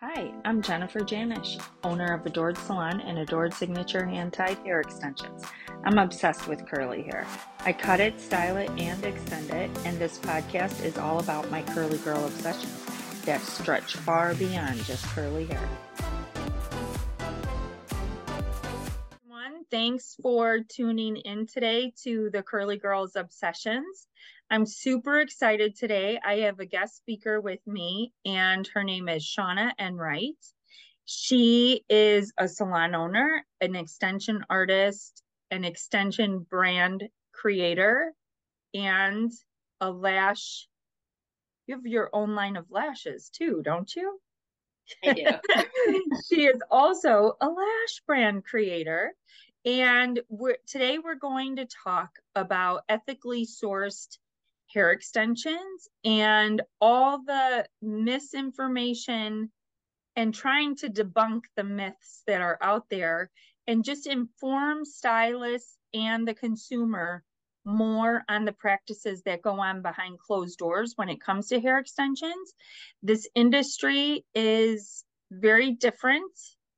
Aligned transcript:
Hi, 0.00 0.32
I'm 0.44 0.62
Jennifer 0.62 1.00
Janisch, 1.00 1.60
owner 1.82 2.14
of 2.14 2.24
Adored 2.24 2.56
Salon 2.56 3.00
and 3.00 3.18
Adored 3.18 3.52
Signature 3.52 4.06
Hand 4.06 4.32
Tied 4.32 4.56
Hair 4.58 4.80
Extensions. 4.80 5.42
I'm 5.82 5.98
obsessed 5.98 6.46
with 6.46 6.64
curly 6.68 7.02
hair. 7.02 7.26
I 7.64 7.72
cut 7.72 7.98
it, 7.98 8.20
style 8.20 8.58
it, 8.58 8.70
and 8.78 9.04
extend 9.04 9.50
it, 9.50 9.68
and 9.84 9.98
this 9.98 10.18
podcast 10.18 10.84
is 10.84 10.98
all 10.98 11.18
about 11.18 11.50
my 11.50 11.62
curly 11.62 11.98
girl 11.98 12.24
obsessions 12.24 12.86
that 13.24 13.40
stretch 13.40 13.96
far 13.96 14.36
beyond 14.36 14.84
just 14.84 15.04
curly 15.06 15.46
hair. 15.46 15.68
Thanks 19.70 20.16
for 20.22 20.60
tuning 20.60 21.16
in 21.16 21.46
today 21.46 21.92
to 22.02 22.30
the 22.32 22.42
Curly 22.42 22.78
Girls 22.78 23.16
Obsessions. 23.16 24.06
I'm 24.50 24.64
super 24.64 25.20
excited 25.20 25.76
today. 25.76 26.18
I 26.24 26.36
have 26.36 26.58
a 26.58 26.64
guest 26.64 26.96
speaker 26.96 27.38
with 27.38 27.60
me, 27.66 28.14
and 28.24 28.66
her 28.68 28.82
name 28.82 29.06
is 29.06 29.22
Shawna 29.22 29.72
Enright. 29.78 30.38
She 31.04 31.84
is 31.90 32.32
a 32.38 32.48
salon 32.48 32.94
owner, 32.94 33.44
an 33.60 33.76
extension 33.76 34.46
artist, 34.48 35.22
an 35.50 35.64
extension 35.64 36.46
brand 36.48 37.04
creator, 37.32 38.14
and 38.72 39.30
a 39.82 39.90
lash. 39.90 40.66
You 41.66 41.74
have 41.74 41.84
your 41.84 42.08
own 42.14 42.34
line 42.34 42.56
of 42.56 42.70
lashes 42.70 43.28
too, 43.28 43.60
don't 43.62 43.94
you? 43.94 44.18
I 45.04 45.12
do. 45.12 45.26
she 46.26 46.46
is 46.46 46.60
also 46.70 47.34
a 47.38 47.48
lash 47.48 48.02
brand 48.06 48.46
creator. 48.46 49.12
And 49.66 50.20
we're, 50.30 50.56
today 50.66 50.98
we're 50.98 51.16
going 51.16 51.56
to 51.56 51.68
talk 51.84 52.08
about 52.34 52.84
ethically 52.88 53.44
sourced 53.44 54.16
hair 54.78 54.92
extensions 54.92 55.88
and 56.04 56.62
all 56.80 57.20
the 57.24 57.66
misinformation 57.82 59.50
and 60.14 60.32
trying 60.32 60.76
to 60.76 60.88
debunk 60.88 61.40
the 61.56 61.64
myths 61.64 62.22
that 62.28 62.40
are 62.40 62.58
out 62.62 62.84
there 62.88 63.28
and 63.66 63.84
just 63.84 64.06
inform 64.06 64.84
stylists 64.84 65.76
and 65.94 66.28
the 66.28 66.34
consumer 66.34 67.24
more 67.64 68.22
on 68.28 68.44
the 68.44 68.52
practices 68.52 69.20
that 69.24 69.42
go 69.42 69.58
on 69.58 69.82
behind 69.82 70.16
closed 70.20 70.58
doors 70.58 70.92
when 70.94 71.08
it 71.08 71.20
comes 71.20 71.48
to 71.48 71.60
hair 71.60 71.78
extensions. 71.78 72.54
This 73.02 73.28
industry 73.34 74.24
is 74.32 75.04
very 75.32 75.72
different. 75.72 76.32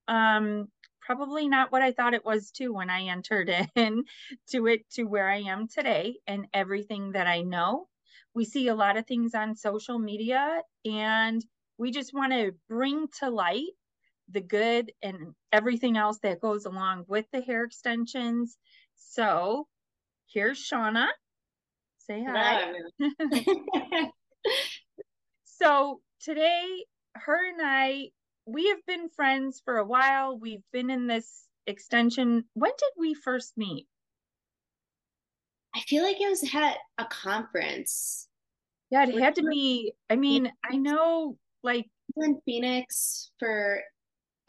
Um, 0.08 0.69
probably 1.03 1.48
not 1.48 1.70
what 1.70 1.82
I 1.82 1.92
thought 1.92 2.14
it 2.14 2.25
was 2.25 2.50
too 2.50 2.72
when 2.72 2.88
I 2.88 3.08
entered 3.08 3.50
in 3.77 4.05
to 4.53 4.66
it 4.69 4.88
to 4.92 5.05
where 5.05 5.28
I 5.28 5.42
am 5.42 5.69
today 5.69 6.16
and 6.27 6.47
everything 6.55 7.12
that 7.12 7.27
I 7.27 7.42
know. 7.42 7.88
We 8.34 8.45
see 8.45 8.69
a 8.69 8.75
lot 8.75 8.97
of 8.97 9.06
things 9.06 9.34
on 9.34 9.56
social 9.56 9.98
media 9.98 10.62
and 10.84 11.45
we 11.78 11.91
just 11.91 12.14
want 12.14 12.33
to 12.33 12.53
bring 12.69 13.09
to 13.19 13.31
light 13.31 13.72
the 14.31 14.41
good 14.41 14.92
and 15.03 15.34
everything 15.53 15.97
else 15.97 16.19
that 16.22 16.41
goes 16.41 16.64
along 16.64 17.05
with 17.09 17.27
the 17.33 17.41
hair 17.41 17.64
extensions. 17.64 18.56
So 18.97 19.67
here's 20.33 20.59
Shawna. 20.59 21.09
Say 21.98 22.25
hi. 22.25 22.72
so 25.44 26.00
today, 26.20 26.84
her 27.15 27.48
and 27.48 27.61
I 27.62 28.11
we 28.47 28.69
have 28.69 28.84
been 28.87 29.09
friends 29.11 29.61
for 29.65 29.77
a 29.78 29.87
while. 29.87 30.39
We've 30.39 30.65
been 30.72 30.91
in 30.91 31.06
this 31.06 31.47
extension. 31.67 32.44
When 32.55 32.72
did 32.77 32.92
we 32.98 33.15
first 33.15 33.53
meet? 33.56 33.87
I 35.74 35.80
feel 35.80 36.02
like 36.02 36.20
it 36.20 36.28
was 36.28 36.42
at 36.54 36.76
a 36.98 37.04
conference. 37.06 38.28
Yeah, 38.90 39.08
it 39.08 39.20
had 39.20 39.36
to 39.36 39.42
be. 39.42 39.92
I 40.08 40.16
mean, 40.16 40.50
I 40.64 40.76
know 40.76 41.38
like 41.62 41.86
in 42.16 42.40
Phoenix 42.44 43.30
for 43.38 43.82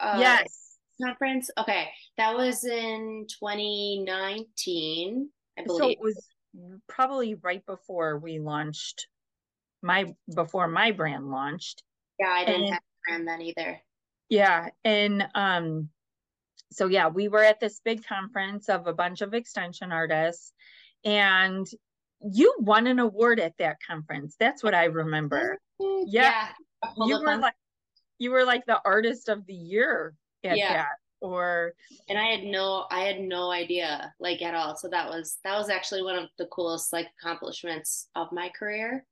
uh 0.00 0.16
yes 0.18 0.62
conference. 1.02 1.50
Okay, 1.58 1.88
that 2.18 2.36
was 2.36 2.64
in 2.64 3.26
2019, 3.28 5.28
I 5.58 5.64
believe. 5.64 5.80
So 5.80 5.88
it 5.88 5.98
was 6.00 6.26
probably 6.88 7.34
right 7.34 7.64
before 7.66 8.18
we 8.18 8.38
launched 8.38 9.06
my 9.82 10.14
before 10.34 10.68
my 10.68 10.92
brand 10.92 11.30
launched. 11.30 11.82
Yeah, 12.18 12.30
I 12.30 12.44
didn't 12.44 12.62
and, 12.62 12.74
have 12.74 12.82
a 12.82 13.10
brand 13.10 13.28
then 13.28 13.42
either. 13.42 13.80
Yeah. 14.28 14.68
And 14.84 15.26
um, 15.34 15.88
so 16.70 16.86
yeah, 16.86 17.08
we 17.08 17.28
were 17.28 17.42
at 17.42 17.60
this 17.60 17.80
big 17.84 18.06
conference 18.06 18.68
of 18.68 18.86
a 18.86 18.94
bunch 18.94 19.20
of 19.20 19.34
extension 19.34 19.92
artists, 19.92 20.52
and 21.04 21.66
you 22.20 22.54
won 22.58 22.86
an 22.86 22.98
award 22.98 23.40
at 23.40 23.56
that 23.58 23.78
conference. 23.86 24.36
That's 24.38 24.62
what 24.62 24.74
I 24.74 24.84
remember. 24.84 25.58
Yeah. 25.80 26.04
yeah. 26.06 26.48
You 26.96 27.20
were 27.20 27.36
like 27.36 27.54
you 28.18 28.30
were 28.30 28.44
like 28.44 28.64
the 28.66 28.80
artist 28.84 29.28
of 29.28 29.44
the 29.46 29.54
year 29.54 30.14
at 30.44 30.56
yeah. 30.56 30.72
that 30.74 30.96
or 31.20 31.72
and 32.08 32.18
i 32.18 32.24
had 32.24 32.42
no 32.42 32.84
i 32.90 33.00
had 33.00 33.20
no 33.20 33.50
idea 33.50 34.12
like 34.18 34.42
at 34.42 34.54
all 34.54 34.76
so 34.76 34.88
that 34.88 35.08
was 35.08 35.38
that 35.44 35.56
was 35.56 35.68
actually 35.68 36.02
one 36.02 36.16
of 36.16 36.28
the 36.38 36.46
coolest 36.46 36.92
like 36.92 37.06
accomplishments 37.20 38.08
of 38.16 38.26
my 38.32 38.48
career 38.58 39.04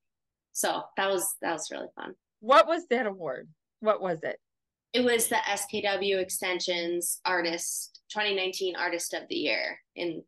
so 0.53 0.83
that 0.97 1.09
was 1.09 1.37
that 1.41 1.53
was 1.53 1.71
really 1.71 1.87
fun 1.95 2.15
what 2.41 2.67
was 2.67 2.87
that 2.89 3.07
award 3.07 3.49
what 3.81 4.03
was 4.03 4.23
it 4.23 4.39
it 4.93 5.05
was 5.05 5.29
the 5.29 5.37
SKW 5.37 6.21
Extensions 6.21 7.21
Artist 7.25 8.01
2019 8.11 8.75
Artist 8.75 9.15
of 9.15 9.23
the 9.29 9.37
Year 9.37 9.79
in 9.95 10.25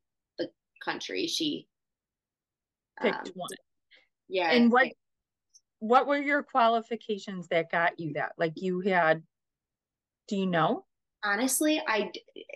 country. 0.84 1.26
She 1.26 1.66
picked 3.00 3.28
um, 3.28 3.32
one. 3.34 3.48
Yeah. 4.28 4.50
And 4.50 4.70
what 4.70 4.88
what 5.80 6.06
were 6.06 6.18
your 6.18 6.42
qualifications 6.42 7.48
that 7.48 7.70
got 7.70 7.98
you 7.98 8.12
that? 8.14 8.32
Like 8.38 8.52
you 8.56 8.80
had 8.80 9.22
do 10.28 10.36
you 10.36 10.46
know? 10.46 10.84
Honestly, 11.24 11.82
I 11.86 12.10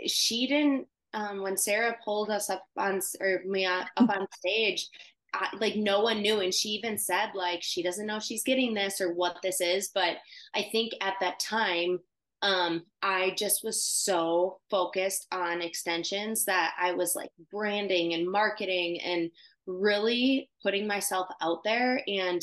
she 0.06 0.46
didn't 0.46 0.86
um 1.14 1.42
when 1.42 1.56
Sarah 1.56 1.96
pulled 2.04 2.30
us 2.30 2.50
up 2.50 2.64
on 2.76 3.00
or 3.20 3.42
me 3.46 3.66
up 3.66 3.86
on 3.98 4.26
stage, 4.38 4.88
I, 5.34 5.48
like 5.60 5.76
no 5.76 6.00
one 6.00 6.22
knew 6.22 6.40
and 6.40 6.52
she 6.54 6.70
even 6.70 6.98
said 6.98 7.30
like 7.34 7.62
she 7.62 7.82
doesn't 7.82 8.06
know 8.06 8.18
she's 8.18 8.42
getting 8.42 8.74
this 8.74 9.00
or 9.00 9.12
what 9.12 9.36
this 9.42 9.60
is 9.60 9.90
but 9.92 10.16
i 10.54 10.62
think 10.72 10.92
at 11.00 11.14
that 11.20 11.38
time 11.40 11.98
um 12.42 12.82
i 13.02 13.34
just 13.38 13.64
was 13.64 13.84
so 13.84 14.58
focused 14.70 15.26
on 15.32 15.62
extensions 15.62 16.44
that 16.44 16.72
i 16.80 16.92
was 16.92 17.14
like 17.14 17.30
branding 17.50 18.14
and 18.14 18.30
marketing 18.30 19.00
and 19.00 19.30
really 19.66 20.48
putting 20.62 20.86
myself 20.86 21.26
out 21.40 21.64
there 21.64 22.00
and 22.06 22.42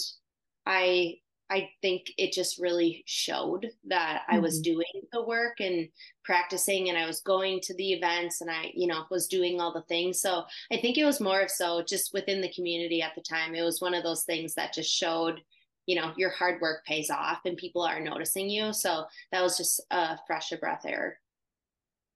i 0.65 1.13
I 1.53 1.69
think 1.83 2.11
it 2.17 2.31
just 2.31 2.59
really 2.59 3.03
showed 3.05 3.69
that 3.87 4.21
mm-hmm. 4.21 4.35
I 4.35 4.39
was 4.39 4.55
mm-hmm. 4.55 4.73
doing 4.73 5.07
the 5.11 5.23
work 5.23 5.59
and 5.59 5.87
practicing 6.23 6.89
and 6.89 6.97
I 6.97 7.05
was 7.05 7.21
going 7.21 7.59
to 7.61 7.75
the 7.75 7.93
events 7.93 8.41
and 8.41 8.49
I, 8.49 8.71
you 8.73 8.87
know, 8.87 9.03
was 9.11 9.27
doing 9.27 9.61
all 9.61 9.71
the 9.71 9.83
things. 9.83 10.19
So 10.19 10.45
I 10.71 10.77
think 10.77 10.97
it 10.97 11.05
was 11.05 11.21
more 11.21 11.41
of 11.41 11.51
so 11.51 11.83
just 11.87 12.11
within 12.11 12.41
the 12.41 12.51
community 12.53 13.03
at 13.03 13.13
the 13.13 13.21
time. 13.21 13.53
It 13.53 13.61
was 13.61 13.81
one 13.81 13.93
of 13.93 14.03
those 14.03 14.23
things 14.23 14.55
that 14.55 14.73
just 14.73 14.89
showed, 14.89 15.41
you 15.85 15.99
know, 15.99 16.13
your 16.15 16.29
hard 16.29 16.61
work 16.61 16.85
pays 16.85 17.09
off 17.09 17.39
and 17.45 17.57
people 17.57 17.81
are 17.81 17.99
noticing 17.99 18.49
you. 18.49 18.73
So 18.73 19.05
that 19.31 19.41
was 19.41 19.57
just 19.57 19.81
a 19.91 20.17
fresh 20.27 20.51
of 20.51 20.59
breath 20.59 20.85
air. 20.85 21.19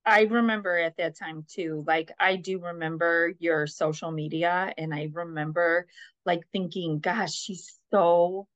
I 0.06 0.22
remember 0.22 0.78
at 0.78 0.96
that 0.98 1.18
time 1.18 1.46
too. 1.50 1.84
Like 1.86 2.12
I 2.18 2.38
do 2.38 2.60
remember 2.60 3.34
your 3.40 3.68
social 3.68 4.10
media 4.12 4.74
and 4.78 4.94
I 4.94 5.10
remember 5.12 5.88
like 6.26 6.44
thinking, 6.54 7.00
gosh, 7.00 7.34
she's 7.34 7.78
so 7.92 8.48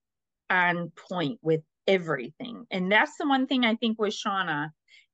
on 0.49 0.91
point 1.09 1.39
with 1.41 1.61
everything. 1.87 2.65
And 2.71 2.89
that's 2.89 3.17
the 3.17 3.27
one 3.27 3.47
thing 3.47 3.65
I 3.65 3.75
think 3.75 3.99
with 3.99 4.13
Shawna. 4.13 4.69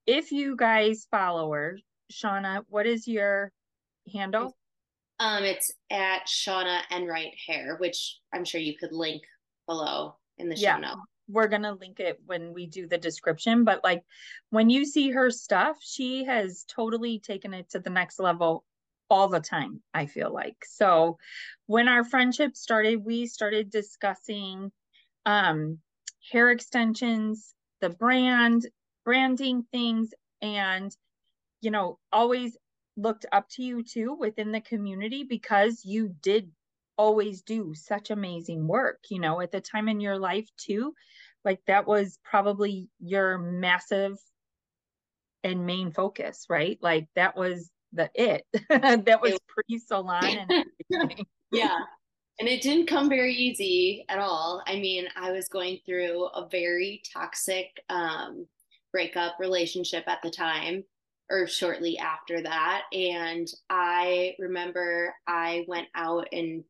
If 0.06 0.32
you 0.32 0.56
guys 0.56 1.08
follow 1.10 1.52
her, 1.54 1.80
Shawna, 2.12 2.64
what 2.70 2.86
is 2.86 3.08
your 3.08 3.52
handle? 4.14 4.56
Um, 5.20 5.44
it's 5.44 5.74
at 5.90 6.28
Shawna 6.28 6.82
Enright 6.92 7.34
Hair, 7.48 7.78
which 7.80 8.20
I'm 8.32 8.46
sure 8.46 8.62
you 8.62 8.78
could 8.78 8.94
link 8.94 9.24
below 9.68 10.16
in 10.38 10.50
the 10.50 10.56
show 10.56 10.62
yeah, 10.64 10.78
notes. 10.78 11.02
We're 11.30 11.48
gonna 11.48 11.74
link 11.74 12.00
it 12.00 12.20
when 12.26 12.54
we 12.54 12.66
do 12.66 12.88
the 12.88 12.98
description. 12.98 13.64
But 13.64 13.84
like 13.84 14.04
when 14.50 14.70
you 14.70 14.86
see 14.86 15.12
her 15.12 15.30
stuff, 15.30 15.78
she 15.82 16.26
has 16.26 16.66
totally 16.68 17.20
taken 17.20 17.54
it 17.54 17.70
to 17.72 17.80
the 17.80 17.90
next 17.90 18.20
level 18.20 18.64
all 19.10 19.28
the 19.28 19.40
time, 19.40 19.82
I 19.94 20.06
feel 20.06 20.34
like. 20.34 20.58
So 20.66 21.18
when 21.66 21.88
our 21.88 22.04
friendship 22.04 22.56
started, 22.56 23.04
we 23.04 23.26
started 23.26 23.70
discussing 23.70 24.72
um, 25.26 25.80
hair 26.32 26.50
extensions, 26.50 27.54
the 27.82 27.90
brand, 27.90 28.68
branding 29.06 29.66
things, 29.72 30.14
and, 30.42 30.96
you 31.62 31.72
know, 31.72 32.00
always 32.12 32.58
looked 32.96 33.26
up 33.32 33.48
to 33.50 33.64
you 33.64 33.84
too 33.84 34.14
within 34.14 34.52
the 34.52 34.62
community 34.62 35.24
because 35.24 35.86
you 35.86 36.14
did 36.22 36.50
always 36.98 37.42
do 37.42 37.74
such 37.74 38.10
amazing 38.10 38.68
work, 38.68 39.00
you 39.10 39.20
know, 39.20 39.42
at 39.42 39.52
the 39.52 39.62
time 39.62 39.88
in 39.88 40.00
your 40.00 40.18
life 40.18 40.48
too. 40.58 40.94
Like 41.46 41.60
that 41.68 41.88
was 41.88 42.20
probably 42.24 42.90
your 43.00 43.38
massive 43.38 44.18
and 45.44 45.66
main 45.66 45.92
focus, 45.92 46.46
right? 46.50 46.78
Like 46.82 47.08
that 47.16 47.38
was 47.38 47.70
the 47.94 48.10
it. 48.14 48.44
that 48.70 49.22
was 49.22 49.40
pre 49.48 49.80
salon 49.80 50.26
and 50.50 50.66
yeah 51.52 51.80
and 52.40 52.48
it 52.48 52.62
didn't 52.62 52.88
come 52.88 53.10
very 53.10 53.34
easy 53.34 54.06
at 54.10 54.20
all. 54.20 54.62
I 54.68 54.76
mean, 54.76 55.08
I 55.16 55.32
was 55.32 55.48
going 55.48 55.80
through 55.86 56.26
a 56.26 56.48
very 56.48 57.02
toxic 57.12 57.82
um, 57.90 58.46
breakup 58.92 59.38
relationship 59.40 60.04
at 60.08 60.22
the 60.22 60.30
time 60.30 60.84
or 61.32 61.48
shortly 61.48 61.98
after 61.98 62.42
that. 62.44 62.84
And 62.94 63.48
I 63.70 64.36
remember 64.40 65.16
I 65.28 65.66
went 65.68 65.88
out 65.96 66.28
and 66.32 66.64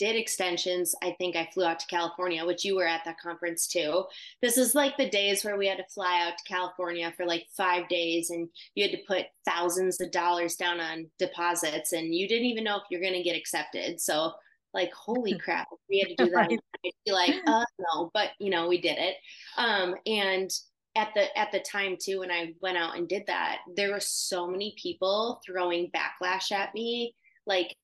did 0.00 0.16
extensions. 0.16 0.94
I 1.02 1.14
think 1.18 1.36
I 1.36 1.50
flew 1.52 1.66
out 1.66 1.78
to 1.80 1.86
California, 1.86 2.44
which 2.46 2.64
you 2.64 2.74
were 2.74 2.86
at 2.86 3.02
that 3.04 3.20
conference 3.20 3.66
too. 3.66 4.04
This 4.40 4.56
is 4.56 4.74
like 4.74 4.96
the 4.96 5.10
days 5.10 5.44
where 5.44 5.58
we 5.58 5.68
had 5.68 5.76
to 5.76 5.84
fly 5.94 6.26
out 6.26 6.38
to 6.38 6.52
California 6.52 7.12
for 7.18 7.26
like 7.26 7.44
five 7.54 7.86
days 7.90 8.30
and 8.30 8.48
you 8.74 8.82
had 8.82 8.92
to 8.92 9.04
put 9.06 9.26
thousands 9.44 10.00
of 10.00 10.10
dollars 10.10 10.56
down 10.56 10.80
on 10.80 11.10
deposits 11.18 11.92
and 11.92 12.14
you 12.14 12.26
didn't 12.26 12.46
even 12.46 12.64
know 12.64 12.76
if 12.76 12.84
you're 12.90 13.02
going 13.02 13.12
to 13.12 13.22
get 13.22 13.36
accepted. 13.36 14.00
So, 14.00 14.32
like, 14.72 14.90
holy 14.94 15.38
crap, 15.44 15.68
we 15.90 15.98
had 15.98 16.16
to 16.16 16.24
do 16.24 16.30
that. 16.30 16.36
Right. 16.36 16.60
I'd 16.86 16.92
be 17.04 17.12
like, 17.12 17.34
uh, 17.46 17.66
no, 17.78 18.10
but 18.14 18.30
you 18.40 18.48
know, 18.48 18.68
we 18.68 18.80
did 18.80 18.96
it. 18.98 19.16
Um, 19.58 19.96
and 20.06 20.50
at 20.96 21.10
the 21.14 21.38
at 21.38 21.52
the 21.52 21.60
time 21.60 21.96
too 21.96 22.18
when 22.18 22.32
i 22.32 22.52
went 22.60 22.76
out 22.76 22.96
and 22.96 23.06
did 23.08 23.22
that 23.28 23.58
there 23.76 23.92
were 23.92 24.00
so 24.00 24.48
many 24.48 24.74
people 24.76 25.40
throwing 25.46 25.88
backlash 25.92 26.50
at 26.50 26.74
me 26.74 27.14
like 27.46 27.76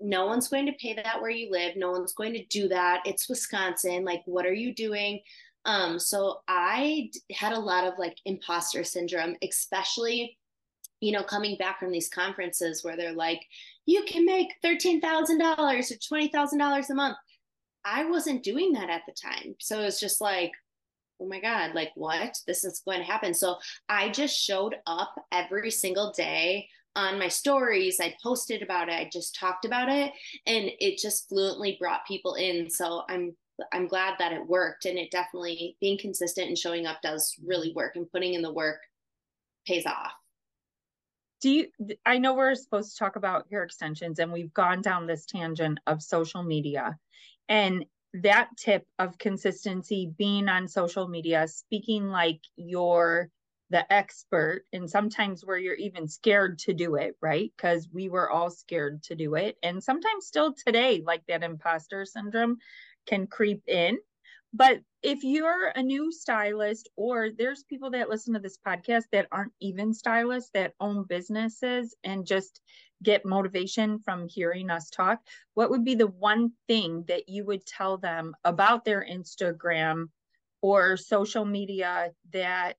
no 0.00 0.26
one's 0.26 0.48
going 0.48 0.66
to 0.66 0.72
pay 0.72 0.94
that 0.94 1.20
where 1.20 1.30
you 1.30 1.50
live. 1.50 1.76
No 1.76 1.90
one's 1.90 2.12
going 2.12 2.32
to 2.34 2.44
do 2.46 2.68
that. 2.68 3.02
It's 3.04 3.28
wisconsin. 3.28 4.04
Like 4.04 4.22
what 4.26 4.46
are 4.46 4.54
you 4.54 4.74
doing? 4.74 5.20
Um 5.64 5.98
so 5.98 6.40
i 6.46 7.10
had 7.32 7.52
a 7.52 7.58
lot 7.58 7.84
of 7.84 7.98
like 7.98 8.16
imposter 8.24 8.84
syndrome 8.84 9.34
especially 9.42 10.38
you 11.00 11.12
know 11.12 11.24
coming 11.24 11.56
back 11.56 11.80
from 11.80 11.90
these 11.90 12.08
conferences 12.08 12.84
where 12.84 12.96
they're 12.96 13.12
like 13.12 13.42
you 13.84 14.04
can 14.04 14.24
make 14.24 14.52
$13000 14.62 15.02
or 15.02 16.18
$20000 16.18 16.90
a 16.90 16.94
month. 16.94 17.16
I 17.84 18.04
wasn't 18.04 18.42
doing 18.44 18.72
that 18.74 18.90
at 18.90 19.02
the 19.06 19.12
time. 19.12 19.56
So 19.58 19.80
it's 19.80 20.00
just 20.00 20.20
like 20.20 20.52
oh 21.20 21.26
my 21.26 21.40
god 21.40 21.74
like 21.74 21.90
what? 21.96 22.38
This 22.46 22.64
is 22.64 22.80
going 22.84 22.98
to 22.98 23.04
happen. 23.04 23.34
So 23.34 23.56
i 23.88 24.08
just 24.10 24.38
showed 24.38 24.76
up 24.86 25.14
every 25.32 25.72
single 25.72 26.12
day 26.12 26.68
on 26.98 27.18
my 27.18 27.28
stories. 27.28 28.00
I 28.00 28.16
posted 28.20 28.60
about 28.60 28.88
it. 28.88 28.94
I 28.94 29.08
just 29.10 29.36
talked 29.36 29.64
about 29.64 29.88
it 29.88 30.12
and 30.46 30.68
it 30.80 30.98
just 30.98 31.28
fluently 31.28 31.76
brought 31.78 32.04
people 32.06 32.34
in. 32.34 32.68
So 32.68 33.04
i'm 33.08 33.34
i'm 33.72 33.86
glad 33.86 34.14
that 34.18 34.32
it 34.32 34.46
worked 34.46 34.84
and 34.84 34.98
it 34.98 35.10
definitely 35.10 35.76
being 35.80 35.98
consistent 35.98 36.48
and 36.48 36.58
showing 36.58 36.86
up 36.86 37.00
does 37.02 37.34
really 37.44 37.72
work 37.72 37.96
and 37.96 38.10
putting 38.10 38.34
in 38.34 38.42
the 38.42 38.52
work 38.52 38.80
pays 39.66 39.86
off. 39.86 40.12
Do 41.40 41.50
you 41.50 41.68
i 42.04 42.18
know 42.18 42.34
we're 42.34 42.56
supposed 42.56 42.92
to 42.92 42.98
talk 42.98 43.14
about 43.14 43.46
hair 43.48 43.62
extensions 43.62 44.18
and 44.18 44.32
we've 44.32 44.52
gone 44.52 44.82
down 44.82 45.06
this 45.06 45.24
tangent 45.24 45.78
of 45.86 46.02
social 46.02 46.42
media 46.42 46.98
and 47.48 47.84
that 48.14 48.48
tip 48.56 48.86
of 48.98 49.18
consistency 49.18 50.10
being 50.18 50.48
on 50.48 50.66
social 50.66 51.06
media 51.06 51.46
speaking 51.46 52.08
like 52.08 52.40
you're 52.56 53.30
the 53.70 53.90
expert 53.92 54.64
and 54.72 54.88
sometimes 54.88 55.44
where 55.44 55.58
you're 55.58 55.74
even 55.74 56.08
scared 56.08 56.58
to 56.58 56.72
do 56.72 56.94
it 56.96 57.16
right? 57.20 57.52
Because 57.56 57.88
we 57.92 58.08
were 58.08 58.30
all 58.30 58.50
scared 58.50 59.02
to 59.04 59.14
do 59.14 59.34
it. 59.34 59.56
And 59.62 59.82
sometimes 59.82 60.26
still 60.26 60.54
today 60.54 61.02
like 61.04 61.22
that 61.28 61.42
imposter 61.42 62.04
syndrome 62.04 62.58
can 63.06 63.26
creep 63.26 63.62
in. 63.66 63.98
But 64.54 64.80
if 65.02 65.22
you're 65.22 65.68
a 65.68 65.82
new 65.82 66.10
stylist 66.10 66.88
or 66.96 67.30
there's 67.30 67.64
people 67.64 67.90
that 67.90 68.08
listen 68.08 68.34
to 68.34 68.40
this 68.40 68.58
podcast 68.66 69.04
that 69.12 69.28
aren't 69.30 69.52
even 69.60 69.92
stylists 69.92 70.50
that 70.54 70.74
own 70.80 71.04
businesses 71.04 71.94
and 72.02 72.26
just 72.26 72.60
get 73.02 73.24
motivation 73.24 74.00
from 74.00 74.26
hearing 74.28 74.70
us 74.70 74.90
talk 74.90 75.20
what 75.54 75.70
would 75.70 75.84
be 75.84 75.94
the 75.94 76.08
one 76.08 76.50
thing 76.66 77.04
that 77.06 77.28
you 77.28 77.44
would 77.44 77.64
tell 77.64 77.96
them 77.96 78.34
about 78.44 78.84
their 78.84 79.06
instagram 79.08 80.06
or 80.62 80.96
social 80.96 81.44
media 81.44 82.10
that 82.32 82.76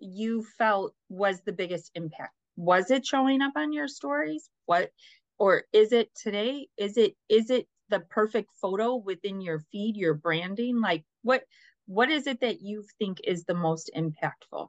you 0.00 0.44
felt 0.56 0.94
was 1.08 1.40
the 1.42 1.52
biggest 1.52 1.90
impact 1.94 2.34
was 2.56 2.90
it 2.90 3.06
showing 3.06 3.40
up 3.40 3.52
on 3.56 3.72
your 3.72 3.88
stories 3.88 4.50
what 4.66 4.90
or 5.38 5.64
is 5.72 5.92
it 5.92 6.10
today 6.14 6.68
is 6.76 6.96
it 6.96 7.14
is 7.28 7.50
it 7.50 7.66
the 7.88 8.00
perfect 8.00 8.50
photo 8.60 8.96
within 8.96 9.40
your 9.40 9.60
feed, 9.72 9.96
your 9.96 10.14
branding? 10.14 10.80
Like 10.80 11.04
what 11.22 11.42
what 11.86 12.10
is 12.10 12.26
it 12.26 12.40
that 12.40 12.60
you 12.60 12.84
think 12.98 13.18
is 13.24 13.44
the 13.44 13.54
most 13.54 13.90
impactful? 13.96 14.68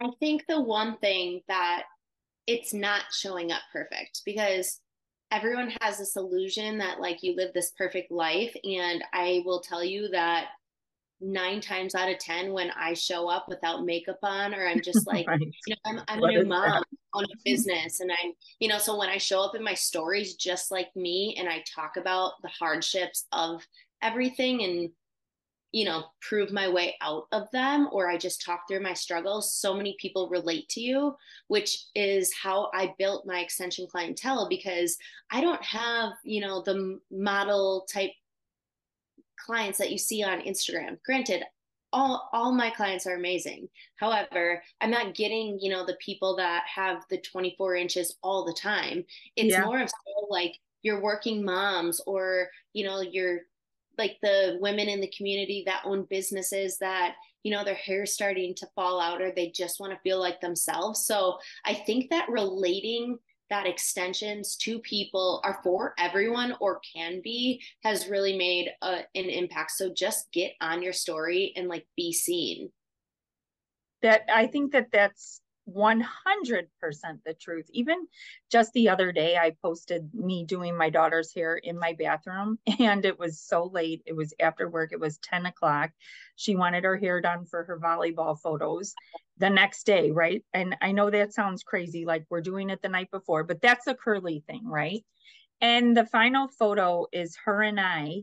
I 0.00 0.10
think 0.20 0.44
the 0.48 0.60
one 0.60 0.96
thing 0.98 1.42
that 1.48 1.84
it's 2.46 2.72
not 2.72 3.02
showing 3.12 3.52
up 3.52 3.60
perfect 3.72 4.22
because 4.24 4.80
everyone 5.30 5.74
has 5.82 5.98
this 5.98 6.16
illusion 6.16 6.78
that 6.78 7.00
like 7.00 7.22
you 7.22 7.36
live 7.36 7.52
this 7.52 7.72
perfect 7.76 8.10
life 8.10 8.54
and 8.64 9.04
I 9.12 9.42
will 9.44 9.60
tell 9.60 9.84
you 9.84 10.08
that 10.08 10.46
nine 11.20 11.60
times 11.60 11.94
out 11.94 12.10
of 12.10 12.18
ten 12.18 12.52
when 12.52 12.70
I 12.70 12.94
show 12.94 13.28
up 13.28 13.48
without 13.48 13.84
makeup 13.84 14.18
on, 14.22 14.54
or 14.54 14.66
I'm 14.66 14.80
just 14.82 15.06
like, 15.06 15.26
right. 15.26 15.40
you 15.40 15.74
know, 15.74 15.76
I'm, 15.86 16.00
I'm 16.08 16.22
a 16.22 16.28
new 16.28 16.44
mom 16.44 16.82
on 17.14 17.24
a 17.24 17.36
business, 17.44 18.00
and 18.00 18.10
I'm, 18.10 18.32
you 18.60 18.68
know, 18.68 18.78
so 18.78 18.98
when 18.98 19.08
I 19.08 19.18
show 19.18 19.42
up 19.42 19.54
in 19.54 19.62
my 19.62 19.74
stories 19.74 20.34
just 20.34 20.70
like 20.70 20.94
me, 20.96 21.36
and 21.38 21.48
I 21.48 21.64
talk 21.74 21.96
about 21.96 22.32
the 22.42 22.48
hardships 22.48 23.26
of 23.32 23.66
everything, 24.02 24.62
and 24.62 24.90
you 25.72 25.84
know, 25.84 26.04
prove 26.22 26.50
my 26.50 26.68
way 26.68 26.96
out 27.02 27.24
of 27.32 27.50
them, 27.52 27.88
or 27.92 28.08
I 28.08 28.16
just 28.16 28.42
talk 28.42 28.66
through 28.66 28.80
my 28.80 28.94
struggles, 28.94 29.54
so 29.54 29.74
many 29.74 29.96
people 30.00 30.28
relate 30.30 30.68
to 30.70 30.80
you, 30.80 31.14
which 31.48 31.86
is 31.94 32.32
how 32.32 32.70
I 32.72 32.94
built 32.98 33.26
my 33.26 33.40
extension 33.40 33.86
clientele 33.86 34.48
because 34.48 34.96
I 35.30 35.42
don't 35.42 35.62
have, 35.62 36.12
you 36.24 36.40
know, 36.40 36.62
the 36.62 36.98
model 37.10 37.86
type 37.92 38.12
clients 39.44 39.78
that 39.78 39.90
you 39.90 39.98
see 39.98 40.22
on 40.22 40.40
Instagram. 40.40 40.98
Granted, 41.04 41.44
all 41.92 42.28
all 42.32 42.52
my 42.52 42.70
clients 42.70 43.06
are 43.06 43.16
amazing. 43.16 43.68
However, 43.96 44.62
I'm 44.80 44.90
not 44.90 45.14
getting, 45.14 45.58
you 45.60 45.70
know, 45.70 45.86
the 45.86 45.96
people 46.04 46.36
that 46.36 46.64
have 46.72 47.04
the 47.10 47.18
24 47.18 47.76
inches 47.76 48.16
all 48.22 48.44
the 48.44 48.52
time. 48.52 49.04
It's 49.36 49.52
yeah. 49.52 49.64
more 49.64 49.80
of 49.80 49.88
so 49.88 50.26
like 50.28 50.56
your 50.82 51.00
working 51.00 51.44
moms 51.44 52.00
or, 52.06 52.48
you 52.72 52.84
know, 52.84 53.00
your 53.00 53.40
like 53.96 54.16
the 54.22 54.58
women 54.60 54.88
in 54.88 55.00
the 55.00 55.12
community 55.16 55.64
that 55.66 55.82
own 55.84 56.06
businesses 56.08 56.78
that 56.78 57.16
you 57.42 57.52
know 57.52 57.64
their 57.64 57.74
hair 57.74 58.06
starting 58.06 58.54
to 58.54 58.66
fall 58.74 59.00
out 59.00 59.20
or 59.20 59.32
they 59.32 59.50
just 59.50 59.80
want 59.80 59.92
to 59.92 59.98
feel 60.00 60.20
like 60.20 60.40
themselves 60.40 61.04
so 61.04 61.38
i 61.64 61.74
think 61.74 62.10
that 62.10 62.28
relating 62.28 63.18
that 63.50 63.66
extensions 63.66 64.56
to 64.56 64.78
people 64.80 65.40
are 65.44 65.60
for 65.62 65.94
everyone 65.98 66.54
or 66.60 66.80
can 66.94 67.20
be 67.22 67.62
has 67.82 68.08
really 68.08 68.36
made 68.36 68.70
a, 68.82 69.00
an 69.14 69.24
impact. 69.24 69.72
So 69.72 69.92
just 69.92 70.30
get 70.32 70.52
on 70.60 70.82
your 70.82 70.92
story 70.92 71.52
and 71.56 71.68
like 71.68 71.86
be 71.96 72.12
seen. 72.12 72.70
That 74.02 74.22
I 74.32 74.46
think 74.46 74.72
that 74.72 74.88
that's 74.92 75.40
100% 75.68 76.04
the 77.24 77.34
truth. 77.34 77.66
Even 77.72 78.06
just 78.50 78.72
the 78.72 78.88
other 78.88 79.12
day, 79.12 79.36
I 79.36 79.56
posted 79.62 80.08
me 80.14 80.44
doing 80.44 80.76
my 80.76 80.90
daughter's 80.90 81.34
hair 81.34 81.56
in 81.56 81.78
my 81.78 81.94
bathroom, 81.98 82.58
and 82.78 83.04
it 83.04 83.18
was 83.18 83.40
so 83.40 83.64
late. 83.64 84.02
It 84.06 84.16
was 84.16 84.34
after 84.40 84.68
work, 84.68 84.92
it 84.92 85.00
was 85.00 85.18
10 85.18 85.46
o'clock. 85.46 85.90
She 86.38 86.54
wanted 86.54 86.84
her 86.84 86.96
hair 86.96 87.20
done 87.20 87.46
for 87.46 87.64
her 87.64 87.80
volleyball 87.80 88.38
photos 88.40 88.94
the 89.38 89.50
next 89.50 89.84
day, 89.84 90.12
right? 90.12 90.44
And 90.54 90.76
I 90.80 90.92
know 90.92 91.10
that 91.10 91.34
sounds 91.34 91.64
crazy, 91.64 92.04
like 92.04 92.26
we're 92.30 92.40
doing 92.40 92.70
it 92.70 92.80
the 92.80 92.88
night 92.88 93.10
before, 93.10 93.42
but 93.42 93.60
that's 93.60 93.88
a 93.88 93.94
curly 93.94 94.44
thing, 94.46 94.64
right? 94.64 95.04
And 95.60 95.96
the 95.96 96.06
final 96.06 96.46
photo 96.46 97.06
is 97.12 97.36
her 97.44 97.60
and 97.62 97.80
I, 97.80 98.22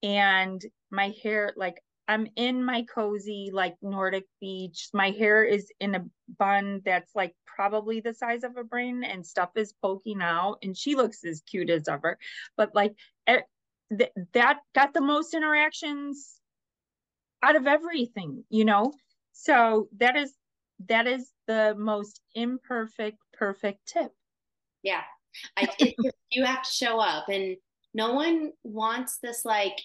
and 0.00 0.64
my 0.92 1.12
hair, 1.24 1.54
like 1.56 1.82
I'm 2.06 2.28
in 2.36 2.64
my 2.64 2.84
cozy, 2.84 3.50
like 3.52 3.74
Nordic 3.82 4.26
beach. 4.40 4.90
My 4.94 5.10
hair 5.10 5.42
is 5.42 5.68
in 5.80 5.96
a 5.96 6.04
bun 6.38 6.82
that's 6.84 7.16
like 7.16 7.34
probably 7.46 7.98
the 7.98 8.14
size 8.14 8.44
of 8.44 8.56
a 8.56 8.62
brain, 8.62 9.02
and 9.02 9.26
stuff 9.26 9.50
is 9.56 9.74
poking 9.82 10.22
out. 10.22 10.58
And 10.62 10.76
she 10.76 10.94
looks 10.94 11.24
as 11.24 11.40
cute 11.40 11.68
as 11.68 11.88
ever. 11.88 12.16
But 12.56 12.76
like 12.76 12.94
th- 13.26 14.12
that 14.34 14.60
got 14.72 14.94
the 14.94 15.00
most 15.00 15.34
interactions 15.34 16.40
out 17.46 17.56
of 17.56 17.66
everything, 17.66 18.44
you 18.50 18.64
know? 18.64 18.92
So 19.32 19.88
that 19.98 20.16
is 20.16 20.32
that 20.88 21.06
is 21.06 21.30
the 21.46 21.74
most 21.78 22.20
imperfect, 22.34 23.18
perfect 23.32 23.86
tip. 23.86 24.12
Yeah. 24.82 25.02
I, 25.56 25.68
it, 25.78 25.94
you 26.30 26.44
have 26.44 26.62
to 26.62 26.70
show 26.70 26.98
up, 26.98 27.28
and 27.28 27.56
no 27.94 28.14
one 28.14 28.52
wants 28.64 29.18
this 29.18 29.44
like 29.44 29.78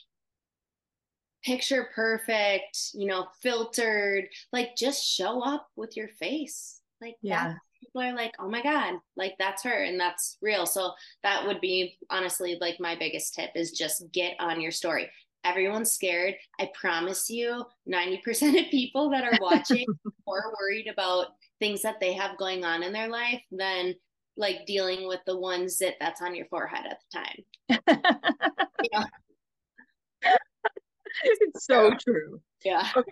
picture 1.43 1.89
perfect, 1.93 2.91
you 2.93 3.07
know, 3.07 3.27
filtered. 3.41 4.25
Like 4.51 4.75
just 4.75 5.05
show 5.05 5.41
up 5.41 5.67
with 5.75 5.95
your 5.95 6.07
face. 6.07 6.81
Like 7.01 7.15
yeah. 7.21 7.55
people 7.79 8.01
are 8.01 8.15
like, 8.15 8.33
oh 8.39 8.49
my 8.49 8.61
God, 8.61 8.95
like 9.15 9.35
that's 9.39 9.63
her 9.63 9.83
and 9.83 9.99
that's 9.99 10.37
real. 10.41 10.65
So 10.65 10.91
that 11.23 11.45
would 11.45 11.59
be 11.59 11.97
honestly 12.09 12.57
like 12.61 12.79
my 12.79 12.95
biggest 12.95 13.33
tip 13.33 13.51
is 13.55 13.71
just 13.71 14.11
get 14.11 14.35
on 14.39 14.61
your 14.61 14.71
story. 14.71 15.09
Everyone's 15.43 15.91
scared. 15.91 16.35
I 16.59 16.69
promise 16.79 17.29
you, 17.29 17.65
90% 17.89 18.59
of 18.59 18.71
people 18.71 19.09
that 19.09 19.23
are 19.23 19.37
watching 19.41 19.85
are 20.27 20.53
worried 20.59 20.87
about 20.87 21.27
things 21.59 21.81
that 21.81 21.99
they 21.99 22.13
have 22.13 22.37
going 22.37 22.63
on 22.63 22.83
in 22.83 22.93
their 22.93 23.09
life 23.09 23.41
than 23.51 23.95
like 24.37 24.65
dealing 24.65 25.07
with 25.07 25.19
the 25.25 25.37
one 25.37 25.67
zit 25.67 25.95
that's 25.99 26.21
on 26.21 26.35
your 26.35 26.45
forehead 26.45 26.85
at 26.89 26.99
the 27.11 27.79
time. 27.79 29.05
It's 31.23 31.65
so 31.65 31.93
true. 31.99 32.41
Yeah. 32.63 32.87
Okay. 32.95 33.11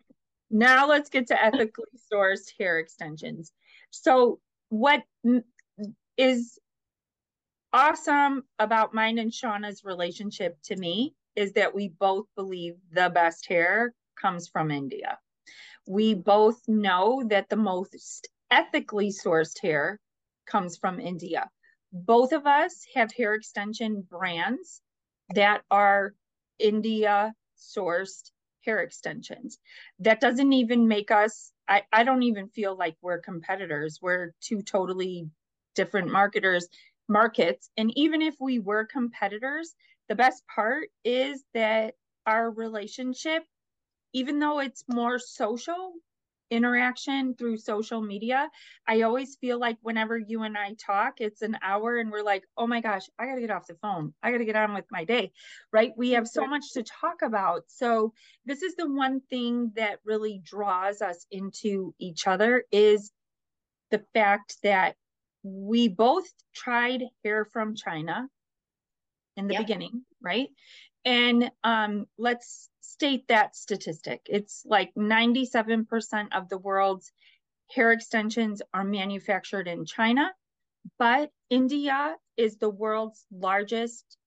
Now 0.50 0.88
let's 0.88 1.10
get 1.10 1.28
to 1.28 1.44
ethically 1.44 1.86
sourced 2.12 2.52
hair 2.58 2.80
extensions. 2.80 3.52
So, 3.92 4.40
what 4.70 5.04
is 6.18 6.58
awesome 7.74 8.44
about 8.58 8.94
mine 8.94 9.20
and 9.20 9.32
Shawna's 9.32 9.84
relationship 9.84 10.58
to 10.64 10.76
me 10.76 11.14
is 11.40 11.54
that 11.54 11.74
we 11.74 11.88
both 11.88 12.26
believe 12.36 12.76
the 12.92 13.10
best 13.10 13.48
hair 13.48 13.94
comes 14.22 14.50
from 14.50 14.72
India. 14.72 15.18
We 15.88 16.14
both 16.14 16.60
know 16.68 17.24
that 17.30 17.48
the 17.48 17.56
most 17.56 18.28
ethically 18.52 19.10
sourced 19.10 19.58
hair 19.62 20.02
comes 20.46 20.78
from 20.78 21.00
India. 21.00 21.50
Both 21.94 22.34
of 22.34 22.46
us 22.46 22.86
have 22.94 23.10
hair 23.14 23.36
extension 23.36 24.02
brands 24.02 24.82
that 25.34 25.62
are 25.72 26.14
India 26.60 27.34
sourced 27.58 28.32
hair 28.66 28.80
extensions. 28.80 29.60
That 30.00 30.20
doesn't 30.20 30.52
even 30.52 30.90
make 30.90 31.10
us, 31.10 31.54
I, 31.70 31.84
I 31.94 32.04
don't 32.04 32.24
even 32.24 32.50
feel 32.50 32.76
like 32.76 32.98
we're 33.02 33.20
competitors. 33.20 34.00
We're 34.02 34.34
two 34.42 34.62
totally 34.62 35.30
different 35.74 36.12
marketers 36.12 36.68
markets. 37.10 37.70
And 37.76 37.92
even 37.98 38.22
if 38.22 38.36
we 38.40 38.60
were 38.60 38.86
competitors, 38.86 39.74
the 40.10 40.16
best 40.16 40.44
part 40.54 40.90
is 41.06 41.44
that 41.54 41.94
our 42.26 42.52
relationship, 42.52 43.44
even 44.14 44.40
though 44.40 44.60
it's 44.60 44.84
more 44.90 45.20
social 45.20 45.94
interaction 46.52 47.36
through 47.36 47.58
social 47.58 48.02
media, 48.02 48.50
I 48.88 49.04
always 49.04 49.36
feel 49.36 49.60
like 49.60 49.78
whenever 49.82 50.18
you 50.18 50.42
and 50.42 50.58
I 50.58 50.74
talk, 50.84 51.22
it's 51.22 51.44
an 51.44 51.58
hour 51.62 51.98
and 51.98 52.12
we're 52.12 52.24
like, 52.24 52.44
oh 52.58 52.66
my 52.66 52.82
gosh, 52.82 53.04
I 53.20 53.28
got 53.28 53.36
to 53.36 53.42
get 53.42 53.52
off 53.52 53.68
the 53.68 53.76
phone. 53.76 54.16
I 54.24 54.32
got 54.32 54.40
to 54.40 54.46
get 54.46 54.56
on 54.56 54.74
with 54.74 54.86
my 54.90 55.06
day, 55.06 55.32
right? 55.72 55.92
We 55.96 56.12
have 56.12 56.28
so 56.28 56.48
much 56.48 56.74
to 56.74 56.84
talk 56.84 57.22
about. 57.22 57.66
So, 57.68 58.14
this 58.46 58.64
is 58.64 58.76
the 58.76 58.92
one 58.92 59.22
thing 59.30 59.72
that 59.76 60.00
really 60.04 60.42
draws 60.44 61.04
us 61.04 61.28
into 61.30 61.94
each 62.00 62.26
other 62.26 62.64
is 62.72 63.12
the 63.92 64.04
fact 64.14 64.58
that 64.64 64.96
we 65.44 65.88
both 65.88 66.28
tried 66.56 67.04
hair 67.24 67.46
from 67.46 67.76
China 67.76 68.28
in 69.40 69.48
the 69.48 69.54
yep. 69.54 69.64
beginning, 69.64 70.04
right? 70.22 70.50
And 71.06 71.50
um, 71.64 72.06
let's 72.18 72.70
state 72.82 73.28
that 73.30 73.56
statistic. 73.56 74.22
It's 74.26 74.64
like 74.66 74.94
97% 74.96 76.28
of 76.34 76.50
the 76.50 76.58
world's 76.58 77.12
hair 77.74 77.92
extensions 77.92 78.62
are 78.74 78.84
manufactured 78.84 79.68
in 79.68 79.86
China, 79.86 80.32
but 80.98 81.32
India 81.50 82.16
is 82.36 82.58
the 82.58 82.70
world's 82.70 83.26
largest 83.32 84.18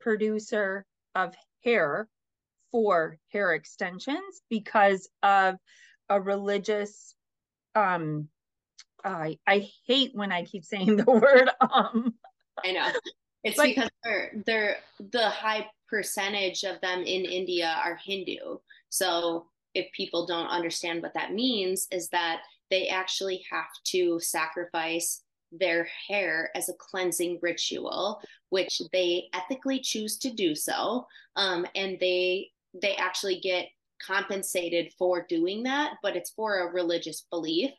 producer 0.00 0.84
of 1.14 1.34
hair 1.64 2.08
for 2.70 3.18
hair 3.32 3.54
extensions 3.54 4.42
because 4.50 5.08
of 5.22 5.56
a 6.08 6.20
religious 6.20 7.14
um, 7.74 8.28
I 9.04 9.38
I 9.46 9.68
hate 9.86 10.10
when 10.14 10.32
I 10.32 10.44
keep 10.44 10.64
saying 10.64 10.96
the 11.04 11.10
word 11.10 11.50
um. 11.60 12.14
I 12.62 12.72
know. 12.72 12.90
It's 13.44 13.56
but, 13.56 13.66
because 13.66 13.90
they're 14.04 14.32
they're 14.46 14.76
the 15.10 15.28
high 15.28 15.66
percentage 15.88 16.64
of 16.64 16.80
them 16.80 17.00
in 17.00 17.24
India 17.24 17.76
are 17.84 17.96
Hindu. 17.96 18.58
So 18.88 19.46
if 19.74 19.90
people 19.92 20.26
don't 20.26 20.48
understand 20.48 21.02
what 21.02 21.14
that 21.14 21.32
means 21.32 21.86
is 21.90 22.08
that 22.08 22.42
they 22.70 22.88
actually 22.88 23.44
have 23.50 23.70
to 23.84 24.18
sacrifice 24.20 25.22
their 25.52 25.86
hair 26.08 26.50
as 26.54 26.68
a 26.68 26.74
cleansing 26.74 27.38
ritual 27.42 28.20
which 28.48 28.80
they 28.92 29.28
ethically 29.34 29.78
choose 29.78 30.16
to 30.16 30.30
do 30.30 30.54
so 30.54 31.06
um, 31.36 31.66
and 31.74 31.98
they 32.00 32.50
they 32.80 32.96
actually 32.96 33.38
get 33.38 33.66
compensated 34.00 34.90
for 34.98 35.26
doing 35.28 35.62
that 35.62 35.94
but 36.02 36.16
it's 36.16 36.30
for 36.30 36.60
a 36.60 36.72
religious 36.72 37.26
belief 37.30 37.70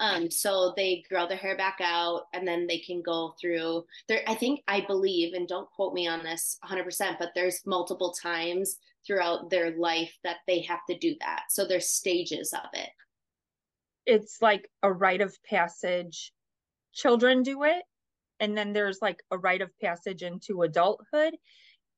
um, 0.00 0.30
so 0.30 0.72
they 0.76 1.04
grow 1.10 1.28
their 1.28 1.36
hair 1.36 1.56
back 1.58 1.76
out 1.82 2.22
and 2.32 2.48
then 2.48 2.66
they 2.66 2.78
can 2.78 3.02
go 3.02 3.34
through 3.38 3.84
there. 4.08 4.22
I 4.26 4.34
think, 4.34 4.62
I 4.66 4.80
believe, 4.80 5.34
and 5.34 5.46
don't 5.46 5.70
quote 5.70 5.92
me 5.92 6.08
on 6.08 6.24
this 6.24 6.58
100%, 6.64 7.18
but 7.18 7.32
there's 7.34 7.60
multiple 7.66 8.12
times 8.12 8.78
throughout 9.06 9.50
their 9.50 9.76
life 9.76 10.12
that 10.24 10.38
they 10.46 10.62
have 10.62 10.80
to 10.88 10.96
do 10.98 11.14
that. 11.20 11.44
So 11.50 11.66
there's 11.66 11.90
stages 11.90 12.54
of 12.54 12.70
it. 12.72 12.88
It's 14.06 14.38
like 14.40 14.70
a 14.82 14.90
rite 14.90 15.20
of 15.20 15.36
passage. 15.48 16.32
Children 16.94 17.42
do 17.42 17.64
it. 17.64 17.82
And 18.40 18.56
then 18.56 18.72
there's 18.72 19.00
like 19.02 19.22
a 19.30 19.36
rite 19.36 19.60
of 19.60 19.70
passage 19.82 20.22
into 20.22 20.62
adulthood. 20.62 21.36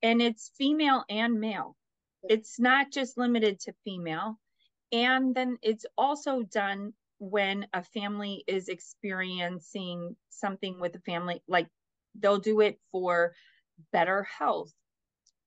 And 0.02 0.20
it's 0.20 0.50
female 0.58 1.04
and 1.08 1.38
male. 1.38 1.76
It's 2.24 2.58
not 2.58 2.90
just 2.90 3.16
limited 3.16 3.60
to 3.60 3.74
female. 3.84 4.40
And 4.90 5.36
then 5.36 5.56
it's 5.62 5.86
also 5.96 6.42
done 6.42 6.94
when 7.22 7.68
a 7.72 7.84
family 7.84 8.42
is 8.48 8.68
experiencing 8.68 10.16
something 10.30 10.80
with 10.80 10.96
a 10.96 11.00
family, 11.00 11.40
like 11.46 11.68
they'll 12.18 12.40
do 12.40 12.60
it 12.60 12.80
for 12.90 13.32
better 13.92 14.24
health, 14.24 14.72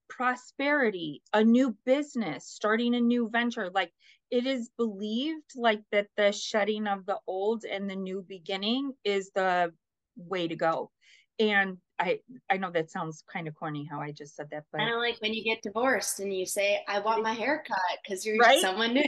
prosperity, 0.10 1.22
a 1.34 1.44
new 1.44 1.75
business, 1.86 2.48
starting 2.48 2.96
a 2.96 3.01
new 3.01 3.29
venture. 3.29 3.70
Like 3.70 3.91
it 4.32 4.46
is 4.48 4.70
believed 4.77 5.51
like 5.58 5.82
that 5.91 6.08
the 6.15 6.32
shedding 6.32 6.88
of 6.88 7.05
the 7.05 7.20
old 7.27 7.65
and 7.65 7.89
the 7.89 7.96
new 7.98 8.25
beginning 8.25 8.94
is 9.03 9.32
the 9.36 9.74
way 10.15 10.48
to 10.48 10.55
go. 10.55 10.91
And 11.39 11.77
I 12.00 12.20
I 12.50 12.58
know 12.58 12.72
that 12.72 12.92
sounds 12.92 13.24
kind 13.32 13.48
of 13.48 13.56
corny 13.56 13.88
how 13.90 14.00
I 14.00 14.12
just 14.12 14.36
said 14.36 14.50
that, 14.52 14.66
but 14.72 14.80
kind 14.80 14.94
of 14.94 15.00
like 15.00 15.18
when 15.22 15.34
you 15.34 15.44
get 15.44 15.62
divorced 15.62 16.20
and 16.20 16.34
you 16.34 16.46
say, 16.46 16.84
"I 16.88 17.00
want 17.00 17.24
my 17.24 17.34
hair 17.34 17.64
cut" 17.66 17.78
because 18.04 18.25
you're 18.25 18.38
right? 18.38 18.60
someone 18.60 18.94
new. 18.94 19.06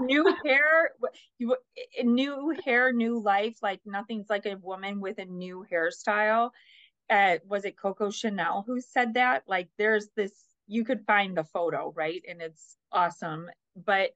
new 0.00 0.34
hair, 0.44 0.90
you 1.38 1.56
new 2.02 2.54
hair, 2.64 2.92
new 2.92 3.18
life. 3.20 3.56
Like 3.62 3.80
nothing's 3.86 4.28
like 4.28 4.46
a 4.46 4.56
woman 4.56 5.00
with 5.00 5.18
a 5.18 5.24
new 5.24 5.64
hairstyle. 5.72 6.50
Uh, 7.08 7.38
was 7.46 7.64
it 7.64 7.78
Coco 7.78 8.10
Chanel 8.10 8.64
who 8.66 8.80
said 8.80 9.14
that? 9.14 9.44
Like, 9.46 9.68
there's 9.78 10.08
this. 10.16 10.32
You 10.66 10.84
could 10.84 11.04
find 11.06 11.36
the 11.36 11.44
photo, 11.44 11.92
right? 11.94 12.22
And 12.28 12.40
it's 12.40 12.76
awesome. 12.92 13.50
But 13.76 14.10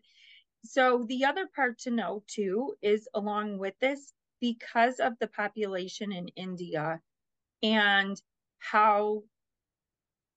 so 0.64 1.04
the 1.08 1.24
other 1.24 1.46
part 1.54 1.78
to 1.80 1.90
know 1.90 2.22
too 2.26 2.74
is 2.82 3.08
along 3.14 3.58
with 3.58 3.74
this, 3.80 4.12
because 4.40 5.00
of 5.00 5.18
the 5.18 5.26
population 5.26 6.12
in 6.12 6.28
India 6.28 7.00
and 7.62 8.20
how 8.58 9.22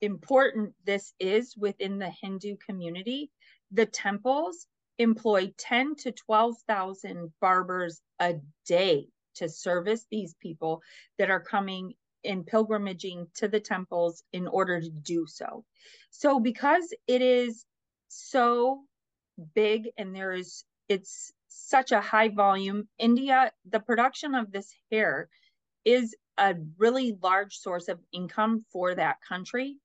important 0.02 0.74
this 0.86 1.14
is 1.20 1.56
within 1.56 2.00
the 2.00 2.10
Hindu 2.10 2.58
community. 2.66 3.30
The 3.72 3.86
temples 3.86 4.66
employ 4.98 5.54
10 5.58 5.96
to 5.96 6.12
12,000 6.12 7.32
barbers 7.40 8.02
a 8.20 8.36
day 8.66 9.08
to 9.36 9.50
service 9.50 10.06
these 10.12 10.36
people 10.42 10.82
that 11.18 11.30
are 11.30 11.40
coming 11.40 11.94
in 12.24 12.44
pilgrimaging 12.44 13.28
to 13.36 13.48
the 13.48 13.60
temples 13.60 14.24
in 14.32 14.48
order 14.48 14.80
to 14.80 14.90
do 14.90 15.26
so. 15.28 15.64
So 16.12 16.40
because 16.40 16.94
it 17.08 17.22
is 17.22 17.66
so 18.10 18.82
big 19.56 19.90
and 19.98 20.16
there 20.16 20.34
is 20.34 20.64
it's 20.90 21.32
such 21.48 21.94
a 21.94 22.02
high 22.02 22.28
volume, 22.28 22.88
India, 23.00 23.52
the 23.70 23.80
production 23.80 24.36
of 24.36 24.52
this 24.52 24.74
hair 24.92 25.30
is 25.86 26.16
a 26.42 26.56
really 26.80 27.16
large 27.22 27.56
source 27.58 27.88
of 27.88 28.00
income 28.12 28.66
for 28.74 28.96
that 28.96 29.18
country. 29.22 29.78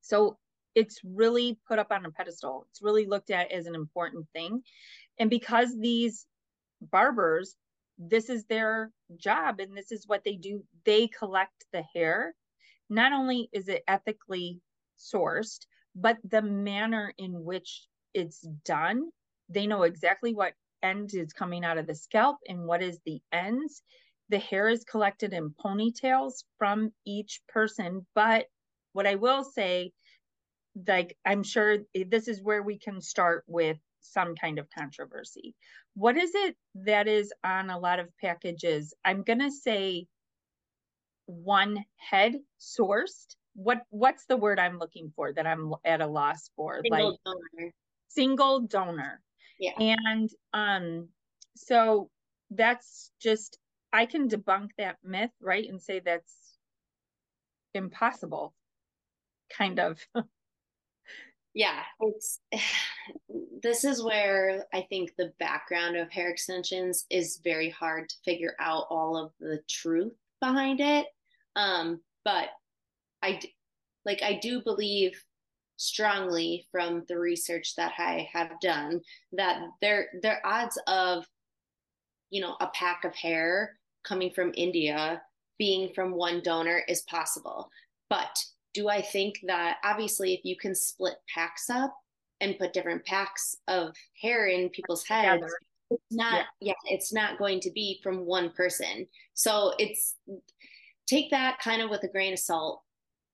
So 0.00 0.38
it's 0.74 1.00
really 1.04 1.58
put 1.68 1.78
up 1.78 1.88
on 1.90 2.06
a 2.06 2.10
pedestal. 2.10 2.66
It's 2.70 2.80
really 2.80 3.06
looked 3.06 3.30
at 3.30 3.52
as 3.52 3.66
an 3.66 3.74
important 3.74 4.26
thing. 4.32 4.62
And 5.18 5.28
because 5.28 5.76
these 5.78 6.26
barbers, 6.80 7.56
this 7.98 8.30
is 8.30 8.44
their 8.44 8.90
job 9.18 9.60
and 9.60 9.76
this 9.76 9.92
is 9.92 10.04
what 10.06 10.24
they 10.24 10.36
do, 10.36 10.64
they 10.86 11.08
collect 11.08 11.66
the 11.74 11.84
hair. 11.94 12.34
Not 12.88 13.12
only 13.12 13.50
is 13.52 13.68
it 13.68 13.84
ethically 13.86 14.60
sourced, 14.98 15.66
but 15.94 16.16
the 16.24 16.42
manner 16.42 17.12
in 17.18 17.44
which 17.44 17.86
it's 18.14 18.40
done, 18.64 19.10
they 19.50 19.66
know 19.66 19.82
exactly 19.82 20.34
what 20.34 20.54
end 20.82 21.12
is 21.12 21.34
coming 21.34 21.64
out 21.64 21.78
of 21.78 21.86
the 21.86 21.94
scalp 21.94 22.38
and 22.48 22.64
what 22.64 22.82
is 22.82 22.98
the 23.04 23.20
ends 23.30 23.82
the 24.28 24.38
hair 24.38 24.68
is 24.68 24.84
collected 24.84 25.32
in 25.32 25.54
ponytails 25.64 26.44
from 26.58 26.92
each 27.04 27.40
person. 27.48 28.06
But 28.14 28.46
what 28.92 29.06
I 29.06 29.14
will 29.14 29.44
say, 29.44 29.92
like, 30.86 31.16
I'm 31.24 31.42
sure 31.42 31.78
this 31.94 32.28
is 32.28 32.42
where 32.42 32.62
we 32.62 32.78
can 32.78 33.00
start 33.00 33.44
with 33.46 33.78
some 34.00 34.34
kind 34.34 34.58
of 34.58 34.68
controversy. 34.76 35.54
What 35.94 36.16
is 36.16 36.32
it 36.34 36.56
that 36.86 37.08
is 37.08 37.32
on 37.44 37.70
a 37.70 37.78
lot 37.78 37.98
of 37.98 38.08
packages? 38.20 38.94
I'm 39.04 39.22
going 39.22 39.40
to 39.40 39.50
say 39.50 40.06
one 41.26 41.84
head 41.96 42.36
sourced. 42.60 43.36
What 43.54 43.78
what's 43.90 44.26
the 44.26 44.36
word 44.36 44.58
I'm 44.58 44.78
looking 44.78 45.12
for 45.16 45.32
that 45.32 45.46
I'm 45.46 45.72
at 45.84 46.00
a 46.00 46.06
loss 46.06 46.50
for? 46.56 46.80
Single 46.82 47.10
like 47.10 47.18
donor. 47.24 47.72
Single 48.08 48.60
donor. 48.60 49.22
Yeah. 49.58 49.72
And 49.78 50.30
um 50.52 51.08
so 51.56 52.10
that's 52.50 53.10
just 53.20 53.58
I 53.96 54.04
can 54.04 54.28
debunk 54.28 54.72
that 54.76 54.98
myth, 55.02 55.30
right? 55.40 55.66
And 55.66 55.80
say 55.80 56.00
that's 56.00 56.58
impossible, 57.72 58.52
kind 59.56 59.80
of. 59.80 59.98
yeah, 61.54 61.80
it's 62.00 62.40
this 63.62 63.84
is 63.84 64.04
where 64.04 64.66
I 64.74 64.82
think 64.82 65.12
the 65.16 65.32
background 65.38 65.96
of 65.96 66.10
hair 66.10 66.28
extensions 66.28 67.06
is 67.08 67.40
very 67.42 67.70
hard 67.70 68.10
to 68.10 68.16
figure 68.22 68.54
out 68.60 68.84
all 68.90 69.16
of 69.16 69.32
the 69.40 69.62
truth 69.66 70.12
behind 70.42 70.80
it. 70.80 71.06
Um, 71.56 72.02
but 72.22 72.50
I 73.22 73.40
like 74.04 74.22
I 74.22 74.38
do 74.42 74.60
believe 74.60 75.18
strongly 75.78 76.66
from 76.70 77.04
the 77.08 77.18
research 77.18 77.74
that 77.76 77.94
I 77.96 78.28
have 78.30 78.60
done 78.60 79.00
that 79.32 79.62
there 79.80 80.08
there 80.20 80.44
odds 80.44 80.78
of 80.86 81.24
you 82.28 82.42
know 82.42 82.56
a 82.60 82.66
pack 82.74 83.04
of 83.04 83.14
hair 83.14 83.78
coming 84.06 84.30
from 84.30 84.52
India 84.56 85.22
being 85.58 85.92
from 85.94 86.12
one 86.12 86.42
donor 86.42 86.82
is 86.88 87.02
possible. 87.02 87.70
But 88.08 88.44
do 88.74 88.88
I 88.88 89.00
think 89.00 89.40
that 89.46 89.78
obviously 89.84 90.34
if 90.34 90.44
you 90.44 90.56
can 90.56 90.74
split 90.74 91.16
packs 91.32 91.70
up 91.70 91.96
and 92.40 92.58
put 92.58 92.72
different 92.72 93.04
packs 93.04 93.56
of 93.68 93.94
hair 94.20 94.46
in 94.46 94.68
people's 94.68 95.06
heads, 95.06 95.40
Together. 95.40 95.58
it's 95.90 96.02
not 96.10 96.44
yeah. 96.60 96.72
yeah, 96.72 96.92
it's 96.94 97.12
not 97.12 97.38
going 97.38 97.60
to 97.60 97.70
be 97.70 98.00
from 98.02 98.26
one 98.26 98.50
person. 98.50 99.06
So 99.34 99.72
it's 99.78 100.16
take 101.06 101.30
that 101.30 101.58
kind 101.60 101.80
of 101.80 101.90
with 101.90 102.02
a 102.02 102.08
grain 102.08 102.34
of 102.34 102.38
salt 102.38 102.82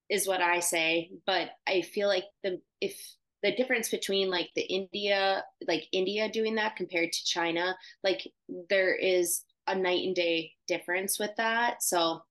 is 0.08 0.28
what 0.28 0.40
I 0.40 0.60
say. 0.60 1.10
But 1.26 1.50
I 1.66 1.82
feel 1.82 2.06
like 2.06 2.24
the 2.44 2.60
if 2.80 2.96
the 3.42 3.54
difference 3.56 3.90
between 3.90 4.30
like 4.30 4.50
the 4.54 4.62
India, 4.62 5.42
like 5.66 5.88
India 5.90 6.30
doing 6.30 6.54
that 6.54 6.76
compared 6.76 7.12
to 7.12 7.24
China, 7.24 7.76
like 8.04 8.32
there 8.70 8.94
is 8.94 9.42
a 9.66 9.74
night 9.74 10.04
and 10.04 10.14
day 10.14 10.52
difference 10.66 11.18
with 11.18 11.30
that. 11.36 11.82
So 11.82 12.22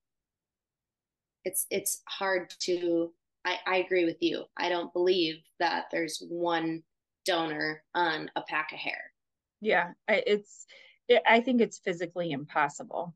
it's 1.44 1.66
it's 1.70 2.02
hard 2.08 2.54
to 2.62 3.12
I, 3.44 3.58
I 3.66 3.76
agree 3.78 4.06
with 4.06 4.18
you. 4.22 4.46
I 4.58 4.70
don't 4.70 4.94
believe 4.94 5.38
that 5.60 5.86
there's 5.92 6.24
one 6.30 6.84
donor 7.26 7.84
on 7.96 8.30
a 8.36 8.42
pack 8.42 8.72
of 8.72 8.80
hair. 8.80 9.12
Yeah, 9.62 9.92
it's 10.08 10.66
it, 11.08 11.24
I 11.28 11.42
think 11.42 11.62
it's 11.62 11.80
physically 11.80 12.32
impossible 12.32 13.16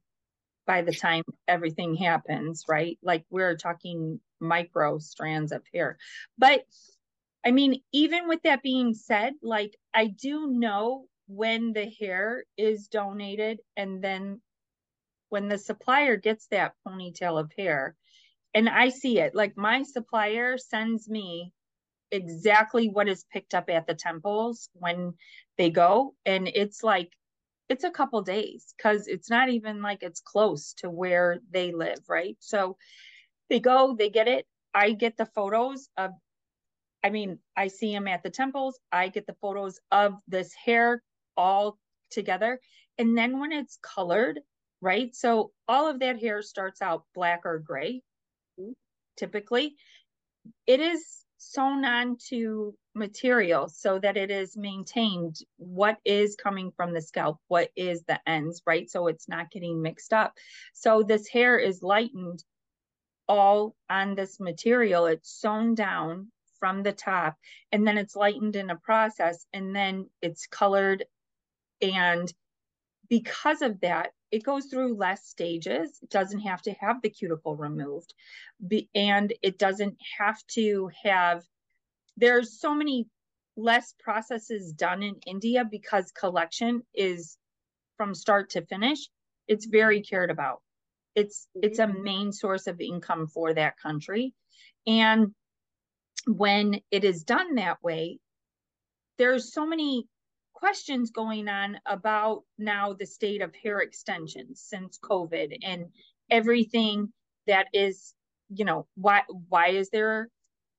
by 0.65 0.81
the 0.81 0.93
time 0.93 1.23
everything 1.47 1.95
happens, 1.95 2.63
right? 2.67 2.97
Like 3.03 3.25
we're 3.29 3.55
talking 3.55 4.19
micro 4.39 4.97
strands 4.97 5.51
of 5.51 5.63
hair. 5.73 5.97
But 6.37 6.65
I 7.45 7.51
mean, 7.51 7.81
even 7.93 8.27
with 8.27 8.41
that 8.43 8.63
being 8.63 8.93
said, 8.93 9.33
like 9.43 9.75
I 9.93 10.07
do 10.07 10.47
know 10.47 11.05
when 11.27 11.73
the 11.73 11.89
hair 11.99 12.43
is 12.57 12.87
donated 12.87 13.59
and 13.75 14.03
then 14.03 14.41
when 15.29 15.47
the 15.47 15.57
supplier 15.57 16.17
gets 16.17 16.47
that 16.47 16.73
ponytail 16.87 17.39
of 17.39 17.51
hair, 17.57 17.95
and 18.53 18.69
I 18.69 18.89
see 18.89 19.19
it, 19.19 19.35
like 19.35 19.57
my 19.57 19.83
supplier 19.83 20.57
sends 20.57 21.09
me 21.09 21.51
exactly 22.11 22.87
what 22.87 23.09
is 23.09 23.25
picked 23.31 23.53
up 23.53 23.69
at 23.69 23.87
the 23.87 23.95
temples 23.95 24.69
when 24.73 25.13
they 25.57 25.69
go. 25.69 26.13
And 26.25 26.47
it's 26.47 26.83
like, 26.83 27.11
it's 27.67 27.83
a 27.83 27.91
couple 27.91 28.21
days 28.21 28.73
because 28.77 29.07
it's 29.07 29.29
not 29.29 29.49
even 29.49 29.81
like 29.81 30.03
it's 30.03 30.21
close 30.21 30.73
to 30.77 30.89
where 30.89 31.39
they 31.51 31.73
live, 31.73 31.99
right? 32.07 32.37
So 32.39 32.77
they 33.49 33.59
go, 33.59 33.95
they 33.97 34.09
get 34.09 34.27
it. 34.27 34.45
I 34.73 34.91
get 34.91 35.17
the 35.17 35.25
photos 35.25 35.89
of, 35.97 36.11
I 37.03 37.09
mean, 37.09 37.39
I 37.57 37.67
see 37.67 37.91
them 37.91 38.07
at 38.07 38.23
the 38.23 38.29
temples. 38.29 38.79
I 38.91 39.09
get 39.09 39.25
the 39.25 39.35
photos 39.41 39.79
of 39.91 40.13
this 40.27 40.53
hair 40.53 41.01
all 41.37 41.77
together. 42.11 42.59
And 42.97 43.17
then 43.17 43.39
when 43.39 43.51
it's 43.51 43.77
colored, 43.81 44.39
right? 44.81 45.15
So 45.15 45.51
all 45.67 45.89
of 45.89 45.99
that 45.99 46.19
hair 46.19 46.41
starts 46.41 46.81
out 46.81 47.03
black 47.13 47.41
or 47.45 47.59
gray, 47.59 48.01
mm-hmm. 48.59 48.71
typically. 49.17 49.75
It 50.67 50.79
is 50.79 51.25
sewn 51.37 51.85
onto 51.85 52.73
material 52.93 53.67
so 53.67 53.99
that 53.99 54.17
it 54.17 54.31
is 54.31 54.57
maintained 54.57 55.37
what 55.57 55.97
is 56.05 56.35
coming 56.35 56.71
from 56.75 56.93
the 56.93 57.01
scalp, 57.01 57.37
what 57.47 57.69
is 57.75 58.03
the 58.03 58.19
ends, 58.27 58.61
right? 58.65 58.89
So 58.89 59.07
it's 59.07 59.27
not 59.27 59.51
getting 59.51 59.81
mixed 59.81 60.13
up. 60.13 60.33
So 60.73 61.03
this 61.03 61.27
hair 61.27 61.57
is 61.57 61.83
lightened 61.83 62.43
all 63.27 63.75
on 63.89 64.15
this 64.15 64.39
material. 64.39 65.05
It's 65.07 65.29
sewn 65.29 65.75
down 65.75 66.31
from 66.59 66.83
the 66.83 66.93
top 66.93 67.35
and 67.71 67.85
then 67.85 67.97
it's 67.97 68.15
lightened 68.15 68.55
in 68.55 68.69
a 68.69 68.77
process 68.77 69.45
and 69.53 69.75
then 69.75 70.09
it's 70.21 70.47
colored. 70.47 71.05
And 71.81 72.31
because 73.09 73.61
of 73.61 73.79
that, 73.81 74.11
it 74.31 74.43
goes 74.43 74.65
through 74.65 74.95
less 74.95 75.25
stages. 75.25 75.99
It 76.01 76.09
doesn't 76.09 76.41
have 76.41 76.61
to 76.63 76.73
have 76.73 77.01
the 77.01 77.09
cuticle 77.09 77.55
removed. 77.55 78.13
Be, 78.65 78.89
and 78.95 79.33
it 79.41 79.57
doesn't 79.57 79.97
have 80.17 80.41
to 80.53 80.89
have, 81.03 81.43
there's 82.17 82.59
so 82.59 82.73
many 82.73 83.07
less 83.55 83.93
processes 83.99 84.73
done 84.73 85.03
in 85.03 85.15
India 85.25 85.63
because 85.69 86.11
collection 86.11 86.81
is 86.93 87.37
from 87.97 88.13
start 88.13 88.49
to 88.51 88.65
finish. 88.65 89.07
It's 89.47 89.65
very 89.65 90.01
cared 90.01 90.31
about 90.31 90.61
it's 91.15 91.47
it's 91.55 91.79
a 91.79 91.85
mm-hmm. 91.85 92.03
main 92.03 92.31
source 92.31 92.67
of 92.67 92.79
income 92.81 93.27
for 93.27 93.53
that 93.53 93.79
country 93.79 94.33
and 94.85 95.33
when 96.27 96.79
it 96.91 97.03
is 97.03 97.23
done 97.23 97.55
that 97.55 97.81
way 97.81 98.19
there's 99.17 99.53
so 99.53 99.65
many 99.65 100.05
questions 100.65 101.11
going 101.11 101.47
on 101.47 101.77
about 101.85 102.41
now 102.57 102.91
the 102.91 103.05
state 103.05 103.43
of 103.43 103.53
hair 103.53 103.81
extensions 103.81 104.63
since 104.65 104.97
covid 104.97 105.55
and 105.61 105.85
everything 106.31 107.07
that 107.45 107.67
is 107.71 108.15
you 108.49 108.65
know 108.65 108.87
why 108.95 109.21
why 109.49 109.67
is 109.67 109.91
there 109.91 110.27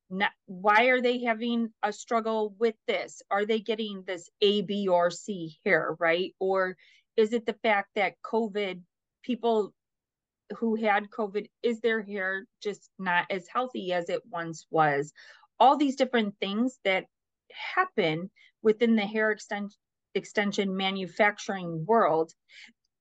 not, 0.09 0.31
why 0.45 0.87
are 0.87 0.99
they 0.99 1.23
having 1.23 1.69
a 1.83 1.93
struggle 1.93 2.53
with 2.59 2.75
this 2.85 3.21
are 3.31 3.45
they 3.45 3.61
getting 3.61 4.03
this 4.05 4.29
a 4.41 4.61
b 4.63 4.89
or 4.89 5.09
c 5.09 5.57
hair 5.65 5.95
right 6.01 6.35
or 6.37 6.75
is 7.15 7.31
it 7.31 7.45
the 7.45 7.55
fact 7.63 7.87
that 7.95 8.15
covid 8.25 8.81
people 9.23 9.73
who 10.57 10.75
had 10.75 11.09
COVID, 11.09 11.49
is 11.61 11.81
their 11.81 12.01
hair 12.01 12.45
just 12.63 12.89
not 12.97 13.25
as 13.29 13.47
healthy 13.53 13.91
as 13.91 14.07
it 14.07 14.21
once 14.31 14.65
was? 14.71 15.11
All 15.59 15.75
these 15.75 15.97
different 15.97 16.35
things 16.39 16.79
that 16.85 17.03
happen 17.75 18.29
within 18.67 18.97
the 18.97 19.05
hair 19.05 19.31
extension 19.31 19.79
extension 20.13 20.75
manufacturing 20.75 21.85
world, 21.85 22.33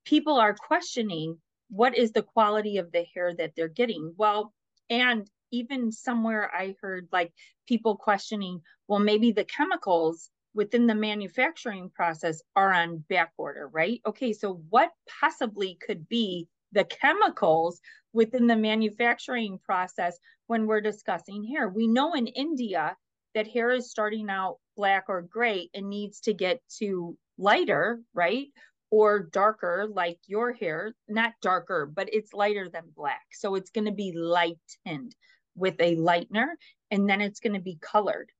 people 0.04 0.34
are 0.34 0.54
questioning 0.54 1.36
what 1.70 1.96
is 1.96 2.12
the 2.12 2.22
quality 2.22 2.78
of 2.78 2.92
the 2.92 3.04
hair 3.12 3.34
that 3.34 3.52
they're 3.56 3.80
getting. 3.82 4.14
Well, 4.16 4.52
and 4.90 5.28
even 5.50 5.90
somewhere 5.90 6.48
I 6.54 6.76
heard 6.80 7.08
like 7.10 7.32
people 7.66 7.96
questioning, 7.96 8.60
well, 8.86 9.00
maybe 9.00 9.32
the 9.32 9.44
chemicals 9.44 10.30
within 10.54 10.86
the 10.86 10.94
manufacturing 10.94 11.90
process 11.90 12.40
are 12.54 12.72
on 12.72 12.98
back 13.08 13.32
order, 13.36 13.66
right? 13.66 14.00
Okay, 14.06 14.32
so 14.32 14.62
what 14.70 14.90
possibly 15.20 15.76
could 15.84 16.08
be 16.08 16.46
the 16.70 16.84
chemicals 16.84 17.80
within 18.12 18.46
the 18.46 18.56
manufacturing 18.70 19.58
process 19.64 20.16
when 20.46 20.66
we're 20.66 20.80
discussing 20.80 21.42
hair. 21.42 21.68
We 21.68 21.88
know 21.88 22.14
in 22.14 22.28
India 22.28 22.96
that 23.34 23.48
hair 23.48 23.70
is 23.72 23.90
starting 23.90 24.30
out 24.30 24.58
black 24.76 25.04
or 25.08 25.22
gray 25.22 25.70
and 25.74 25.88
needs 25.88 26.20
to 26.20 26.34
get 26.34 26.60
to 26.78 27.16
lighter, 27.38 28.00
right? 28.14 28.48
Or 28.90 29.18
darker, 29.20 29.88
like 29.90 30.18
your 30.26 30.52
hair, 30.52 30.94
not 31.08 31.32
darker, 31.42 31.86
but 31.86 32.08
it's 32.12 32.32
lighter 32.32 32.68
than 32.68 32.84
black. 32.94 33.24
So 33.32 33.54
it's 33.56 33.70
going 33.70 33.86
to 33.86 33.92
be 33.92 34.12
lightened 34.12 35.14
with 35.56 35.74
a 35.80 35.96
lightener 35.96 36.48
and 36.90 37.08
then 37.08 37.20
it's 37.20 37.40
going 37.40 37.54
to 37.54 37.60
be 37.60 37.78
colored. 37.80 38.30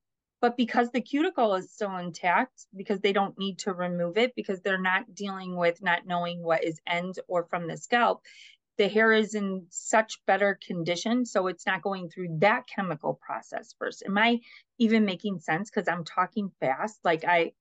But 0.42 0.56
because 0.56 0.92
the 0.92 1.00
cuticle 1.00 1.54
is 1.54 1.72
still 1.72 1.96
intact, 1.96 2.66
because 2.76 3.00
they 3.00 3.12
don't 3.12 3.38
need 3.38 3.58
to 3.60 3.72
remove 3.72 4.18
it, 4.18 4.34
because 4.36 4.60
they're 4.60 4.78
not 4.78 5.14
dealing 5.14 5.56
with 5.56 5.82
not 5.82 6.06
knowing 6.06 6.42
what 6.42 6.62
is 6.62 6.78
end 6.86 7.18
or 7.26 7.44
from 7.44 7.66
the 7.66 7.76
scalp, 7.76 8.22
the 8.78 8.88
hair 8.88 9.12
is 9.12 9.34
in 9.34 9.66
such 9.70 10.20
better 10.26 10.58
condition. 10.66 11.24
So 11.24 11.46
it's 11.46 11.66
not 11.66 11.82
going 11.82 12.08
through 12.08 12.38
that 12.40 12.64
chemical 12.66 13.14
process 13.14 13.74
first. 13.78 14.02
Am 14.06 14.18
I 14.18 14.40
even 14.78 15.04
making 15.04 15.40
sense? 15.40 15.70
Because 15.70 15.88
I'm 15.88 16.04
talking 16.04 16.50
fast. 16.60 16.98
Like 17.04 17.24
I. 17.24 17.52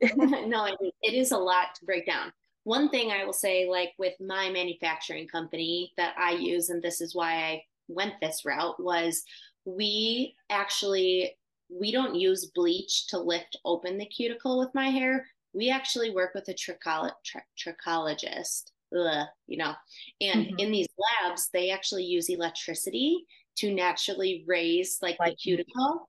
no, 0.16 0.66
it 1.02 1.14
is 1.14 1.32
a 1.32 1.38
lot 1.38 1.74
to 1.76 1.84
break 1.84 2.06
down. 2.06 2.32
One 2.64 2.88
thing 2.88 3.12
I 3.12 3.24
will 3.24 3.34
say, 3.34 3.68
like 3.68 3.92
with 3.98 4.14
my 4.20 4.50
manufacturing 4.50 5.28
company 5.28 5.92
that 5.96 6.14
I 6.18 6.32
use, 6.32 6.70
and 6.70 6.82
this 6.82 7.00
is 7.00 7.14
why 7.14 7.34
I 7.34 7.62
went 7.88 8.14
this 8.20 8.44
route, 8.44 8.82
was 8.82 9.22
we 9.66 10.34
actually 10.50 11.36
we 11.68 11.92
don't 11.92 12.14
use 12.14 12.50
bleach 12.54 13.06
to 13.08 13.18
lift 13.18 13.56
open 13.64 13.98
the 13.98 14.06
cuticle 14.06 14.58
with 14.58 14.74
my 14.74 14.88
hair. 14.88 15.26
We 15.52 15.70
actually 15.70 16.10
work 16.10 16.34
with 16.34 16.48
a 16.48 16.54
tricholo- 16.54 17.12
trichologist, 17.58 18.72
ugh, 18.94 19.26
you 19.46 19.58
know, 19.58 19.72
and 20.20 20.46
mm-hmm. 20.46 20.58
in 20.58 20.72
these 20.72 20.88
labs, 21.22 21.48
they 21.52 21.70
actually 21.70 22.04
use 22.04 22.28
electricity 22.28 23.24
to 23.56 23.72
naturally 23.74 24.44
raise 24.46 24.98
like, 25.02 25.16
the 25.24 25.34
cuticle. 25.34 26.08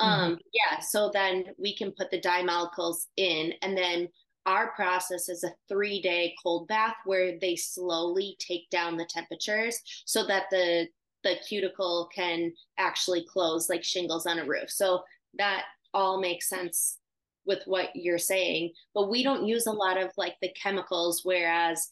Mm-hmm. 0.00 0.06
Um, 0.06 0.38
yeah, 0.52 0.80
so 0.80 1.10
then 1.12 1.46
we 1.58 1.76
can 1.76 1.92
put 1.92 2.10
the 2.10 2.20
dye 2.20 2.42
molecules 2.42 3.08
in, 3.16 3.52
and 3.62 3.76
then 3.76 4.08
our 4.46 4.72
process 4.72 5.28
is 5.28 5.44
a 5.44 5.54
three 5.68 6.00
day 6.00 6.34
cold 6.42 6.68
bath 6.68 6.96
where 7.04 7.38
they 7.40 7.56
slowly 7.56 8.36
take 8.38 8.68
down 8.70 8.96
the 8.96 9.08
temperatures 9.08 9.80
so 10.04 10.26
that 10.26 10.44
the 10.50 10.86
the 11.22 11.36
cuticle 11.48 12.08
can 12.14 12.52
actually 12.78 13.24
close 13.24 13.70
like 13.70 13.82
shingles 13.82 14.26
on 14.26 14.38
a 14.38 14.44
roof 14.44 14.68
so 14.68 15.02
that 15.38 15.64
all 15.94 16.20
makes 16.20 16.48
sense 16.48 16.98
with 17.46 17.62
what 17.66 17.88
you're 17.94 18.18
saying 18.18 18.70
but 18.94 19.08
we 19.08 19.22
don't 19.22 19.46
use 19.46 19.66
a 19.66 19.72
lot 19.72 20.00
of 20.00 20.10
like 20.16 20.34
the 20.42 20.52
chemicals 20.60 21.22
whereas 21.24 21.88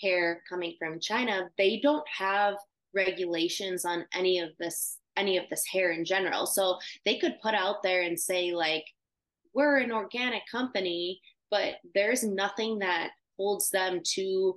hair 0.00 0.42
coming 0.48 0.74
from 0.78 1.00
china 1.00 1.48
they 1.58 1.80
don't 1.82 2.06
have 2.08 2.54
regulations 2.94 3.84
on 3.84 4.04
any 4.12 4.38
of 4.38 4.50
this 4.58 4.98
any 5.16 5.36
of 5.36 5.44
this 5.50 5.64
hair 5.66 5.92
in 5.92 6.04
general 6.04 6.46
so 6.46 6.78
they 7.04 7.18
could 7.18 7.40
put 7.42 7.54
out 7.54 7.82
there 7.82 8.02
and 8.02 8.18
say 8.18 8.52
like 8.52 8.84
we're 9.54 9.78
an 9.78 9.92
organic 9.92 10.42
company 10.50 11.20
but 11.50 11.74
there's 11.94 12.24
nothing 12.24 12.78
that 12.78 13.10
holds 13.36 13.70
them 13.70 14.00
to 14.04 14.54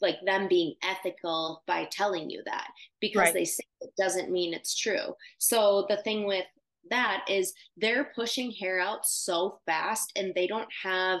like 0.00 0.18
them 0.24 0.48
being 0.48 0.74
ethical 0.82 1.62
by 1.66 1.88
telling 1.90 2.30
you 2.30 2.42
that 2.44 2.68
because 3.00 3.26
right. 3.26 3.34
they 3.34 3.44
say 3.44 3.62
it 3.80 3.90
doesn't 3.96 4.30
mean 4.30 4.54
it's 4.54 4.76
true 4.76 5.14
so 5.38 5.86
the 5.88 5.96
thing 5.98 6.26
with 6.26 6.44
that 6.90 7.24
is 7.28 7.52
they're 7.76 8.12
pushing 8.14 8.50
hair 8.50 8.80
out 8.80 9.04
so 9.04 9.58
fast 9.66 10.12
and 10.16 10.32
they 10.34 10.46
don't 10.46 10.68
have 10.82 11.20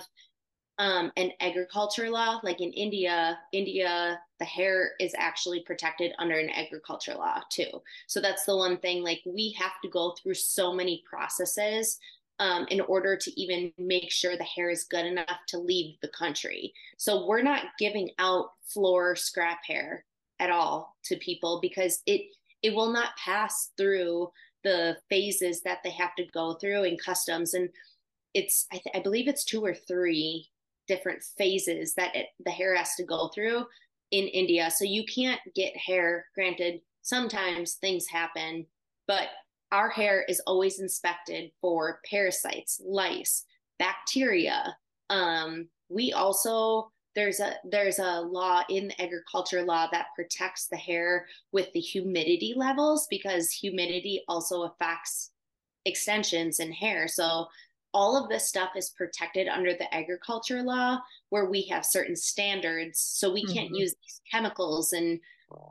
um, 0.78 1.10
an 1.16 1.32
agriculture 1.40 2.08
law 2.08 2.40
like 2.42 2.60
in 2.60 2.72
india 2.72 3.38
india 3.52 4.20
the 4.38 4.44
hair 4.44 4.92
is 5.00 5.14
actually 5.16 5.60
protected 5.60 6.12
under 6.18 6.38
an 6.38 6.50
agriculture 6.50 7.14
law 7.14 7.40
too. 7.50 7.82
So 8.06 8.20
that's 8.20 8.44
the 8.44 8.56
one 8.56 8.78
thing 8.78 9.02
like 9.02 9.20
we 9.26 9.54
have 9.58 9.80
to 9.82 9.88
go 9.88 10.12
through 10.12 10.34
so 10.34 10.72
many 10.72 11.02
processes 11.08 11.98
um, 12.38 12.66
in 12.70 12.80
order 12.82 13.16
to 13.16 13.40
even 13.40 13.72
make 13.78 14.12
sure 14.12 14.36
the 14.36 14.44
hair 14.44 14.70
is 14.70 14.84
good 14.84 15.04
enough 15.04 15.40
to 15.48 15.58
leave 15.58 15.96
the 16.00 16.08
country. 16.08 16.72
So 16.96 17.26
we're 17.26 17.42
not 17.42 17.64
giving 17.78 18.10
out 18.20 18.50
floor 18.62 19.16
scrap 19.16 19.58
hair 19.66 20.04
at 20.38 20.50
all 20.50 20.96
to 21.04 21.16
people 21.16 21.58
because 21.60 22.00
it 22.06 22.22
it 22.62 22.74
will 22.74 22.92
not 22.92 23.16
pass 23.16 23.70
through 23.76 24.30
the 24.64 24.96
phases 25.08 25.62
that 25.62 25.78
they 25.82 25.90
have 25.90 26.14
to 26.16 26.26
go 26.26 26.54
through 26.54 26.84
in 26.84 26.96
customs. 26.96 27.54
And 27.54 27.70
it's 28.34 28.66
I, 28.72 28.76
th- 28.76 28.94
I 28.94 29.00
believe 29.00 29.26
it's 29.26 29.44
two 29.44 29.64
or 29.64 29.74
three 29.74 30.48
different 30.88 31.22
phases 31.36 31.94
that 31.94 32.14
it, 32.16 32.26
the 32.44 32.50
hair 32.50 32.74
has 32.74 32.94
to 32.96 33.04
go 33.04 33.28
through 33.28 33.64
in 34.10 34.26
india. 34.28 34.70
So 34.70 34.84
you 34.84 35.04
can't 35.04 35.40
get 35.54 35.76
hair 35.76 36.26
granted 36.34 36.80
sometimes 37.02 37.74
things 37.74 38.06
happen 38.06 38.66
but 39.06 39.28
our 39.70 39.90
hair 39.90 40.24
is 40.28 40.40
always 40.46 40.80
inspected 40.80 41.50
for 41.60 42.00
parasites 42.08 42.80
lice 42.84 43.44
bacteria. 43.78 44.76
Um, 45.10 45.68
we 45.88 46.12
also 46.12 46.90
there's 47.14 47.40
a 47.40 47.54
there's 47.68 47.98
a 47.98 48.20
law 48.20 48.62
in 48.68 48.88
the 48.88 49.02
agriculture 49.02 49.62
law 49.62 49.88
that 49.90 50.08
protects 50.14 50.68
the 50.68 50.76
hair 50.76 51.26
with 51.52 51.72
the 51.72 51.80
humidity 51.80 52.54
levels 52.56 53.06
because 53.10 53.50
humidity 53.50 54.22
also 54.28 54.64
affects 54.64 55.30
extensions 55.84 56.60
in 56.60 56.70
hair. 56.70 57.08
So 57.08 57.46
all 57.98 58.16
of 58.16 58.28
this 58.28 58.48
stuff 58.48 58.70
is 58.76 58.90
protected 58.90 59.48
under 59.48 59.72
the 59.72 59.92
agriculture 59.92 60.62
law 60.62 61.00
where 61.30 61.46
we 61.46 61.62
have 61.62 61.84
certain 61.84 62.14
standards 62.14 63.00
so 63.00 63.32
we 63.32 63.44
can't 63.44 63.66
mm-hmm. 63.66 63.74
use 63.74 63.92
these 64.00 64.20
chemicals 64.30 64.92
and 64.92 65.18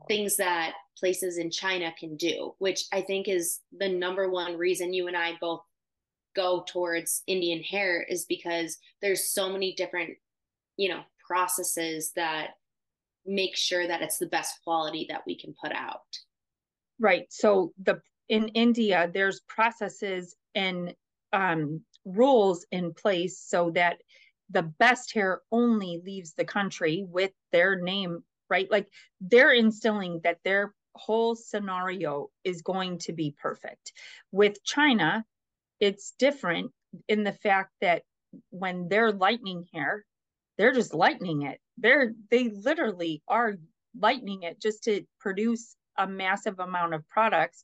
things 0.09 0.35
that 0.35 0.73
places 0.97 1.37
in 1.37 1.49
china 1.49 1.89
can 1.97 2.17
do 2.17 2.53
which 2.57 2.83
i 2.91 2.99
think 2.99 3.29
is 3.29 3.61
the 3.79 3.87
number 3.87 4.29
one 4.29 4.57
reason 4.57 4.93
you 4.93 5.07
and 5.07 5.15
i 5.15 5.31
both 5.39 5.61
go 6.35 6.65
towards 6.67 7.23
indian 7.27 7.63
hair 7.63 8.03
is 8.09 8.25
because 8.25 8.77
there's 9.01 9.29
so 9.29 9.49
many 9.49 9.73
different 9.75 10.09
you 10.75 10.89
know 10.89 11.03
processes 11.25 12.11
that 12.13 12.55
make 13.25 13.55
sure 13.55 13.87
that 13.87 14.01
it's 14.01 14.17
the 14.17 14.25
best 14.27 14.61
quality 14.65 15.05
that 15.09 15.21
we 15.25 15.37
can 15.37 15.55
put 15.63 15.71
out 15.71 16.01
right 16.99 17.25
so 17.29 17.71
the 17.85 18.01
in 18.27 18.49
india 18.49 19.09
there's 19.13 19.39
processes 19.47 20.35
and 20.53 20.93
um, 21.33 21.81
rules 22.07 22.65
in 22.71 22.93
place 22.93 23.39
so 23.39 23.71
that 23.71 23.97
the 24.49 24.63
best 24.63 25.13
hair 25.13 25.41
only 25.51 26.01
leaves 26.05 26.33
the 26.33 26.45
country 26.45 27.05
with 27.07 27.31
their 27.51 27.79
name 27.79 28.23
right? 28.49 28.71
Like 28.71 28.87
they're 29.19 29.51
instilling 29.51 30.21
that 30.23 30.37
their 30.45 30.73
whole 30.95 31.35
scenario 31.35 32.29
is 32.43 32.61
going 32.61 32.99
to 32.99 33.13
be 33.13 33.35
perfect. 33.39 33.93
With 34.31 34.63
china 34.63 35.25
it's 35.79 36.13
different 36.17 36.71
in 37.07 37.23
the 37.23 37.33
fact 37.33 37.71
that 37.81 38.03
when 38.49 38.87
they're 38.89 39.11
lightning 39.11 39.65
hair 39.73 40.05
they're 40.57 40.73
just 40.73 40.93
lightening 40.93 41.43
it. 41.43 41.59
They're 41.77 42.13
they 42.31 42.49
literally 42.49 43.21
are 43.27 43.57
lightening 43.99 44.43
it 44.43 44.59
just 44.59 44.83
to 44.85 45.03
produce 45.19 45.75
a 45.97 46.07
massive 46.07 46.59
amount 46.59 46.93
of 46.93 47.07
products 47.09 47.63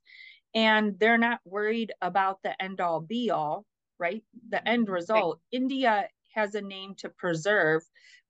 and 0.54 1.00
they're 1.00 1.18
not 1.18 1.40
worried 1.46 1.92
about 2.02 2.40
the 2.44 2.62
end 2.62 2.82
all 2.82 3.00
be 3.00 3.32
all, 3.32 3.66
right? 4.00 4.24
The 4.50 4.68
end 4.68 4.90
result. 4.90 5.40
Right. 5.52 5.62
India 5.62 6.08
has 6.36 6.56
a 6.56 6.62
name 6.62 6.96
to 6.98 7.10
preserve 7.10 7.84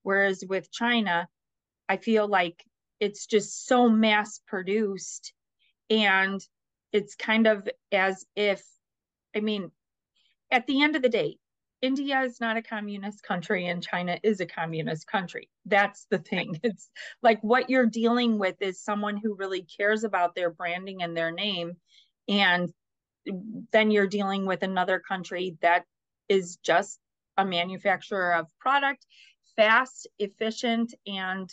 whereas 0.04 0.44
with 0.48 0.72
China 0.72 1.28
I 1.90 1.98
feel 1.98 2.28
like 2.28 2.64
it's 3.00 3.26
just 3.26 3.66
so 3.68 3.90
mass 3.90 4.40
produced 4.48 5.34
and 5.90 6.42
it's 6.92 7.16
kind 7.16 7.48
of 7.48 7.68
as 7.92 8.26
if 8.36 8.64
I 9.36 9.40
mean 9.40 9.72
at 10.52 10.68
the 10.68 10.82
end 10.82 10.96
of 10.96 11.02
the 11.02 11.10
day 11.10 11.38
India 11.82 12.22
is 12.22 12.40
not 12.40 12.56
a 12.56 12.62
communist 12.62 13.24
country 13.24 13.68
and 13.68 13.84
China 13.84 14.18
is 14.24 14.40
a 14.40 14.46
communist 14.46 15.06
country. 15.06 15.50
That's 15.66 16.08
the 16.10 16.20
thing. 16.20 16.60
It's 16.64 16.90
like 17.22 17.42
what 17.42 17.70
you're 17.70 17.86
dealing 17.86 18.40
with 18.40 18.56
is 18.62 18.82
someone 18.82 19.18
who 19.18 19.36
really 19.36 19.64
cares 19.64 20.06
about 20.06 20.34
their 20.34 20.50
branding 20.50 21.04
and 21.04 21.16
their 21.16 21.32
name. 21.32 21.74
And 22.30 22.72
then 23.72 23.92
you're 23.92 24.08
dealing 24.08 24.46
with 24.46 24.64
another 24.64 25.00
country 25.00 25.58
that 25.62 25.86
is 26.30 26.58
just 26.58 27.00
a 27.38 27.46
manufacturer 27.46 28.34
of 28.34 28.48
product, 28.60 29.06
fast, 29.56 30.08
efficient, 30.20 30.94
and 31.08 31.50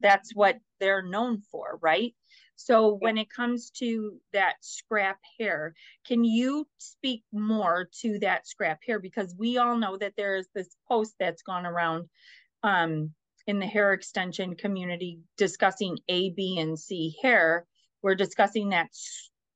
that's 0.00 0.34
what 0.34 0.58
they're 0.80 1.02
known 1.02 1.42
for, 1.50 1.78
right? 1.80 2.14
So 2.56 2.94
when 2.94 3.18
it 3.18 3.30
comes 3.30 3.70
to 3.78 4.20
that 4.32 4.54
scrap 4.60 5.18
hair, 5.38 5.74
can 6.06 6.24
you 6.24 6.66
speak 6.78 7.22
more 7.32 7.88
to 8.00 8.18
that 8.20 8.46
scrap 8.46 8.80
hair? 8.86 8.98
Because 8.98 9.34
we 9.36 9.58
all 9.58 9.76
know 9.76 9.96
that 9.96 10.14
there 10.16 10.36
is 10.36 10.48
this 10.54 10.76
post 10.88 11.14
that's 11.18 11.42
gone 11.42 11.66
around 11.66 12.08
um, 12.62 13.12
in 13.46 13.58
the 13.58 13.66
hair 13.66 13.92
extension 13.92 14.54
community 14.54 15.20
discussing 15.36 15.98
A, 16.08 16.30
B, 16.30 16.58
and 16.58 16.78
C 16.78 17.16
hair. 17.22 17.66
We're 18.02 18.14
discussing 18.14 18.70
that 18.70 18.90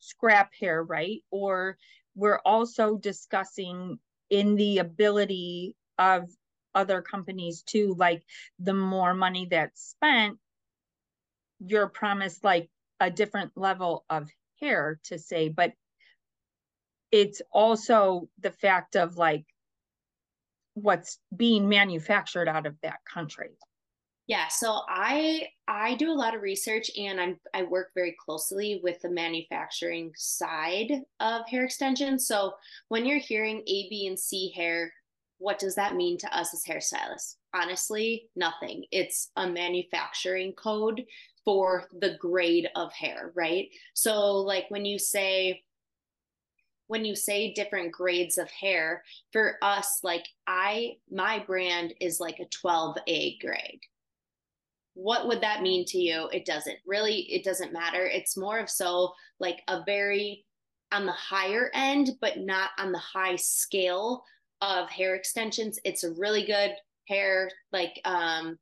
scrap 0.06 0.52
hair, 0.58 0.82
right? 0.82 1.22
Or 1.30 1.76
we're 2.14 2.40
also 2.44 2.96
discussing 2.96 3.98
in 4.30 4.56
the 4.56 4.78
ability 4.78 5.76
of 5.98 6.28
other 6.74 7.02
companies 7.02 7.62
too, 7.62 7.94
like 7.98 8.22
the 8.58 8.74
more 8.74 9.14
money 9.14 9.48
that's 9.50 9.82
spent, 9.82 10.38
you're 11.58 11.88
promised 11.88 12.44
like 12.44 12.68
a 13.00 13.10
different 13.10 13.52
level 13.56 14.04
of 14.10 14.28
hair 14.60 15.00
to 15.04 15.18
say, 15.18 15.48
but 15.48 15.72
it's 17.10 17.40
also 17.52 18.28
the 18.40 18.50
fact 18.50 18.96
of 18.96 19.16
like 19.16 19.44
what's 20.74 21.18
being 21.34 21.68
manufactured 21.68 22.48
out 22.48 22.66
of 22.66 22.76
that 22.82 22.98
country. 23.10 23.56
Yeah, 24.26 24.48
so 24.48 24.80
I 24.88 25.48
I 25.68 25.94
do 25.94 26.10
a 26.10 26.14
lot 26.14 26.34
of 26.34 26.42
research 26.42 26.90
and 26.98 27.20
I'm 27.20 27.38
I 27.54 27.62
work 27.62 27.92
very 27.94 28.16
closely 28.24 28.80
with 28.82 29.00
the 29.00 29.10
manufacturing 29.10 30.12
side 30.16 30.90
of 31.20 31.46
hair 31.48 31.64
extensions. 31.64 32.26
So 32.26 32.54
when 32.88 33.06
you're 33.06 33.18
hearing 33.20 33.58
A, 33.68 33.88
B, 33.88 34.06
and 34.08 34.18
C 34.18 34.52
hair, 34.56 34.92
what 35.38 35.60
does 35.60 35.76
that 35.76 35.94
mean 35.94 36.18
to 36.18 36.36
us 36.36 36.52
as 36.52 36.64
hairstylists? 36.64 37.36
Honestly, 37.54 38.28
nothing. 38.34 38.84
It's 38.90 39.30
a 39.36 39.48
manufacturing 39.48 40.54
code 40.54 41.04
for 41.44 41.84
the 42.00 42.16
grade 42.18 42.68
of 42.74 42.92
hair, 42.92 43.30
right? 43.36 43.68
So 43.94 44.38
like 44.38 44.64
when 44.70 44.84
you 44.84 44.98
say 44.98 45.62
when 46.88 47.04
you 47.04 47.14
say 47.14 47.52
different 47.52 47.92
grades 47.92 48.38
of 48.38 48.50
hair, 48.50 49.04
for 49.32 49.56
us 49.62 50.00
like 50.02 50.26
I 50.48 50.96
my 51.10 51.38
brand 51.38 51.94
is 52.00 52.18
like 52.18 52.40
a 52.40 52.46
12A 52.46 53.38
grade. 53.40 53.80
What 54.96 55.28
would 55.28 55.42
that 55.42 55.62
mean 55.62 55.84
to 55.88 55.98
you? 55.98 56.28
It 56.32 56.46
doesn't. 56.46 56.78
Really 56.86 57.18
it 57.30 57.44
doesn't 57.44 57.72
matter. 57.72 58.06
It's 58.06 58.36
more 58.36 58.58
of 58.58 58.70
so 58.70 59.12
like 59.38 59.60
a 59.68 59.82
very 59.84 60.46
on 60.90 61.04
the 61.04 61.12
higher 61.12 61.70
end 61.74 62.12
but 62.20 62.38
not 62.38 62.70
on 62.78 62.92
the 62.92 62.98
high 62.98 63.36
scale 63.36 64.24
of 64.62 64.88
hair 64.88 65.14
extensions. 65.14 65.78
It's 65.84 66.02
a 66.02 66.12
really 66.12 66.46
good 66.46 66.72
hair 67.08 67.50
like 67.72 68.00
um 68.06 68.58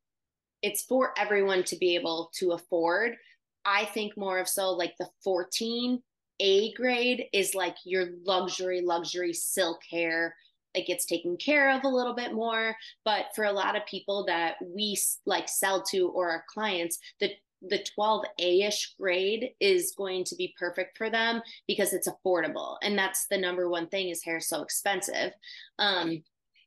it's 0.60 0.82
for 0.82 1.14
everyone 1.16 1.62
to 1.64 1.76
be 1.76 1.94
able 1.94 2.32
to 2.38 2.52
afford. 2.52 3.16
I 3.64 3.84
think 3.84 4.16
more 4.16 4.38
of 4.40 4.48
so 4.48 4.72
like 4.72 4.94
the 4.98 5.08
14 5.22 6.02
A 6.40 6.72
grade 6.72 7.26
is 7.32 7.54
like 7.54 7.76
your 7.84 8.08
luxury, 8.24 8.80
luxury 8.80 9.32
silk 9.32 9.82
hair. 9.88 10.34
It 10.74 10.86
gets 10.86 11.04
taken 11.04 11.36
care 11.36 11.70
of 11.70 11.84
a 11.84 11.88
little 11.88 12.14
bit 12.14 12.32
more 12.32 12.74
but 13.04 13.26
for 13.34 13.44
a 13.44 13.52
lot 13.52 13.76
of 13.76 13.86
people 13.86 14.24
that 14.26 14.56
we 14.74 14.96
like 15.26 15.48
sell 15.48 15.82
to 15.82 16.08
or 16.08 16.30
our 16.30 16.44
clients 16.48 16.98
the 17.20 17.30
the 17.68 17.84
12A-ish 17.98 18.94
grade 19.00 19.50
is 19.58 19.94
going 19.96 20.22
to 20.24 20.36
be 20.36 20.54
perfect 20.58 20.98
for 20.98 21.08
them 21.08 21.40
because 21.66 21.94
it's 21.94 22.06
affordable. 22.06 22.76
And 22.82 22.98
that's 22.98 23.26
the 23.28 23.38
number 23.38 23.70
one 23.70 23.88
thing 23.88 24.10
is 24.10 24.22
hair 24.22 24.38
so 24.38 24.60
expensive. 24.60 25.32
Um, 25.78 26.22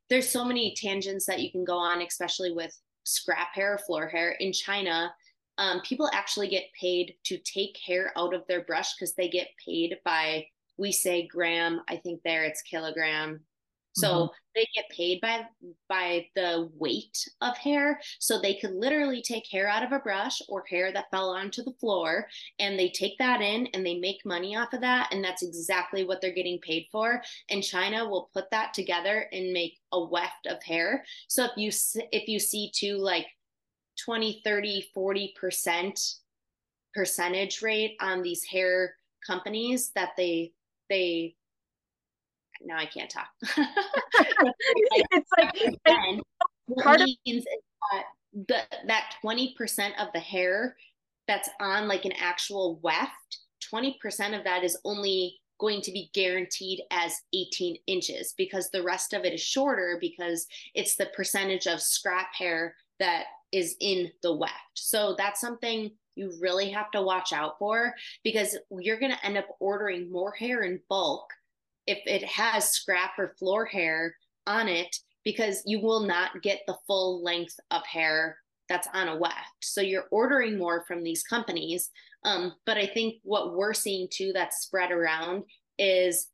there's 0.10 0.28
so 0.28 0.44
many 0.44 0.74
tangents 0.76 1.28
that 1.28 1.42
you 1.42 1.52
can 1.52 1.66
go 1.66 1.78
on, 1.78 2.02
especially 2.02 2.52
with 2.52 2.76
scrap 3.04 3.54
hair, 3.54 3.78
floor 3.86 4.08
hair. 4.08 4.32
In 4.40 4.52
China, 4.52 5.14
um, 5.58 5.82
people 5.82 6.10
actually 6.14 6.48
get 6.48 6.72
paid 6.80 7.16
to 7.26 7.38
take 7.38 7.78
hair 7.86 8.12
out 8.18 8.34
of 8.34 8.46
their 8.48 8.64
brush 8.64 8.96
because 8.96 9.14
they 9.14 9.28
get 9.28 9.50
paid 9.64 9.98
by 10.06 10.46
we 10.78 10.92
say 10.92 11.28
gram 11.28 11.82
i 11.88 11.96
think 11.96 12.22
there 12.24 12.44
it's 12.44 12.62
kilogram 12.62 13.40
so 13.98 14.08
mm-hmm. 14.08 14.34
they 14.54 14.68
get 14.76 14.90
paid 14.90 15.22
by 15.22 15.46
by 15.90 16.28
the 16.36 16.70
weight 16.76 17.18
of 17.42 17.58
hair. 17.58 18.00
So 18.20 18.40
they 18.40 18.56
could 18.56 18.74
literally 18.74 19.24
take 19.24 19.48
hair 19.50 19.68
out 19.68 19.84
of 19.84 19.92
a 19.92 20.00
brush 20.00 20.40
or 20.48 20.64
hair 20.70 20.92
that 20.94 21.10
fell 21.10 21.30
onto 21.30 21.64
the 21.64 21.74
floor 21.80 22.28
and 22.60 22.78
they 22.78 22.90
take 22.90 23.18
that 23.18 23.42
in 23.42 23.68
and 23.74 23.84
they 23.84 23.98
make 23.98 24.24
money 24.24 24.56
off 24.56 24.74
of 24.74 24.82
that. 24.82 25.10
And 25.12 25.24
that's 25.24 25.42
exactly 25.42 26.06
what 26.06 26.22
they're 26.22 26.32
getting 26.32 26.60
paid 26.60 26.86
for. 26.92 27.22
And 27.50 27.64
china 27.64 28.08
will 28.08 28.30
put 28.34 28.52
that 28.52 28.74
together 28.74 29.28
and 29.32 29.52
make 29.52 29.80
a 29.92 30.04
weft 30.04 30.46
of 30.48 30.62
hair. 30.62 31.04
So 31.28 31.46
if 31.46 31.52
you 31.58 31.72
if 32.12 32.28
you 32.28 32.40
see 32.40 32.72
two 32.74 32.98
like 32.98 33.26
20 34.06 34.42
30 34.44 34.92
40% 34.96 36.16
percentage 36.94 37.62
rate 37.64 37.96
on 38.00 38.22
these 38.22 38.44
hair 38.44 38.96
companies 39.26 39.92
that 39.96 40.12
they 40.16 40.54
they 40.90 41.36
now 42.64 42.78
I 42.78 42.86
can't 42.86 43.10
talk. 43.10 43.28
it's 45.12 45.32
like 45.38 46.22
part 46.84 47.02
of 47.02 47.10
means 47.26 47.46
that 47.92 48.04
the, 48.48 48.62
that 48.88 49.14
20% 49.24 49.92
of 50.00 50.08
the 50.14 50.20
hair 50.20 50.76
that's 51.28 51.50
on 51.60 51.88
like 51.88 52.06
an 52.06 52.14
actual 52.14 52.80
weft, 52.82 53.40
20% 53.74 54.38
of 54.38 54.44
that 54.44 54.64
is 54.64 54.78
only 54.86 55.36
going 55.60 55.82
to 55.82 55.92
be 55.92 56.10
guaranteed 56.14 56.82
as 56.92 57.14
18 57.34 57.78
inches 57.88 58.34
because 58.38 58.70
the 58.70 58.84
rest 58.84 59.14
of 59.14 59.26
it 59.26 59.34
is 59.34 59.42
shorter 59.42 59.98
because 60.00 60.46
it's 60.76 60.96
the 60.96 61.08
percentage 61.16 61.66
of 61.66 61.82
scrap 61.82 62.34
hair 62.36 62.76
that 63.00 63.26
is 63.52 63.76
in 63.80 64.12
the 64.22 64.34
weft. 64.34 64.54
So 64.76 65.16
that's 65.18 65.42
something 65.42 65.92
you 66.16 66.34
really 66.42 66.70
have 66.72 66.92
to 66.92 67.02
watch 67.02 67.32
out 67.34 67.58
for 67.60 67.94
because 68.24 68.58
you're 68.72 69.00
going 69.00 69.12
to 69.12 69.26
end 69.26 69.38
up 69.38 69.48
ordering 69.60 70.12
more 70.12 70.32
hair 70.32 70.64
in 70.64 70.80
bulk 70.90 71.30
if 71.88 72.00
it 72.06 72.24
has 72.24 72.72
scrap 72.72 73.12
or 73.18 73.36
floor 73.40 73.66
hair 73.66 74.16
on 74.46 74.68
it 74.68 74.96
because 75.24 75.62
you 75.66 75.82
will 75.82 76.02
not 76.02 76.42
get 76.42 76.62
the 76.68 76.78
full 76.86 77.24
length 77.24 77.60
of 77.72 77.86
hair 77.86 78.38
that's 78.70 78.88
on 78.94 79.08
a 79.08 79.18
weft. 79.18 79.36
So 79.62 79.82
you're 79.82 80.08
ordering 80.12 80.58
more 80.58 80.86
from 80.88 81.04
these 81.04 81.24
companies. 81.24 81.90
Um, 82.24 82.54
but 82.66 82.78
I 82.78 82.86
think 82.86 83.16
what 83.24 83.56
we're 83.56 83.74
seeing 83.74 84.08
too 84.12 84.32
that's 84.34 84.62
spread 84.62 84.92
around 84.92 85.44
is 85.78 86.30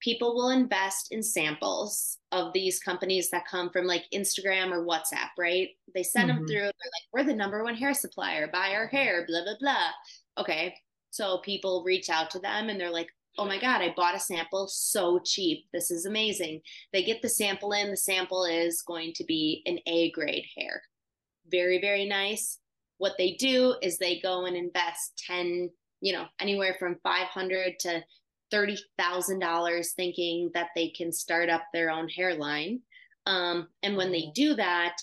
people 0.00 0.34
will 0.34 0.50
invest 0.50 1.08
in 1.10 1.22
samples 1.22 2.18
of 2.32 2.52
these 2.52 2.78
companies 2.78 3.30
that 3.30 3.46
come 3.48 3.70
from 3.70 3.86
like 3.86 4.04
Instagram 4.14 4.70
or 4.70 4.84
WhatsApp, 4.84 5.30
right? 5.38 5.68
They 5.94 6.02
send 6.02 6.30
mm-hmm. 6.30 6.38
them 6.38 6.46
through. 6.46 6.54
They're 6.54 6.64
like, 6.64 7.06
we're 7.12 7.24
the 7.24 7.34
number 7.34 7.64
one 7.64 7.74
hair 7.74 7.94
supplier, 7.94 8.48
buy 8.52 8.74
our 8.74 8.86
hair, 8.86 9.24
blah, 9.26 9.42
blah, 9.42 9.54
blah. 9.58 9.90
Okay. 10.38 10.74
So 11.10 11.38
people 11.38 11.82
reach 11.84 12.10
out 12.10 12.30
to 12.32 12.38
them 12.38 12.68
and 12.68 12.78
they're 12.78 12.90
like, 12.90 13.08
oh 13.38 13.44
my 13.44 13.58
God, 13.58 13.82
I 13.82 13.92
bought 13.96 14.14
a 14.14 14.20
sample 14.20 14.66
so 14.68 15.18
cheap. 15.24 15.66
This 15.72 15.90
is 15.90 16.06
amazing. 16.06 16.60
They 16.92 17.02
get 17.02 17.22
the 17.22 17.28
sample 17.28 17.72
in. 17.72 17.90
The 17.90 17.96
sample 17.96 18.44
is 18.44 18.82
going 18.82 19.12
to 19.14 19.24
be 19.24 19.62
an 19.66 19.78
A 19.86 20.10
grade 20.12 20.46
hair. 20.56 20.82
Very, 21.50 21.80
very 21.80 22.06
nice. 22.06 22.58
What 22.98 23.14
they 23.18 23.32
do 23.32 23.74
is 23.82 23.98
they 23.98 24.20
go 24.20 24.46
and 24.46 24.56
invest 24.56 25.22
10, 25.26 25.70
you 26.00 26.12
know, 26.12 26.26
anywhere 26.40 26.76
from 26.78 26.96
500 27.02 27.78
to 27.80 28.02
$30,000 28.52 29.86
thinking 29.94 30.50
that 30.54 30.68
they 30.74 30.88
can 30.88 31.12
start 31.12 31.50
up 31.50 31.64
their 31.72 31.90
own 31.90 32.08
hairline. 32.08 32.80
Um, 33.26 33.68
and 33.82 33.96
when 33.96 34.12
they 34.12 34.22
mm-hmm. 34.22 34.32
do 34.34 34.54
that, 34.54 34.96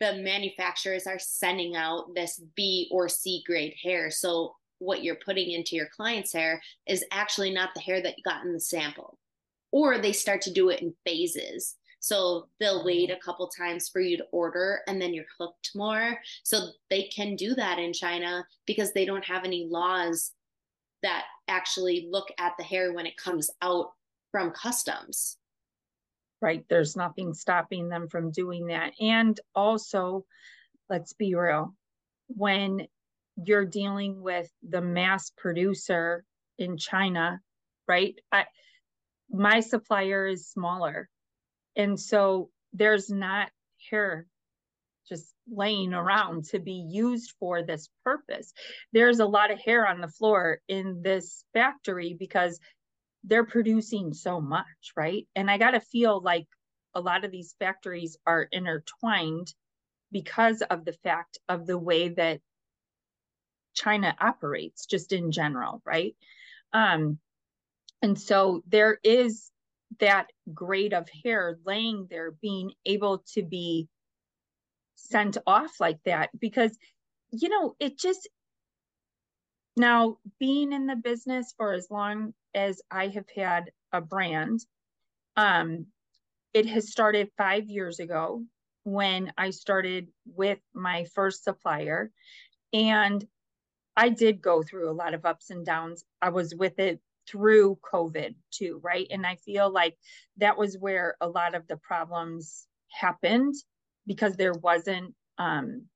the 0.00 0.14
manufacturers 0.16 1.06
are 1.06 1.18
sending 1.18 1.76
out 1.76 2.14
this 2.14 2.40
B 2.56 2.88
or 2.90 3.08
C 3.08 3.42
grade 3.46 3.74
hair. 3.82 4.10
So 4.10 4.54
what 4.78 5.02
you're 5.02 5.18
putting 5.24 5.50
into 5.50 5.76
your 5.76 5.88
client's 5.94 6.32
hair 6.32 6.60
is 6.86 7.04
actually 7.10 7.52
not 7.52 7.70
the 7.74 7.80
hair 7.80 8.02
that 8.02 8.16
you 8.16 8.22
got 8.24 8.44
in 8.44 8.52
the 8.52 8.60
sample. 8.60 9.18
Or 9.72 9.98
they 9.98 10.12
start 10.12 10.40
to 10.42 10.52
do 10.52 10.68
it 10.68 10.82
in 10.82 10.94
phases. 11.04 11.76
So 12.04 12.48
they'll 12.60 12.80
oh. 12.82 12.84
wait 12.84 13.10
a 13.10 13.16
couple 13.16 13.48
times 13.48 13.88
for 13.88 14.00
you 14.00 14.18
to 14.18 14.26
order 14.30 14.80
and 14.86 15.00
then 15.00 15.14
you're 15.14 15.24
hooked 15.38 15.70
more. 15.74 16.18
So 16.42 16.68
they 16.90 17.04
can 17.04 17.34
do 17.34 17.54
that 17.54 17.78
in 17.78 17.94
China 17.94 18.46
because 18.66 18.92
they 18.92 19.06
don't 19.06 19.24
have 19.24 19.44
any 19.44 19.66
laws 19.70 20.32
that 21.02 21.24
actually 21.48 22.08
look 22.10 22.28
at 22.38 22.52
the 22.58 22.64
hair 22.64 22.92
when 22.92 23.06
it 23.06 23.16
comes 23.16 23.50
out 23.62 23.92
from 24.32 24.50
customs. 24.50 25.38
Right. 26.42 26.64
There's 26.68 26.94
nothing 26.94 27.32
stopping 27.32 27.88
them 27.88 28.06
from 28.08 28.30
doing 28.32 28.66
that. 28.66 28.92
And 29.00 29.40
also, 29.54 30.26
let's 30.90 31.14
be 31.14 31.34
real, 31.34 31.74
when 32.28 32.86
you're 33.36 33.66
dealing 33.66 34.22
with 34.22 34.50
the 34.68 34.80
mass 34.80 35.30
producer 35.36 36.24
in 36.58 36.76
China, 36.76 37.40
right? 37.88 38.14
I, 38.30 38.44
my 39.30 39.60
supplier 39.60 40.26
is 40.26 40.48
smaller. 40.48 41.08
And 41.76 41.98
so 41.98 42.50
there's 42.72 43.10
not 43.10 43.50
hair 43.90 44.26
just 45.08 45.34
laying 45.50 45.92
around 45.92 46.44
to 46.46 46.58
be 46.58 46.86
used 46.88 47.34
for 47.38 47.62
this 47.62 47.88
purpose. 48.04 48.52
There's 48.92 49.20
a 49.20 49.26
lot 49.26 49.50
of 49.50 49.60
hair 49.60 49.86
on 49.86 50.00
the 50.00 50.08
floor 50.08 50.60
in 50.68 51.02
this 51.02 51.44
factory 51.52 52.16
because 52.18 52.58
they're 53.24 53.44
producing 53.44 54.12
so 54.12 54.40
much, 54.40 54.92
right? 54.96 55.26
And 55.34 55.50
I 55.50 55.58
got 55.58 55.72
to 55.72 55.80
feel 55.80 56.22
like 56.22 56.46
a 56.94 57.00
lot 57.00 57.24
of 57.24 57.30
these 57.30 57.54
factories 57.58 58.16
are 58.26 58.48
intertwined 58.50 59.52
because 60.12 60.62
of 60.62 60.84
the 60.84 60.92
fact 60.92 61.38
of 61.48 61.66
the 61.66 61.78
way 61.78 62.08
that 62.08 62.40
China 63.74 64.14
operates 64.20 64.86
just 64.86 65.12
in 65.12 65.30
general, 65.32 65.82
right? 65.84 66.16
Um, 66.72 67.18
and 68.02 68.20
so 68.20 68.62
there 68.66 68.98
is 69.02 69.50
that 70.00 70.26
grade 70.52 70.92
of 70.92 71.08
hair 71.24 71.58
laying 71.64 72.06
there 72.10 72.32
being 72.32 72.72
able 72.84 73.24
to 73.34 73.42
be 73.42 73.88
sent 74.94 75.38
off 75.46 75.80
like 75.80 75.98
that 76.04 76.30
because 76.38 76.76
you 77.30 77.48
know 77.48 77.76
it 77.78 77.98
just 77.98 78.28
now 79.76 80.18
being 80.38 80.72
in 80.72 80.86
the 80.86 80.96
business 80.96 81.52
for 81.56 81.72
as 81.72 81.88
long 81.90 82.32
as 82.54 82.80
i 82.90 83.08
have 83.08 83.28
had 83.34 83.70
a 83.92 84.00
brand 84.00 84.60
um 85.36 85.86
it 86.52 86.66
has 86.66 86.90
started 86.90 87.30
5 87.36 87.68
years 87.68 87.98
ago 88.00 88.42
when 88.84 89.32
i 89.36 89.50
started 89.50 90.08
with 90.26 90.58
my 90.72 91.04
first 91.14 91.44
supplier 91.44 92.10
and 92.72 93.26
I 93.96 94.08
did 94.08 94.42
go 94.42 94.62
through 94.62 94.90
a 94.90 94.92
lot 94.92 95.14
of 95.14 95.24
ups 95.24 95.50
and 95.50 95.64
downs. 95.64 96.04
I 96.20 96.30
was 96.30 96.54
with 96.54 96.78
it 96.78 97.00
through 97.28 97.78
COVID 97.92 98.34
too, 98.50 98.80
right? 98.82 99.06
And 99.10 99.26
I 99.26 99.36
feel 99.36 99.70
like 99.70 99.96
that 100.38 100.58
was 100.58 100.76
where 100.78 101.16
a 101.20 101.28
lot 101.28 101.54
of 101.54 101.66
the 101.68 101.76
problems 101.76 102.66
happened 102.90 103.54
because 104.06 104.36
there 104.36 104.52
wasn't 104.52 105.14
um, 105.38 105.86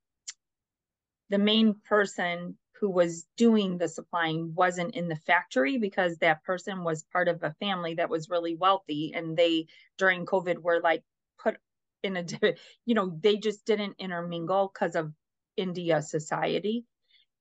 the 1.30 1.38
main 1.38 1.74
person 1.88 2.56
who 2.80 2.90
was 2.90 3.26
doing 3.36 3.76
the 3.76 3.88
supplying 3.88 4.54
wasn't 4.54 4.94
in 4.94 5.08
the 5.08 5.16
factory 5.16 5.78
because 5.78 6.16
that 6.18 6.44
person 6.44 6.84
was 6.84 7.04
part 7.12 7.28
of 7.28 7.42
a 7.42 7.54
family 7.60 7.94
that 7.94 8.10
was 8.10 8.30
really 8.30 8.54
wealthy 8.54 9.12
and 9.14 9.36
they 9.36 9.66
during 9.98 10.24
covid 10.24 10.58
were 10.62 10.80
like 10.80 11.02
put 11.42 11.56
in 12.04 12.16
a 12.16 12.24
you 12.86 12.94
know 12.94 13.16
they 13.20 13.36
just 13.36 13.64
didn't 13.66 13.96
intermingle 13.98 14.70
because 14.72 14.94
of 14.94 15.12
india 15.56 16.00
society 16.00 16.84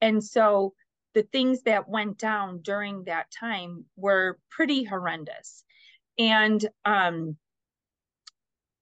and 0.01 0.23
so 0.23 0.73
the 1.13 1.23
things 1.23 1.63
that 1.63 1.89
went 1.89 2.17
down 2.17 2.61
during 2.61 3.05
that 3.05 3.31
time 3.31 3.85
were 3.95 4.37
pretty 4.51 4.83
horrendous. 4.83 5.63
And, 6.19 6.63
um, 6.85 7.37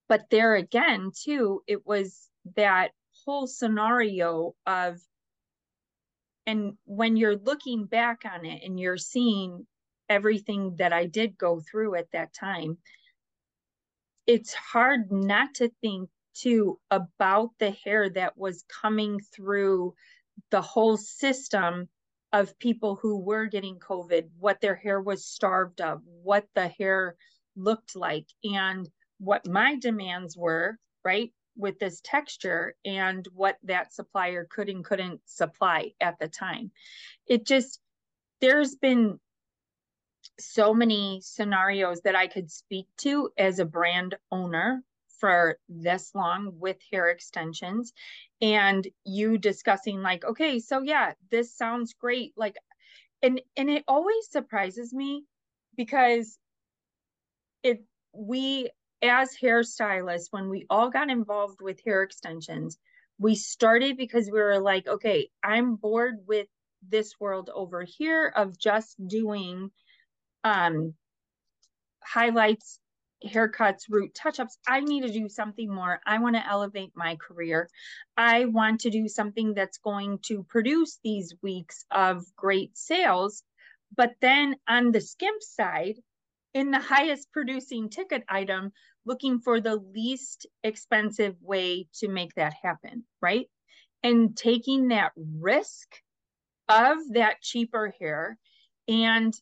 but 0.09 0.25
there 0.29 0.55
again, 0.55 1.11
too, 1.15 1.61
it 1.67 1.85
was 1.85 2.29
that 2.55 2.91
whole 3.25 3.47
scenario 3.47 4.53
of, 4.65 4.99
and 6.45 6.73
when 6.85 7.15
you're 7.15 7.37
looking 7.37 7.85
back 7.85 8.23
on 8.25 8.45
it 8.45 8.61
and 8.63 8.79
you're 8.79 8.97
seeing 8.97 9.65
everything 10.09 10.75
that 10.77 10.93
I 10.93 11.05
did 11.05 11.37
go 11.37 11.59
through 11.59 11.95
at 11.95 12.11
that 12.11 12.33
time, 12.33 12.77
it's 14.27 14.53
hard 14.53 15.11
not 15.11 15.55
to 15.55 15.71
think 15.81 16.09
too 16.33 16.79
about 16.91 17.51
the 17.59 17.71
hair 17.71 18.09
that 18.09 18.37
was 18.37 18.65
coming 18.67 19.19
through 19.33 19.95
the 20.51 20.61
whole 20.61 20.97
system 20.97 21.89
of 22.33 22.57
people 22.59 22.95
who 22.95 23.19
were 23.19 23.45
getting 23.45 23.79
COVID, 23.79 24.29
what 24.39 24.59
their 24.61 24.75
hair 24.75 25.01
was 25.01 25.25
starved 25.25 25.81
of, 25.81 26.01
what 26.23 26.45
the 26.53 26.67
hair 26.67 27.15
looked 27.55 27.95
like, 27.95 28.27
and 28.43 28.89
what 29.19 29.47
my 29.47 29.77
demands 29.77 30.35
were, 30.35 30.77
right? 31.03 31.31
With 31.55 31.79
this 31.79 32.01
texture 32.03 32.75
and 32.83 33.25
what 33.33 33.57
that 33.63 33.93
supplier 33.93 34.45
could 34.49 34.67
and 34.67 34.83
couldn't 34.83 35.21
supply 35.25 35.91
at 36.01 36.19
the 36.19 36.27
time. 36.27 36.71
It 37.27 37.45
just, 37.45 37.79
there's 38.41 38.75
been 38.75 39.19
so 40.37 40.73
many 40.73 41.21
scenarios 41.23 42.01
that 42.01 42.15
I 42.15 42.27
could 42.27 42.51
speak 42.51 42.87
to 42.97 43.29
as 43.37 43.59
a 43.59 43.65
brand 43.65 44.15
owner 44.31 44.83
for 45.25 45.57
this 45.67 46.11
long 46.13 46.51
with 46.59 46.77
hair 46.91 47.09
extensions 47.09 47.93
and 48.43 48.87
you 49.05 49.39
discussing 49.39 50.03
like 50.03 50.23
okay 50.23 50.59
so 50.59 50.83
yeah 50.83 51.13
this 51.31 51.57
sounds 51.57 51.95
great. 51.99 52.33
Like 52.37 52.57
and 53.23 53.41
and 53.57 53.67
it 53.67 53.83
always 53.87 54.29
surprises 54.29 54.93
me 54.93 55.23
because 55.75 56.37
it 57.63 57.83
we 58.13 58.69
as 59.01 59.35
hairstylists 59.35 60.27
when 60.29 60.47
we 60.47 60.67
all 60.69 60.91
got 60.91 61.09
involved 61.09 61.59
with 61.59 61.83
hair 61.83 62.03
extensions 62.03 62.77
we 63.17 63.33
started 63.33 63.97
because 63.97 64.29
we 64.31 64.39
were 64.39 64.59
like 64.59 64.87
okay 64.87 65.27
i'm 65.43 65.73
bored 65.75 66.17
with 66.27 66.45
this 66.87 67.15
world 67.19 67.49
over 67.51 67.83
here 67.83 68.31
of 68.35 68.59
just 68.59 68.95
doing 69.07 69.71
um 70.43 70.93
highlights 72.03 72.79
haircuts, 73.25 73.83
root 73.89 74.13
touch 74.13 74.39
ups. 74.39 74.57
I 74.67 74.79
need 74.79 75.01
to 75.01 75.11
do 75.11 75.27
something 75.29 75.73
more. 75.73 75.99
I 76.05 76.19
want 76.19 76.35
to 76.35 76.47
elevate 76.47 76.91
my 76.95 77.15
career. 77.15 77.69
I 78.15 78.45
want 78.45 78.81
to 78.81 78.89
do 78.89 79.07
something 79.07 79.53
that's 79.53 79.77
going 79.77 80.19
to 80.27 80.43
produce 80.43 80.99
these 81.03 81.33
weeks 81.41 81.85
of 81.91 82.23
great 82.35 82.77
sales. 82.77 83.43
But 83.95 84.13
then 84.21 84.55
on 84.67 84.91
the 84.91 85.01
skimp 85.01 85.41
side, 85.41 85.95
in 86.53 86.71
the 86.71 86.79
highest 86.79 87.31
producing 87.31 87.89
ticket 87.89 88.23
item, 88.29 88.71
looking 89.05 89.39
for 89.39 89.59
the 89.59 89.75
least 89.75 90.47
expensive 90.63 91.35
way 91.41 91.87
to 91.95 92.07
make 92.07 92.33
that 92.35 92.53
happen, 92.61 93.03
right? 93.21 93.47
And 94.03 94.35
taking 94.35 94.89
that 94.89 95.11
risk 95.15 95.87
of 96.67 96.97
that 97.13 97.41
cheaper 97.41 97.93
hair 97.99 98.37
and 98.87 99.33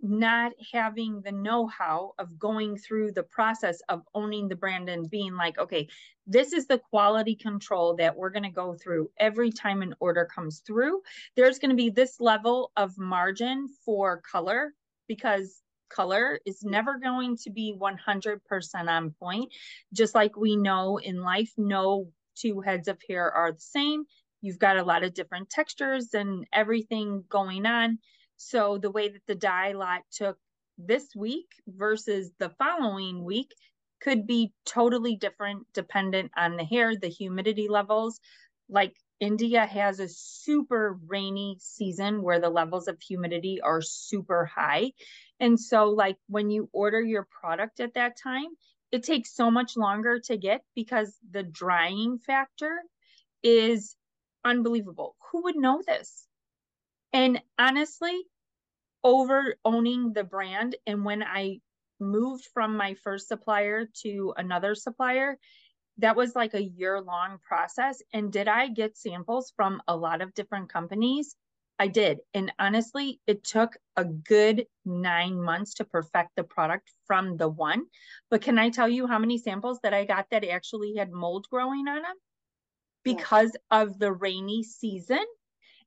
not 0.00 0.52
having 0.72 1.20
the 1.22 1.32
know-how 1.32 2.12
of 2.18 2.38
going 2.38 2.76
through 2.76 3.12
the 3.12 3.22
process 3.22 3.80
of 3.88 4.02
owning 4.14 4.48
the 4.48 4.56
brand 4.56 4.88
and 4.88 5.10
being 5.10 5.34
like 5.34 5.58
okay 5.58 5.88
this 6.28 6.52
is 6.52 6.66
the 6.66 6.78
quality 6.78 7.34
control 7.34 7.96
that 7.96 8.14
we're 8.14 8.30
going 8.30 8.42
to 8.42 8.50
go 8.50 8.74
through 8.74 9.10
every 9.18 9.50
time 9.50 9.80
an 9.80 9.94
order 9.98 10.26
comes 10.26 10.60
through. 10.60 11.00
There's 11.36 11.58
going 11.58 11.70
to 11.70 11.76
be 11.76 11.88
this 11.88 12.20
level 12.20 12.70
of 12.76 12.98
margin 12.98 13.66
for 13.84 14.20
color 14.30 14.74
because 15.08 15.62
color 15.88 16.38
is 16.44 16.62
never 16.62 16.98
going 16.98 17.38
to 17.38 17.50
be 17.50 17.74
100% 17.80 18.40
on 18.88 19.10
point. 19.18 19.50
Just 19.94 20.14
like 20.14 20.36
we 20.36 20.54
know 20.54 20.98
in 20.98 21.22
life 21.22 21.50
no 21.56 22.08
two 22.36 22.60
heads 22.60 22.88
of 22.88 22.98
hair 23.08 23.32
are 23.32 23.52
the 23.52 23.60
same. 23.60 24.04
You've 24.42 24.58
got 24.58 24.76
a 24.76 24.84
lot 24.84 25.02
of 25.02 25.14
different 25.14 25.48
textures 25.48 26.12
and 26.12 26.46
everything 26.52 27.24
going 27.30 27.64
on 27.64 27.98
so 28.38 28.78
the 28.78 28.90
way 28.90 29.08
that 29.08 29.26
the 29.26 29.34
dye 29.34 29.72
lot 29.72 30.02
took 30.12 30.38
this 30.78 31.14
week 31.14 31.48
versus 31.66 32.32
the 32.38 32.50
following 32.50 33.24
week 33.24 33.52
could 34.00 34.26
be 34.26 34.52
totally 34.64 35.16
different 35.16 35.66
dependent 35.74 36.30
on 36.36 36.56
the 36.56 36.64
hair, 36.64 36.96
the 36.96 37.08
humidity 37.08 37.68
levels. 37.68 38.20
Like 38.68 38.94
India 39.18 39.66
has 39.66 39.98
a 39.98 40.08
super 40.08 40.98
rainy 41.08 41.56
season 41.60 42.22
where 42.22 42.38
the 42.40 42.48
levels 42.50 42.86
of 42.86 43.02
humidity 43.02 43.60
are 43.60 43.82
super 43.82 44.44
high. 44.46 44.92
And 45.40 45.58
so, 45.58 45.86
like 45.90 46.16
when 46.28 46.50
you 46.50 46.70
order 46.72 47.02
your 47.02 47.26
product 47.40 47.80
at 47.80 47.94
that 47.94 48.16
time, 48.16 48.46
it 48.92 49.02
takes 49.02 49.34
so 49.34 49.50
much 49.50 49.76
longer 49.76 50.20
to 50.26 50.36
get 50.36 50.62
because 50.76 51.16
the 51.28 51.42
drying 51.42 52.18
factor 52.20 52.82
is 53.42 53.96
unbelievable. 54.44 55.16
Who 55.32 55.42
would 55.44 55.56
know 55.56 55.82
this? 55.84 56.27
And 57.12 57.40
honestly, 57.58 58.22
over 59.04 59.54
owning 59.64 60.12
the 60.12 60.24
brand, 60.24 60.76
and 60.86 61.04
when 61.04 61.22
I 61.22 61.60
moved 62.00 62.46
from 62.52 62.76
my 62.76 62.94
first 62.94 63.28
supplier 63.28 63.88
to 64.02 64.34
another 64.36 64.74
supplier, 64.74 65.38
that 65.98 66.16
was 66.16 66.36
like 66.36 66.54
a 66.54 66.62
year 66.62 67.00
long 67.00 67.38
process. 67.46 68.02
And 68.12 68.32
did 68.32 68.48
I 68.48 68.68
get 68.68 68.96
samples 68.96 69.52
from 69.56 69.82
a 69.88 69.96
lot 69.96 70.20
of 70.20 70.34
different 70.34 70.72
companies? 70.72 71.34
I 71.80 71.88
did. 71.88 72.18
And 72.34 72.52
honestly, 72.58 73.20
it 73.26 73.44
took 73.44 73.76
a 73.96 74.04
good 74.04 74.66
nine 74.84 75.40
months 75.40 75.74
to 75.74 75.84
perfect 75.84 76.30
the 76.36 76.42
product 76.42 76.90
from 77.06 77.36
the 77.36 77.48
one. 77.48 77.84
But 78.30 78.42
can 78.42 78.58
I 78.58 78.70
tell 78.70 78.88
you 78.88 79.06
how 79.06 79.18
many 79.18 79.38
samples 79.38 79.78
that 79.82 79.94
I 79.94 80.04
got 80.04 80.26
that 80.30 80.44
actually 80.44 80.96
had 80.96 81.12
mold 81.12 81.46
growing 81.50 81.86
on 81.86 82.02
them? 82.02 82.16
Because 83.04 83.52
yeah. 83.54 83.82
of 83.82 83.98
the 83.98 84.12
rainy 84.12 84.64
season. 84.64 85.24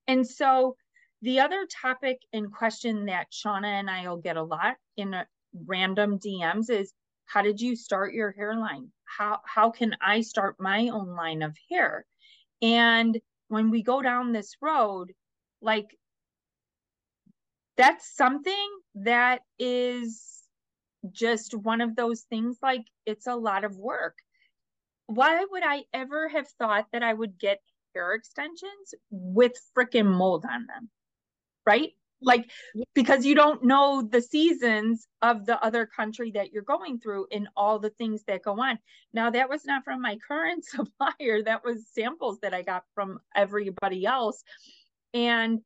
And 0.07 0.25
so 0.25 0.75
the 1.21 1.39
other 1.39 1.67
topic 1.81 2.19
in 2.33 2.49
question 2.49 3.05
that 3.05 3.31
Shawna 3.31 3.67
and 3.67 3.89
I 3.89 4.07
will 4.07 4.17
get 4.17 4.37
a 4.37 4.43
lot 4.43 4.75
in 4.97 5.15
random 5.65 6.17
DMs 6.17 6.69
is 6.69 6.93
how 7.25 7.41
did 7.41 7.61
you 7.61 7.75
start 7.75 8.13
your 8.13 8.31
hairline? 8.31 8.91
How 9.05 9.39
how 9.45 9.69
can 9.69 9.95
I 10.01 10.21
start 10.21 10.55
my 10.59 10.89
own 10.89 11.15
line 11.15 11.43
of 11.43 11.55
hair? 11.69 12.05
And 12.61 13.19
when 13.49 13.69
we 13.69 13.83
go 13.83 14.01
down 14.01 14.31
this 14.31 14.55
road, 14.61 15.13
like 15.61 15.95
that's 17.77 18.15
something 18.15 18.69
that 18.95 19.41
is 19.59 20.41
just 21.11 21.55
one 21.55 21.81
of 21.81 21.95
those 21.95 22.21
things 22.29 22.57
like 22.61 22.85
it's 23.05 23.27
a 23.27 23.35
lot 23.35 23.63
of 23.63 23.75
work. 23.77 24.17
Why 25.07 25.45
would 25.49 25.63
I 25.65 25.83
ever 25.93 26.29
have 26.29 26.47
thought 26.59 26.85
that 26.93 27.03
I 27.03 27.13
would 27.13 27.39
get 27.39 27.59
hair 27.93 28.13
extensions 28.13 28.93
with 29.09 29.53
freaking 29.77 30.05
mold 30.05 30.45
on 30.49 30.67
them? 30.67 30.89
Right? 31.65 31.91
Like, 32.21 32.51
because 32.93 33.25
you 33.25 33.33
don't 33.33 33.63
know 33.63 34.03
the 34.03 34.21
seasons 34.21 35.07
of 35.23 35.45
the 35.45 35.63
other 35.63 35.87
country 35.87 36.31
that 36.31 36.51
you're 36.51 36.61
going 36.61 36.99
through 36.99 37.25
and 37.31 37.47
all 37.57 37.79
the 37.79 37.89
things 37.89 38.23
that 38.27 38.43
go 38.43 38.61
on. 38.61 38.77
Now, 39.11 39.31
that 39.31 39.49
was 39.49 39.65
not 39.65 39.83
from 39.83 40.01
my 40.01 40.17
current 40.27 40.63
supplier, 40.69 41.41
that 41.43 41.63
was 41.65 41.87
samples 41.91 42.39
that 42.41 42.53
I 42.53 42.61
got 42.61 42.83
from 42.93 43.19
everybody 43.35 44.05
else. 44.05 44.43
And 45.13 45.61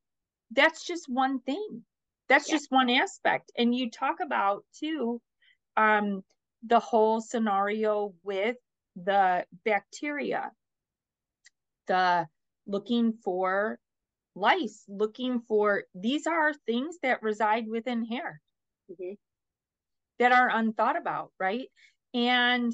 that's 0.52 0.86
just 0.86 1.10
one 1.10 1.42
thing. 1.42 1.84
That's 2.30 2.50
yeah. 2.50 2.56
just 2.56 2.72
one 2.72 2.90
aspect. 2.90 3.52
And 3.58 3.76
you 3.76 3.92
talk 3.92 4.18
about 4.22 4.64
too 4.80 5.22
um, 5.78 6.24
the 6.66 6.80
whole 6.80 7.22
scenario 7.22 8.14
with 8.24 8.56
the 8.96 9.46
bacteria, 9.66 10.52
the 11.88 12.28
looking 12.66 13.14
for 13.24 13.78
lice 14.36 14.84
looking 14.88 15.42
for 15.48 15.84
these 15.94 16.28
are 16.28 16.54
things 16.66 16.98
that 17.04 17.24
reside 17.24 17.68
within 17.68 18.06
hair. 18.06 18.42
Mm-hmm. 18.92 19.14
that 20.20 20.32
are 20.32 20.50
unthought 20.50 20.98
about 20.98 21.32
right? 21.40 21.68
And 22.14 22.74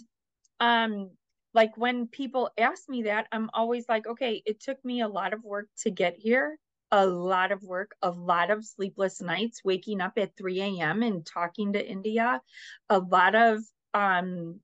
um 0.60 1.12
like 1.54 1.76
when 1.78 2.08
people 2.08 2.50
ask 2.58 2.88
me 2.88 3.04
that 3.04 3.28
i'm 3.32 3.50
always 3.54 3.86
like 3.89 4.08
okay 4.08 4.41
it 4.45 4.62
took 4.62 4.84
me 4.86 5.02
a 5.02 5.08
lot 5.08 5.34
of 5.34 5.43
work 5.43 5.67
to 5.78 5.91
get 5.91 6.15
here 6.17 6.58
a 6.91 7.06
lot 7.06 7.52
of 7.52 7.63
work 7.63 7.91
a 8.02 8.10
lot 8.12 8.52
of 8.52 8.65
sleepless 8.65 9.21
nights 9.21 9.62
waking 9.63 10.02
up 10.02 10.13
at 10.17 10.36
3 10.38 10.62
a.m 10.62 11.04
and 11.04 11.26
talking 11.26 11.74
to 11.74 11.86
india 11.86 12.41
a 12.89 13.00
lot 13.00 13.36
of 13.36 13.60
um 13.93 14.60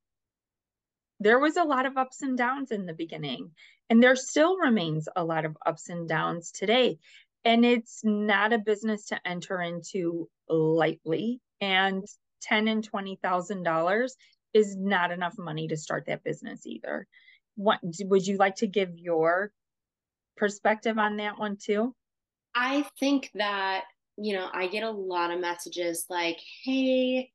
there 1.19 1.39
was 1.39 1.57
a 1.57 1.63
lot 1.63 1.85
of 1.85 1.97
ups 1.97 2.21
and 2.21 2.37
downs 2.37 2.71
in 2.71 2.85
the 2.85 2.93
beginning 2.93 3.51
and 3.89 4.01
there 4.01 4.15
still 4.15 4.57
remains 4.57 5.07
a 5.15 5.23
lot 5.23 5.45
of 5.45 5.57
ups 5.65 5.89
and 5.89 6.07
downs 6.07 6.51
today. 6.51 6.97
And 7.45 7.65
it's 7.65 8.01
not 8.03 8.51
a 8.53 8.57
business 8.57 9.05
to 9.07 9.19
enter 9.25 9.61
into 9.61 10.27
lightly. 10.49 11.39
And 11.61 12.03
ten 12.41 12.67
and 12.67 12.83
twenty 12.83 13.17
thousand 13.23 13.63
dollars 13.63 14.15
is 14.53 14.75
not 14.75 15.11
enough 15.11 15.35
money 15.37 15.67
to 15.67 15.77
start 15.77 16.05
that 16.07 16.23
business 16.23 16.65
either. 16.65 17.07
What 17.55 17.79
would 18.01 18.27
you 18.27 18.37
like 18.37 18.55
to 18.57 18.67
give 18.67 18.97
your 18.97 19.51
perspective 20.35 20.97
on 20.97 21.17
that 21.17 21.39
one 21.39 21.57
too? 21.57 21.95
I 22.53 22.85
think 22.99 23.31
that, 23.35 23.85
you 24.17 24.33
know, 24.33 24.47
I 24.51 24.67
get 24.67 24.83
a 24.83 24.91
lot 24.91 25.31
of 25.31 25.39
messages 25.39 26.05
like, 26.09 26.39
hey, 26.63 27.31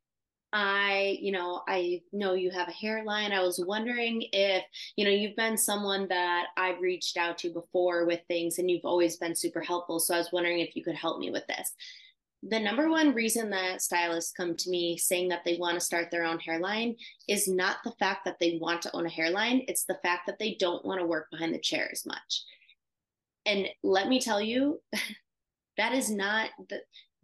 I, 0.53 1.19
you 1.21 1.33
know, 1.33 1.63
I 1.67 2.03
know 2.13 2.35
you 2.35 2.51
have 2.51 2.69
a 2.69 2.73
hairline. 2.73 3.33
I 3.33 3.41
was 3.41 3.63
wondering 3.67 4.25
if, 4.33 4.63
you 4.97 5.05
know, 5.05 5.11
you've 5.11 5.37
been 5.37 5.57
someone 5.57 6.07
that 6.09 6.49
I've 6.57 6.81
reached 6.81 7.17
out 7.17 7.39
to 7.39 7.51
before 7.51 8.05
with 8.05 8.21
things 8.29 8.59
and 8.59 8.71
you've 8.71 8.85
always 8.85 9.17
been 9.17 9.35
super 9.35 9.61
helpful. 9.61 9.99
So 9.99 10.15
I 10.15 10.19
was 10.19 10.33
wondering 10.33 10.61
if 10.61 10.77
you 10.77 10.85
could 10.85 10.95
help 10.95 11.19
me 11.19 11.31
with 11.31 11.47
this. 11.47 11.73
The 12.43 12.59
number 12.59 12.91
one 12.91 13.15
reason 13.15 13.51
that 13.51 13.83
stylists 13.83 14.33
come 14.33 14.57
to 14.57 14.71
me 14.71 14.99
saying 14.99 15.29
that 15.29 15.45
they 15.45 15.57
want 15.57 15.75
to 15.75 15.81
start 15.81 16.11
their 16.11 16.25
own 16.25 16.41
hairline 16.41 16.97
is 17.29 17.49
not 17.49 17.77
the 17.85 17.95
fact 17.99 18.25
that 18.25 18.39
they 18.41 18.59
want 18.61 18.83
to 18.83 18.95
own 18.95 19.07
a 19.07 19.11
hairline, 19.11 19.63
it's 19.69 19.85
the 19.85 19.99
fact 20.03 20.27
that 20.27 20.39
they 20.39 20.57
don't 20.59 20.85
want 20.85 21.01
to 21.01 21.07
work 21.07 21.31
behind 21.31 21.55
the 21.55 21.61
chair 21.61 21.89
as 21.93 22.05
much. 22.05 22.43
And 23.47 23.69
let 23.83 24.09
me 24.09 24.21
tell 24.21 24.41
you, 24.41 24.81
that 25.79 25.95
is 25.95 26.11
not 26.11 26.51
the 26.69 26.81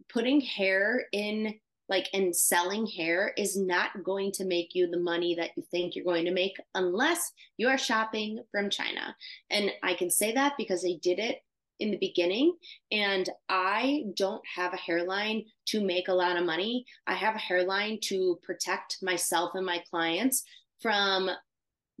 putting 0.07 0.41
hair 0.41 1.05
in 1.11 1.59
like 1.89 2.07
and 2.13 2.35
selling 2.35 2.85
hair 2.85 3.33
is 3.37 3.57
not 3.57 4.03
going 4.03 4.31
to 4.33 4.45
make 4.45 4.75
you 4.75 4.87
the 4.89 4.99
money 4.99 5.35
that 5.35 5.51
you 5.55 5.63
think 5.71 5.95
you're 5.95 6.05
going 6.05 6.25
to 6.25 6.31
make 6.31 6.55
unless 6.75 7.31
you 7.57 7.67
are 7.67 7.77
shopping 7.77 8.39
from 8.51 8.69
China. 8.69 9.15
And 9.49 9.71
I 9.83 9.95
can 9.95 10.11
say 10.11 10.33
that 10.33 10.53
because 10.57 10.85
I 10.85 10.99
did 11.01 11.19
it 11.19 11.39
in 11.79 11.91
the 11.91 11.97
beginning 11.97 12.55
and 12.91 13.29
I 13.47 14.03
don't 14.15 14.41
have 14.55 14.73
a 14.73 14.77
hairline 14.77 15.45
to 15.67 15.83
make 15.83 16.09
a 16.09 16.13
lot 16.13 16.37
of 16.37 16.45
money. 16.45 16.85
I 17.07 17.13
have 17.13 17.35
a 17.35 17.39
hairline 17.39 17.99
to 18.03 18.39
protect 18.43 18.97
myself 19.01 19.51
and 19.55 19.65
my 19.65 19.81
clients 19.89 20.43
from 20.81 21.29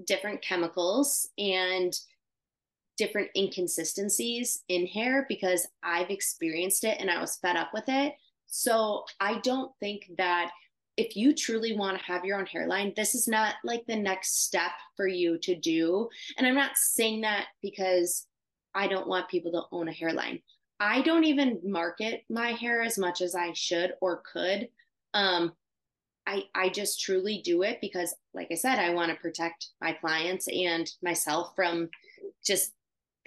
different 0.05 0.41
chemicals 0.41 1.29
and 1.37 1.93
different 2.97 3.29
inconsistencies 3.35 4.63
in 4.67 4.85
hair 4.85 5.25
because 5.29 5.65
I've 5.81 6.09
experienced 6.09 6.83
it 6.83 6.97
and 6.99 7.09
I 7.09 7.19
was 7.21 7.37
fed 7.37 7.55
up 7.55 7.69
with 7.73 7.85
it. 7.87 8.13
So 8.49 9.05
I 9.19 9.39
don't 9.39 9.71
think 9.79 10.09
that 10.17 10.51
if 10.97 11.15
you 11.15 11.33
truly 11.33 11.77
want 11.77 11.97
to 11.97 12.03
have 12.03 12.25
your 12.25 12.37
own 12.37 12.45
hairline, 12.45 12.93
this 12.95 13.15
is 13.15 13.27
not 13.27 13.55
like 13.63 13.85
the 13.87 13.95
next 13.95 14.43
step 14.43 14.71
for 14.97 15.07
you 15.07 15.37
to 15.39 15.55
do. 15.55 16.09
And 16.37 16.45
I'm 16.45 16.55
not 16.55 16.75
saying 16.75 17.21
that 17.21 17.45
because 17.61 18.27
I 18.75 18.87
don't 18.87 19.07
want 19.07 19.29
people 19.29 19.51
to 19.53 19.63
own 19.71 19.87
a 19.87 19.93
hairline. 19.93 20.41
I 20.79 21.01
don't 21.01 21.23
even 21.23 21.61
market 21.63 22.23
my 22.29 22.51
hair 22.51 22.81
as 22.81 22.97
much 22.97 23.21
as 23.21 23.35
I 23.35 23.53
should 23.53 23.93
or 24.01 24.23
could. 24.31 24.69
Um, 25.13 25.53
I, 26.27 26.43
I 26.53 26.69
just 26.69 27.01
truly 27.01 27.41
do 27.43 27.63
it 27.63 27.79
because, 27.81 28.13
like 28.33 28.49
I 28.51 28.55
said, 28.55 28.77
I 28.77 28.93
want 28.93 29.09
to 29.09 29.17
protect 29.17 29.69
my 29.81 29.93
clients 29.93 30.47
and 30.47 30.89
myself 31.01 31.53
from 31.55 31.89
just 32.45 32.73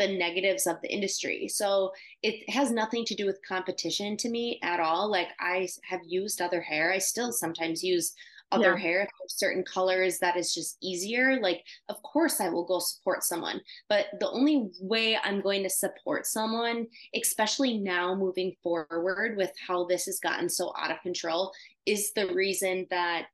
the 0.02 0.16
negatives 0.16 0.66
of 0.66 0.80
the 0.82 0.92
industry. 0.92 1.48
So 1.48 1.92
it 2.22 2.48
has 2.50 2.72
nothing 2.72 3.04
to 3.04 3.14
do 3.14 3.24
with 3.24 3.38
competition 3.46 4.16
to 4.18 4.28
me 4.28 4.58
at 4.62 4.80
all. 4.80 5.08
Like 5.10 5.28
I 5.38 5.68
have 5.84 6.00
used 6.04 6.42
other 6.42 6.60
hair. 6.60 6.92
I 6.92 6.98
still 6.98 7.32
sometimes 7.32 7.84
use 7.84 8.12
other 8.50 8.72
yeah. 8.72 8.76
hair 8.76 9.08
certain 9.28 9.64
colors 9.64 10.18
that 10.18 10.36
is 10.36 10.52
just 10.52 10.76
easier 10.82 11.40
like 11.40 11.64
of 11.88 12.02
course 12.02 12.38
i 12.38 12.50
will 12.50 12.66
go 12.66 12.78
support 12.78 13.24
someone 13.24 13.58
but 13.88 14.08
the 14.20 14.28
only 14.28 14.68
way 14.78 15.16
i'm 15.24 15.40
going 15.40 15.62
to 15.62 15.70
support 15.70 16.26
someone 16.26 16.86
especially 17.14 17.78
now 17.78 18.14
moving 18.14 18.54
forward 18.62 19.38
with 19.38 19.50
how 19.66 19.86
this 19.86 20.04
has 20.04 20.20
gotten 20.20 20.50
so 20.50 20.70
out 20.78 20.90
of 20.90 21.00
control 21.00 21.50
is 21.86 22.12
the 22.12 22.26
reason 22.34 22.86
that 22.90 23.28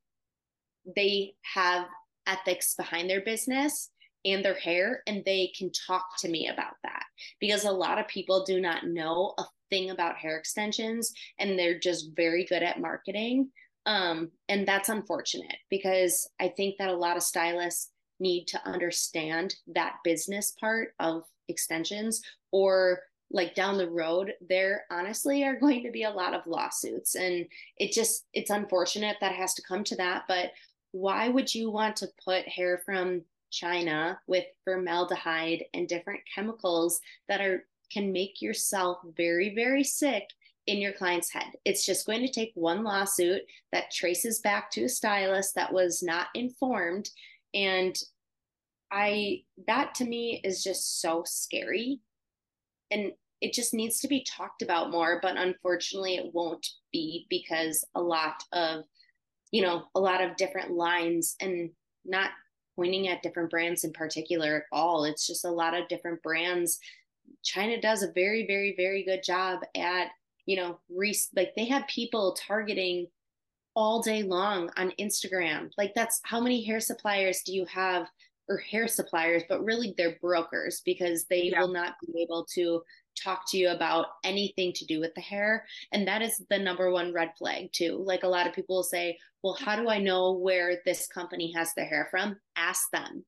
they 0.95 1.33
have 1.41 1.85
ethics 2.25 2.75
behind 2.75 3.09
their 3.09 3.19
business 3.19 3.89
and 4.25 4.43
their 4.43 4.55
hair 4.55 5.01
and 5.07 5.23
they 5.25 5.51
can 5.57 5.71
talk 5.71 6.05
to 6.19 6.29
me 6.29 6.47
about 6.47 6.75
that. 6.83 7.03
Because 7.39 7.65
a 7.65 7.71
lot 7.71 7.99
of 7.99 8.07
people 8.07 8.43
do 8.43 8.59
not 8.59 8.85
know 8.85 9.33
a 9.37 9.43
thing 9.69 9.89
about 9.89 10.17
hair 10.17 10.37
extensions 10.37 11.13
and 11.37 11.57
they're 11.57 11.79
just 11.79 12.15
very 12.15 12.45
good 12.45 12.63
at 12.63 12.81
marketing. 12.81 13.49
Um, 13.85 14.31
and 14.49 14.67
that's 14.67 14.89
unfortunate 14.89 15.57
because 15.69 16.29
I 16.39 16.49
think 16.49 16.77
that 16.77 16.89
a 16.89 16.95
lot 16.95 17.17
of 17.17 17.23
stylists 17.23 17.91
need 18.19 18.45
to 18.47 18.67
understand 18.67 19.55
that 19.67 19.95
business 20.03 20.53
part 20.59 20.89
of 20.99 21.23
extensions 21.47 22.21
or 22.51 22.99
like 23.31 23.55
down 23.55 23.77
the 23.77 23.89
road 23.89 24.33
there 24.47 24.85
honestly 24.91 25.43
are 25.43 25.55
going 25.59 25.83
to 25.83 25.91
be 25.91 26.03
a 26.03 26.09
lot 26.09 26.33
of 26.33 26.45
lawsuits. 26.45 27.15
And 27.15 27.45
it 27.77 27.91
just 27.91 28.25
it's 28.33 28.49
unfortunate 28.49 29.17
that 29.21 29.35
has 29.35 29.53
to 29.55 29.63
come 29.67 29.83
to 29.85 29.95
that 29.95 30.23
but 30.27 30.51
why 30.91 31.29
would 31.29 31.53
you 31.53 31.69
want 31.69 31.95
to 31.97 32.09
put 32.23 32.47
hair 32.47 32.81
from 32.83 33.21
china 33.51 34.19
with 34.27 34.45
formaldehyde 34.63 35.63
and 35.73 35.87
different 35.87 36.21
chemicals 36.33 36.99
that 37.27 37.41
are 37.41 37.65
can 37.91 38.11
make 38.11 38.41
yourself 38.41 38.99
very 39.15 39.53
very 39.55 39.83
sick 39.83 40.23
in 40.69 40.77
your 40.79 40.93
client's 40.93 41.31
head. 41.31 41.51
It's 41.65 41.83
just 41.83 42.05
going 42.05 42.21
to 42.21 42.31
take 42.31 42.51
one 42.53 42.83
lawsuit 42.83 43.41
that 43.71 43.89
traces 43.89 44.39
back 44.39 44.69
to 44.71 44.83
a 44.83 44.89
stylist 44.89 45.55
that 45.55 45.73
was 45.73 46.03
not 46.03 46.27
informed. 46.35 47.09
And 47.55 47.97
I, 48.91 49.41
that 49.65 49.95
to 49.95 50.05
me 50.05 50.41
is 50.43 50.63
just 50.63 51.01
so 51.01 51.23
scary. 51.25 52.01
And 52.91 53.13
it 53.41 53.53
just 53.53 53.73
needs 53.73 53.99
to 54.01 54.07
be 54.07 54.23
talked 54.23 54.61
about 54.61 54.91
more. 54.91 55.19
But 55.23 55.37
unfortunately, 55.37 56.17
it 56.17 56.33
won't 56.35 56.67
be 56.93 57.25
because 57.31 57.83
a 57.95 58.01
lot 58.01 58.43
of, 58.51 58.83
you 59.51 59.63
know, 59.63 59.85
a 59.95 59.99
lot 59.99 60.23
of 60.23 60.35
different 60.35 60.69
lines 60.69 61.35
and 61.39 61.71
not 62.05 62.29
pointing 62.79 63.09
at 63.09 63.21
different 63.21 63.49
brands 63.49 63.83
in 63.83 63.91
particular 63.91 64.57
at 64.57 64.63
all. 64.71 65.03
It's 65.03 65.27
just 65.27 65.45
a 65.45 65.51
lot 65.51 65.77
of 65.77 65.87
different 65.87 66.21
brands. 66.23 66.79
China 67.43 67.79
does 67.79 68.03
a 68.03 68.11
very, 68.13 68.47
very, 68.47 68.73
very 68.77 69.03
good 69.03 69.21
job 69.23 69.59
at 69.75 70.07
you 70.49 70.55
know, 70.55 70.79
re- 70.89 71.15
like 71.35 71.53
they 71.55 71.65
have 71.65 71.85
people 71.85 72.33
targeting 72.33 73.05
all 73.75 74.01
day 74.01 74.23
long 74.23 74.71
on 74.77 74.91
Instagram. 74.99 75.69
Like 75.77 75.93
that's 75.93 76.19
how 76.23 76.41
many 76.41 76.63
hair 76.63 76.79
suppliers 76.79 77.43
do 77.45 77.53
you 77.53 77.65
have 77.65 78.07
or 78.49 78.57
hair 78.57 78.87
suppliers, 78.87 79.43
but 79.47 79.63
really 79.63 79.93
they're 79.95 80.17
brokers 80.19 80.81
because 80.83 81.25
they 81.25 81.51
yeah. 81.51 81.59
will 81.59 81.71
not 81.71 81.97
be 82.01 82.23
able 82.23 82.47
to 82.55 82.81
talk 83.21 83.49
to 83.49 83.57
you 83.57 83.69
about 83.69 84.07
anything 84.23 84.73
to 84.73 84.85
do 84.85 84.99
with 84.99 85.13
the 85.15 85.21
hair. 85.21 85.65
And 85.91 86.07
that 86.07 86.21
is 86.21 86.41
the 86.49 86.59
number 86.59 86.91
one 86.91 87.13
red 87.13 87.31
flag 87.37 87.71
too. 87.71 88.01
Like 88.05 88.23
a 88.23 88.27
lot 88.27 88.47
of 88.47 88.53
people 88.53 88.77
will 88.77 88.83
say, 88.83 89.17
well, 89.43 89.57
how 89.59 89.75
do 89.75 89.89
I 89.89 89.99
know 89.99 90.33
where 90.33 90.81
this 90.85 91.07
company 91.07 91.51
has 91.53 91.73
their 91.73 91.85
hair 91.85 92.07
from? 92.11 92.37
Ask 92.55 92.89
them 92.91 93.25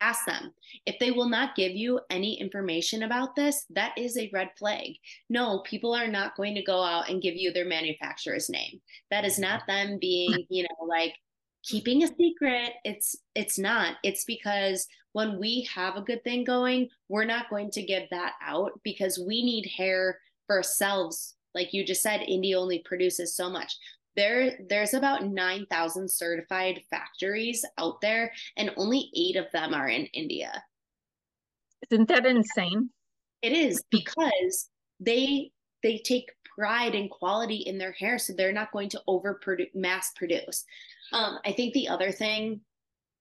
ask 0.00 0.24
them. 0.26 0.52
If 0.86 0.98
they 0.98 1.10
will 1.10 1.28
not 1.28 1.56
give 1.56 1.72
you 1.72 2.00
any 2.10 2.40
information 2.40 3.02
about 3.02 3.34
this, 3.34 3.66
that 3.70 3.96
is 3.96 4.16
a 4.16 4.30
red 4.32 4.50
flag. 4.58 4.94
No, 5.28 5.60
people 5.60 5.94
are 5.94 6.08
not 6.08 6.36
going 6.36 6.54
to 6.54 6.62
go 6.62 6.82
out 6.82 7.08
and 7.08 7.22
give 7.22 7.34
you 7.34 7.52
their 7.52 7.64
manufacturer's 7.64 8.48
name. 8.48 8.80
That 9.10 9.24
is 9.24 9.38
not 9.38 9.62
them 9.66 9.98
being, 10.00 10.46
you 10.48 10.64
know, 10.64 10.86
like 10.86 11.14
keeping 11.64 12.02
a 12.02 12.08
secret. 12.08 12.72
It's 12.84 13.16
it's 13.34 13.58
not. 13.58 13.96
It's 14.02 14.24
because 14.24 14.86
when 15.12 15.38
we 15.38 15.68
have 15.74 15.96
a 15.96 16.02
good 16.02 16.22
thing 16.24 16.44
going, 16.44 16.88
we're 17.08 17.24
not 17.24 17.50
going 17.50 17.70
to 17.72 17.82
give 17.82 18.04
that 18.10 18.34
out 18.42 18.72
because 18.84 19.18
we 19.18 19.44
need 19.44 19.70
hair 19.76 20.18
for 20.46 20.56
ourselves. 20.56 21.34
Like 21.54 21.72
you 21.72 21.84
just 21.84 22.02
said, 22.02 22.20
Indie 22.20 22.54
only 22.54 22.82
produces 22.84 23.34
so 23.34 23.50
much 23.50 23.74
there 24.18 24.58
there's 24.68 24.94
about 24.94 25.24
9000 25.24 26.10
certified 26.10 26.82
factories 26.90 27.64
out 27.78 28.00
there 28.00 28.32
and 28.56 28.72
only 28.76 29.10
8 29.14 29.36
of 29.36 29.46
them 29.52 29.72
are 29.72 29.88
in 29.88 30.06
India. 30.06 30.64
Isn't 31.88 32.08
that 32.08 32.26
insane? 32.26 32.90
It 33.42 33.52
is 33.52 33.82
because 33.90 34.68
they 34.98 35.52
they 35.84 35.98
take 35.98 36.32
pride 36.56 36.96
and 36.96 37.08
quality 37.08 37.58
in 37.58 37.78
their 37.78 37.92
hair 37.92 38.18
so 38.18 38.32
they're 38.32 38.52
not 38.52 38.72
going 38.72 38.88
to 38.88 39.02
over 39.06 39.40
mass 39.74 40.10
produce. 40.16 40.64
Um, 41.12 41.38
I 41.44 41.52
think 41.52 41.74
the 41.74 41.88
other 41.88 42.12
thing 42.12 42.60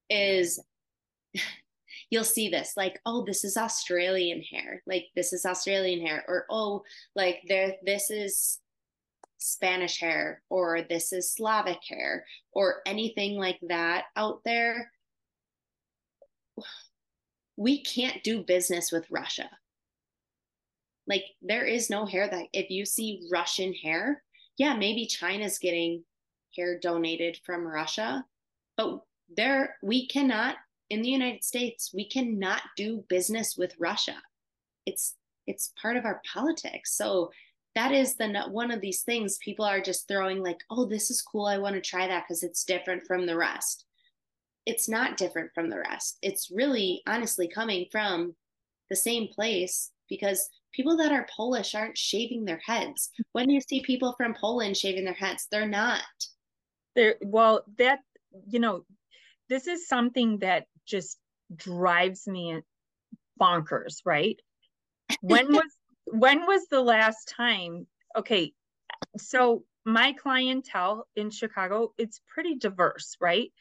is 0.09 0.59
you'll 2.09 2.23
see 2.23 2.49
this 2.49 2.73
like 2.77 3.01
oh 3.05 3.25
this 3.25 3.43
is 3.43 3.57
australian 3.57 4.41
hair 4.41 4.81
like 4.87 5.07
this 5.13 5.33
is 5.33 5.45
australian 5.45 6.05
hair 6.05 6.23
or 6.29 6.45
oh 6.49 6.81
like 7.15 7.41
there 7.49 7.75
this 7.83 8.09
is 8.09 8.59
Spanish 9.37 9.99
hair 9.99 10.41
or 10.49 10.81
this 10.81 11.13
is 11.13 11.31
Slavic 11.31 11.79
hair 11.87 12.25
or 12.51 12.81
anything 12.85 13.37
like 13.37 13.59
that 13.67 14.05
out 14.15 14.41
there, 14.43 14.91
we 17.57 17.83
can't 17.83 18.23
do 18.23 18.43
business 18.43 18.91
with 18.91 19.09
Russia. 19.09 19.49
Like 21.07 21.23
there 21.41 21.65
is 21.65 21.89
no 21.89 22.05
hair 22.05 22.27
that 22.27 22.47
if 22.53 22.69
you 22.69 22.85
see 22.85 23.27
Russian 23.31 23.73
hair, 23.73 24.23
yeah, 24.57 24.75
maybe 24.75 25.05
China's 25.05 25.57
getting 25.57 26.03
hair 26.57 26.79
donated 26.79 27.39
from 27.45 27.67
Russia, 27.67 28.25
but 28.75 29.01
there 29.29 29.77
we 29.81 30.07
cannot 30.07 30.55
in 30.89 31.01
the 31.01 31.09
United 31.09 31.43
States, 31.43 31.91
we 31.93 32.07
cannot 32.07 32.61
do 32.75 33.03
business 33.09 33.55
with 33.57 33.75
Russia. 33.79 34.15
It's 34.85 35.15
it's 35.45 35.73
part 35.81 35.95
of 35.95 36.05
our 36.05 36.21
politics. 36.33 36.97
So 36.97 37.31
that 37.75 37.91
is 37.91 38.15
the 38.15 38.45
one 38.49 38.71
of 38.71 38.81
these 38.81 39.03
things 39.03 39.37
people 39.37 39.63
are 39.63 39.81
just 39.81 40.07
throwing 40.07 40.41
like 40.43 40.59
oh 40.69 40.85
this 40.85 41.11
is 41.11 41.21
cool. 41.21 41.45
I 41.45 41.57
want 41.57 41.75
to 41.75 41.81
try 41.81 42.07
that 42.07 42.25
because 42.27 42.43
it's 42.43 42.63
different 42.63 43.03
from 43.05 43.25
the 43.25 43.35
rest. 43.35 43.85
It's 44.65 44.89
not 44.89 45.17
different 45.17 45.51
from 45.53 45.69
the 45.69 45.79
rest. 45.79 46.17
It's 46.21 46.51
really 46.51 47.01
honestly 47.07 47.47
coming 47.47 47.87
from 47.91 48.35
the 48.89 48.95
same 48.95 49.27
place 49.27 49.91
because 50.09 50.49
people 50.73 50.95
that 50.97 51.11
are 51.11 51.27
polish 51.35 51.75
aren't 51.75 51.97
shaving 51.97 52.45
their 52.45 52.61
heads. 52.65 53.09
When 53.33 53.49
you 53.49 53.59
see 53.61 53.81
people 53.81 54.13
from 54.17 54.33
poland 54.33 54.77
shaving 54.77 55.05
their 55.05 55.13
heads 55.13 55.47
they're 55.51 55.67
not 55.67 56.03
there 56.97 57.15
well 57.21 57.63
that 57.77 57.99
you 58.49 58.59
know 58.59 58.83
this 59.47 59.67
is 59.67 59.87
something 59.87 60.39
that 60.39 60.65
just 60.85 61.17
drives 61.55 62.27
me 62.27 62.59
bonkers 63.39 64.01
right? 64.03 64.37
When 65.21 65.47
was 65.53 65.71
when 66.07 66.45
was 66.45 66.67
the 66.69 66.81
last 66.81 67.33
time 67.37 67.87
okay 68.17 68.51
so 69.17 69.63
my 69.85 70.13
clientele 70.13 71.07
in 71.15 71.29
chicago 71.29 71.93
it's 71.97 72.19
pretty 72.33 72.55
diverse 72.55 73.15
right? 73.21 73.51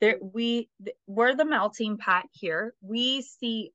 There 0.00 0.18
we 0.20 0.68
we're 1.06 1.36
the 1.36 1.44
melting 1.46 1.96
pot 1.96 2.26
here. 2.32 2.74
We 2.82 3.22
see 3.22 3.70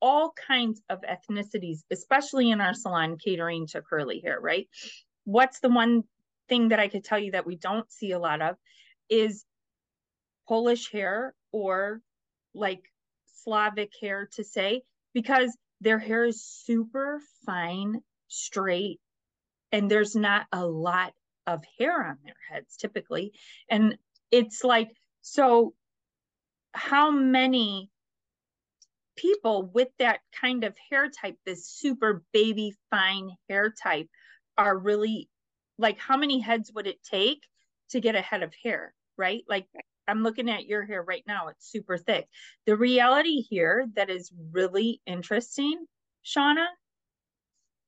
all 0.00 0.32
kinds 0.46 0.80
of 0.88 1.00
ethnicities 1.02 1.80
especially 1.90 2.50
in 2.50 2.60
our 2.60 2.72
salon 2.72 3.18
catering 3.18 3.66
to 3.66 3.82
curly 3.82 4.20
hair 4.20 4.40
right? 4.40 4.68
What's 5.24 5.60
the 5.60 5.68
one 5.68 6.04
thing 6.48 6.68
that 6.68 6.80
I 6.80 6.88
could 6.88 7.04
tell 7.04 7.18
you 7.18 7.32
that 7.32 7.46
we 7.46 7.56
don't 7.56 7.90
see 7.92 8.12
a 8.12 8.18
lot 8.18 8.40
of 8.42 8.56
is 9.08 9.44
Polish 10.46 10.90
hair 10.90 11.34
or 11.52 12.00
like 12.54 12.82
Slavic 13.44 13.92
hair 14.00 14.28
to 14.32 14.44
say, 14.44 14.82
because 15.14 15.56
their 15.80 15.98
hair 15.98 16.24
is 16.24 16.44
super 16.44 17.20
fine, 17.46 18.00
straight, 18.28 19.00
and 19.72 19.90
there's 19.90 20.16
not 20.16 20.46
a 20.52 20.66
lot 20.66 21.12
of 21.46 21.62
hair 21.78 22.04
on 22.04 22.18
their 22.24 22.34
heads 22.50 22.76
typically. 22.76 23.32
And 23.70 23.96
it's 24.30 24.64
like, 24.64 24.90
so 25.22 25.74
how 26.72 27.10
many 27.10 27.90
people 29.16 29.70
with 29.74 29.88
that 29.98 30.20
kind 30.40 30.64
of 30.64 30.76
hair 30.90 31.10
type, 31.10 31.36
this 31.44 31.66
super 31.66 32.22
baby 32.32 32.74
fine 32.90 33.30
hair 33.48 33.72
type, 33.82 34.08
are 34.56 34.76
really 34.76 35.28
like, 35.78 35.98
how 35.98 36.16
many 36.16 36.40
heads 36.40 36.72
would 36.74 36.86
it 36.86 37.02
take 37.02 37.42
to 37.90 38.00
get 38.00 38.14
a 38.14 38.20
head 38.20 38.42
of 38.42 38.52
hair, 38.62 38.94
right? 39.16 39.44
Like, 39.48 39.66
I'm 40.06 40.22
looking 40.22 40.50
at 40.50 40.66
your 40.66 40.84
hair 40.84 41.02
right 41.02 41.22
now, 41.26 41.48
it's 41.48 41.70
super 41.70 41.98
thick. 41.98 42.26
The 42.66 42.76
reality 42.76 43.42
here 43.42 43.86
that 43.94 44.10
is 44.10 44.32
really 44.52 45.00
interesting, 45.06 45.84
Shawna, 46.24 46.66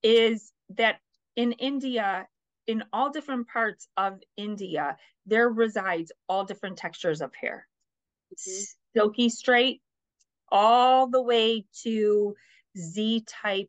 is 0.03 0.53
that 0.76 0.99
in 1.36 1.53
India, 1.53 2.26
in 2.66 2.84
all 2.93 3.11
different 3.11 3.49
parts 3.49 3.88
of 3.97 4.20
India, 4.36 4.97
there 5.26 5.49
resides 5.49 6.12
all 6.28 6.45
different 6.45 6.76
textures 6.76 7.20
of 7.20 7.32
hair. 7.34 7.66
Mm-hmm. 8.34 8.62
Silky 8.95 9.28
straight, 9.28 9.80
all 10.53 11.09
the 11.09 11.22
way 11.22 11.64
to 11.82 12.34
Z 12.76 13.24
type 13.26 13.68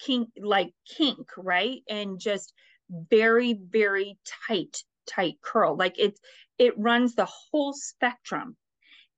kink, 0.00 0.30
like 0.40 0.72
kink, 0.88 1.28
right? 1.36 1.82
And 1.88 2.18
just 2.18 2.52
very, 2.92 3.54
very 3.54 4.18
tight, 4.46 4.82
tight 5.06 5.36
curl. 5.42 5.76
Like 5.76 5.98
it, 5.98 6.18
it 6.58 6.78
runs 6.78 7.14
the 7.14 7.26
whole 7.26 7.72
spectrum. 7.72 8.56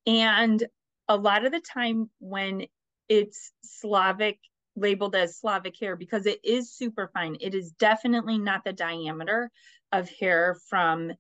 And 0.07 0.63
a 1.09 1.17
lot 1.17 1.45
of 1.45 1.53
the 1.53 1.61
time 1.61 2.11
when 2.21 2.67
it's 3.09 3.53
Slavic, 3.63 4.39
labeled 4.77 5.15
as 5.15 5.39
Slavic 5.39 5.75
hair, 5.81 5.97
because 5.97 6.27
it 6.27 6.41
is 6.45 6.73
super 6.73 7.11
fine, 7.13 7.37
it 7.41 7.55
is 7.55 7.73
definitely 7.73 8.39
not 8.39 8.65
the 8.65 8.73
diameter 8.73 9.51
of 9.93 10.09
hair 10.09 10.57
from 10.69 11.13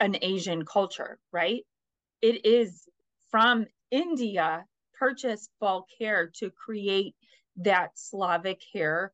an 0.00 0.16
Asian 0.22 0.64
culture, 0.64 1.18
right? 1.32 1.64
It 2.20 2.46
is 2.46 2.88
from 3.30 3.66
India 3.90 4.64
purchased 4.98 5.50
bulk 5.60 5.86
hair 6.00 6.30
to 6.38 6.50
create 6.50 7.14
that 7.56 7.90
Slavic 7.94 8.62
hair 8.72 9.12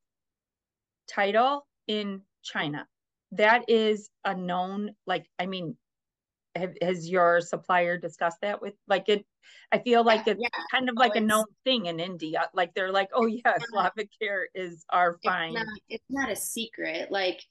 title 1.09 1.67
in 1.87 2.23
China. 2.43 2.87
That 3.33 3.65
is 3.69 4.11
a 4.25 4.35
known, 4.35 4.93
like, 5.07 5.27
I 5.39 5.47
mean, 5.47 5.77
have, 6.59 6.75
has 6.83 7.09
your 7.09 7.41
supplier 7.41 7.97
discussed 7.97 8.39
that 8.43 8.61
with 8.61 8.75
like 8.87 9.09
it? 9.09 9.25
I 9.73 9.79
feel 9.79 10.05
like 10.05 10.27
yeah, 10.27 10.33
it's 10.33 10.43
yeah. 10.43 10.63
kind 10.71 10.89
of 10.89 10.95
oh, 10.97 11.01
like 11.01 11.13
oh, 11.15 11.19
a 11.19 11.23
known 11.23 11.45
thing 11.65 11.87
in 11.87 12.01
India. 12.01 12.49
Like 12.55 12.75
they're 12.75 12.93
like, 12.93 13.09
oh 13.15 13.27
yeah, 13.27 13.55
Slavic 13.71 14.11
care 14.21 14.49
is 14.55 14.85
our 14.91 15.19
fine. 15.25 15.51
It's 15.51 15.59
not, 15.59 15.79
it's 15.89 16.05
not 16.11 16.31
a 16.31 16.37
secret. 16.37 17.11
Like 17.11 17.43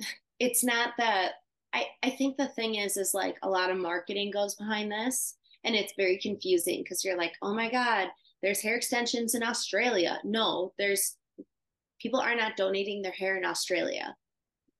it's 0.40 0.64
not 0.64 0.90
that. 0.98 1.32
I 1.72 1.86
I 2.02 2.10
think 2.10 2.36
the 2.36 2.48
thing 2.48 2.76
is, 2.76 2.96
is 2.96 3.12
like 3.12 3.36
a 3.42 3.48
lot 3.48 3.70
of 3.70 3.76
marketing 3.76 4.30
goes 4.30 4.54
behind 4.54 4.90
this, 4.90 5.36
and 5.64 5.74
it's 5.74 5.92
very 5.96 6.18
confusing 6.18 6.82
because 6.82 7.04
you're 7.04 7.18
like, 7.18 7.34
oh 7.42 7.54
my 7.54 7.70
god, 7.70 8.08
there's 8.42 8.62
hair 8.62 8.76
extensions 8.76 9.34
in 9.34 9.42
Australia. 9.42 10.18
No, 10.24 10.72
there's 10.78 11.16
people 12.00 12.20
are 12.20 12.34
not 12.34 12.56
donating 12.56 13.02
their 13.02 13.12
hair 13.12 13.36
in 13.36 13.44
Australia. 13.44 14.14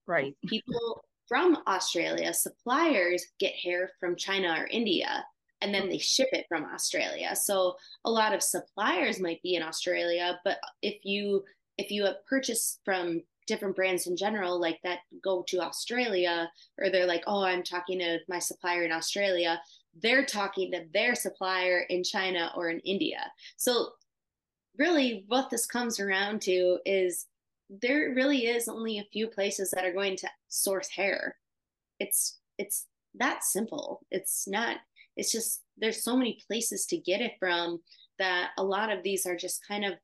Right. 0.06 0.36
People 0.46 1.04
from 1.28 1.58
Australia, 1.66 2.32
suppliers 2.32 3.26
get 3.38 3.52
hair 3.54 3.90
from 4.00 4.16
China 4.16 4.54
or 4.58 4.66
India 4.66 5.24
and 5.60 5.74
then 5.74 5.88
they 5.88 5.98
ship 5.98 6.28
it 6.32 6.46
from 6.48 6.64
Australia. 6.64 7.34
So 7.34 7.76
a 8.04 8.10
lot 8.10 8.34
of 8.34 8.42
suppliers 8.42 9.20
might 9.20 9.42
be 9.42 9.54
in 9.54 9.62
Australia, 9.62 10.40
but 10.44 10.58
if 10.82 11.04
you 11.04 11.44
if 11.76 11.90
you 11.92 12.04
have 12.04 12.24
purchased 12.26 12.80
from 12.84 13.22
different 13.46 13.76
brands 13.76 14.06
in 14.06 14.16
general 14.16 14.60
like 14.60 14.78
that 14.82 14.98
go 15.22 15.44
to 15.48 15.60
Australia 15.60 16.50
or 16.78 16.90
they're 16.90 17.06
like, 17.06 17.24
"Oh, 17.26 17.42
I'm 17.42 17.62
talking 17.62 17.98
to 18.00 18.18
my 18.28 18.38
supplier 18.38 18.84
in 18.84 18.92
Australia," 18.92 19.60
they're 20.02 20.24
talking 20.24 20.70
to 20.72 20.84
their 20.92 21.14
supplier 21.14 21.80
in 21.88 22.04
China 22.04 22.52
or 22.56 22.68
in 22.68 22.80
India. 22.80 23.30
So 23.56 23.90
really 24.78 25.24
what 25.28 25.50
this 25.50 25.66
comes 25.66 26.00
around 26.00 26.40
to 26.42 26.78
is 26.84 27.26
there 27.68 28.12
really 28.14 28.46
is 28.46 28.68
only 28.68 28.98
a 28.98 29.08
few 29.12 29.28
places 29.28 29.70
that 29.70 29.84
are 29.84 29.92
going 29.92 30.16
to 30.16 30.28
source 30.48 30.88
hair. 30.88 31.36
It's 32.00 32.38
it's 32.58 32.86
that 33.14 33.44
simple. 33.44 34.00
It's 34.10 34.46
not 34.48 34.78
it's 35.16 35.32
just 35.32 35.62
there's 35.76 36.02
so 36.02 36.16
many 36.16 36.38
places 36.46 36.86
to 36.86 36.96
get 36.96 37.20
it 37.20 37.32
from 37.38 37.80
that 38.18 38.50
a 38.58 38.62
lot 38.62 38.90
of 38.90 39.02
these 39.02 39.26
are 39.26 39.36
just 39.36 39.66
kind 39.66 39.84
of 39.84 39.94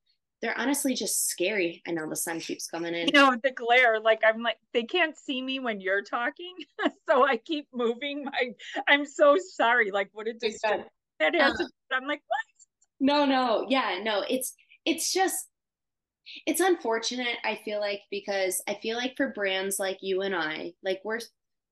they're 0.43 0.59
honestly 0.59 0.93
just 0.93 1.29
scary. 1.29 1.83
I 1.89 1.93
know 1.93 2.07
the 2.07 2.17
sun 2.17 2.39
keeps 2.39 2.67
coming 2.67 2.95
in. 2.95 3.07
You 3.07 3.15
know, 3.15 3.35
the 3.43 3.53
glare, 3.53 3.99
like 3.99 4.21
I'm 4.27 4.43
like, 4.43 4.59
they 4.75 4.83
can't 4.83 5.17
see 5.17 5.41
me 5.41 5.59
when 5.59 5.81
you're 5.81 6.03
talking. 6.03 6.55
so 7.09 7.27
I 7.27 7.39
keep 7.39 7.67
moving 7.73 8.25
my 8.25 8.53
I'm 8.87 9.07
so 9.07 9.39
sorry. 9.55 9.91
Like 9.91 10.11
what 10.13 10.27
it 10.27 10.41
just 10.43 10.61
that 10.63 11.35
has 11.35 11.61
uh, 11.61 11.65
I'm 11.93 12.07
like, 12.07 12.23
what? 12.27 12.41
No, 13.01 13.25
no, 13.25 13.67
yeah, 13.69 14.01
no, 14.03 14.25
it's 14.29 14.55
it's 14.85 15.13
just 15.13 15.49
it's 16.47 16.61
unfortunate 16.61 17.37
i 17.45 17.59
feel 17.65 17.81
like 17.81 18.01
because 18.11 18.63
i 18.69 18.75
feel 18.75 18.97
like 18.97 19.15
for 19.17 19.29
brands 19.33 19.79
like 19.79 19.99
you 20.01 20.23
and 20.23 20.35
i 20.35 20.73
like 20.83 21.01
we're 21.05 21.21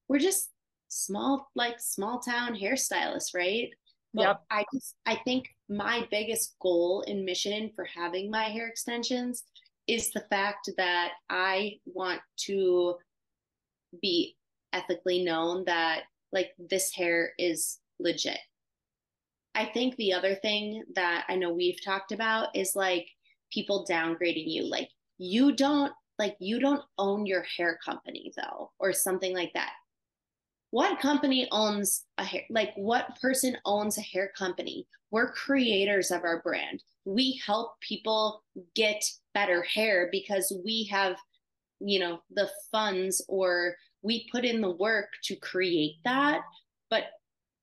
we're 0.09 0.19
just 0.19 0.51
small 0.89 1.49
like 1.55 1.77
small 1.79 2.21
town 2.21 2.55
hairstylists 2.55 3.35
right 3.35 3.71
but 4.13 4.23
yep. 4.23 4.41
i 4.51 4.65
just 4.75 4.95
i 5.07 5.17
think 5.25 5.49
my 5.69 6.07
biggest 6.11 6.55
goal 6.61 7.03
and 7.07 7.25
mission 7.25 7.71
for 7.75 7.85
having 7.85 8.31
my 8.31 8.45
hair 8.45 8.69
extensions 8.69 9.45
is 9.87 10.11
the 10.11 10.25
fact 10.29 10.71
that 10.77 11.13
i 11.31 11.73
want 11.87 12.21
to 12.37 12.95
be 14.01 14.37
ethically 14.73 15.25
known 15.25 15.65
that 15.65 16.03
like 16.31 16.51
this 16.59 16.93
hair 16.93 17.33
is 17.39 17.79
legit 17.99 18.39
i 19.55 19.65
think 19.65 19.97
the 19.97 20.13
other 20.13 20.35
thing 20.37 20.83
that 20.95 21.25
i 21.29 21.37
know 21.37 21.53
we've 21.53 21.83
talked 21.85 22.13
about 22.13 22.49
is 22.55 22.77
like 22.77 23.07
people 23.53 23.87
downgrading 23.89 24.51
you. 24.51 24.65
Like 24.65 24.89
you 25.19 25.53
don't 25.53 25.93
like 26.19 26.37
you 26.41 26.59
don't 26.61 26.83
own 26.99 27.27
your 27.27 27.43
hair 27.43 27.79
company 27.85 28.33
though 28.37 28.71
or 28.79 28.93
something 28.93 29.35
like 29.35 29.53
that. 29.55 29.73
What 30.71 31.01
company 31.01 31.49
owns 31.53 32.05
a 32.19 32.25
hair 32.25 32.43
like 32.51 32.73
what 32.77 33.21
person 33.21 33.57
owns 33.65 33.99
a 33.99 34.03
hair 34.03 34.33
company? 34.37 34.87
We're 35.11 35.33
creators 35.33 36.11
of 36.11 36.25
our 36.25 36.41
brand. 36.41 36.83
We 37.05 37.41
help 37.45 37.73
people 37.81 38.43
get 38.75 39.05
better 39.35 39.63
hair 39.63 40.09
because 40.11 40.53
we 40.65 40.85
have 40.91 41.17
you 41.81 41.99
know 41.99 42.21
the 42.31 42.49
funds 42.71 43.25
or 43.29 43.77
we 44.03 44.29
put 44.33 44.45
in 44.45 44.61
the 44.61 44.71
work 44.71 45.09
to 45.25 45.37
create 45.37 45.97
that. 46.05 46.41
But 46.91 47.05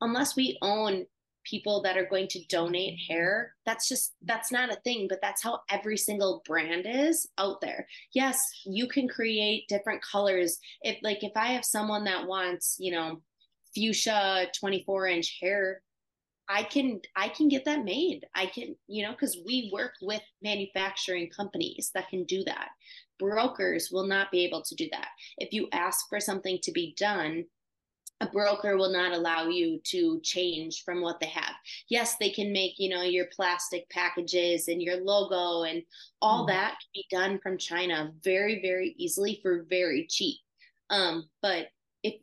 unless 0.02 0.36
we 0.36 0.58
own 0.62 1.06
people 1.50 1.82
that 1.82 1.98
are 1.98 2.06
going 2.06 2.28
to 2.28 2.46
donate 2.46 3.00
hair 3.08 3.54
that's 3.66 3.88
just 3.88 4.14
that's 4.24 4.52
not 4.52 4.72
a 4.72 4.80
thing 4.84 5.08
but 5.10 5.20
that's 5.22 5.44
how 5.44 5.60
every 5.70 5.98
single 5.98 6.42
brand 6.46 6.86
is 6.88 7.28
out 7.38 7.62
there. 7.62 7.88
Yes 8.14 8.40
you 8.66 8.88
can 8.88 9.08
create 9.08 9.68
different 9.68 10.02
colors. 10.02 10.60
If 10.82 10.98
like 11.04 11.24
if 11.24 11.32
i 11.36 11.48
have 11.48 11.66
someone 11.66 12.04
that 12.06 12.28
wants 12.28 12.76
you 12.80 12.92
know 12.92 13.22
fuchsia 13.76 14.48
24 14.60 15.08
inch 15.08 15.38
hair 15.42 15.82
i 16.48 16.64
can 16.64 17.00
i 17.16 17.30
can 17.30 17.48
get 17.48 17.66
that 17.66 17.86
made. 17.86 18.26
I 18.36 18.48
can 18.48 18.76
you 18.88 19.04
know 19.04 19.12
because 19.12 19.38
we 19.46 19.70
work 19.72 19.94
with 20.02 20.22
manufacturing 20.42 21.30
companies 21.30 21.92
that 21.94 22.10
can 22.10 22.24
do 22.26 22.44
that. 22.46 22.70
Brokers 23.20 23.90
will 23.92 24.08
not 24.08 24.32
be 24.32 24.46
able 24.46 24.62
to 24.62 24.76
do 24.76 24.88
that. 24.92 25.10
If 25.38 25.52
you 25.52 25.68
ask 25.74 26.08
for 26.10 26.20
something 26.20 26.58
to 26.64 26.72
be 26.72 26.96
done 26.98 27.46
a 28.22 28.28
broker 28.28 28.76
will 28.76 28.92
not 28.92 29.14
allow 29.14 29.48
you 29.48 29.80
to 29.86 30.20
change 30.22 30.84
from 30.84 31.02
what 31.02 31.20
they 31.20 31.28
have. 31.28 31.54
Yes, 31.88 32.18
they 32.18 32.30
can 32.30 32.52
make, 32.52 32.74
you 32.78 32.90
know, 32.90 33.02
your 33.02 33.28
plastic 33.34 33.90
packages 33.90 34.68
and 34.68 34.82
your 34.82 34.98
logo 34.98 35.64
and 35.64 35.84
all 36.22 36.44
mm. 36.44 36.50
that 36.50 36.72
can 36.72 36.90
be 36.94 37.06
done 37.10 37.40
from 37.42 37.58
China 37.58 38.12
very, 38.24 38.62
very 38.62 38.94
easily 38.98 39.40
for 39.42 39.66
very 39.70 40.06
cheap. 40.10 40.38
Um, 40.90 41.30
but 41.42 41.68
if 42.04 42.16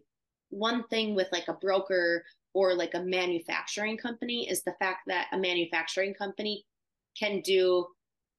one 0.51 0.87
thing 0.89 1.15
with 1.15 1.29
like 1.33 1.49
a 1.49 1.55
broker 1.55 2.25
or 2.53 2.75
like 2.75 2.95
a 2.95 3.03
manufacturing 3.03 3.97
company 3.97 4.49
is 4.49 4.63
the 4.63 4.75
fact 4.79 5.01
that 5.07 5.29
a 5.33 5.39
manufacturing 5.39 6.15
company 6.15 6.65
can 7.19 7.41
do 7.41 7.87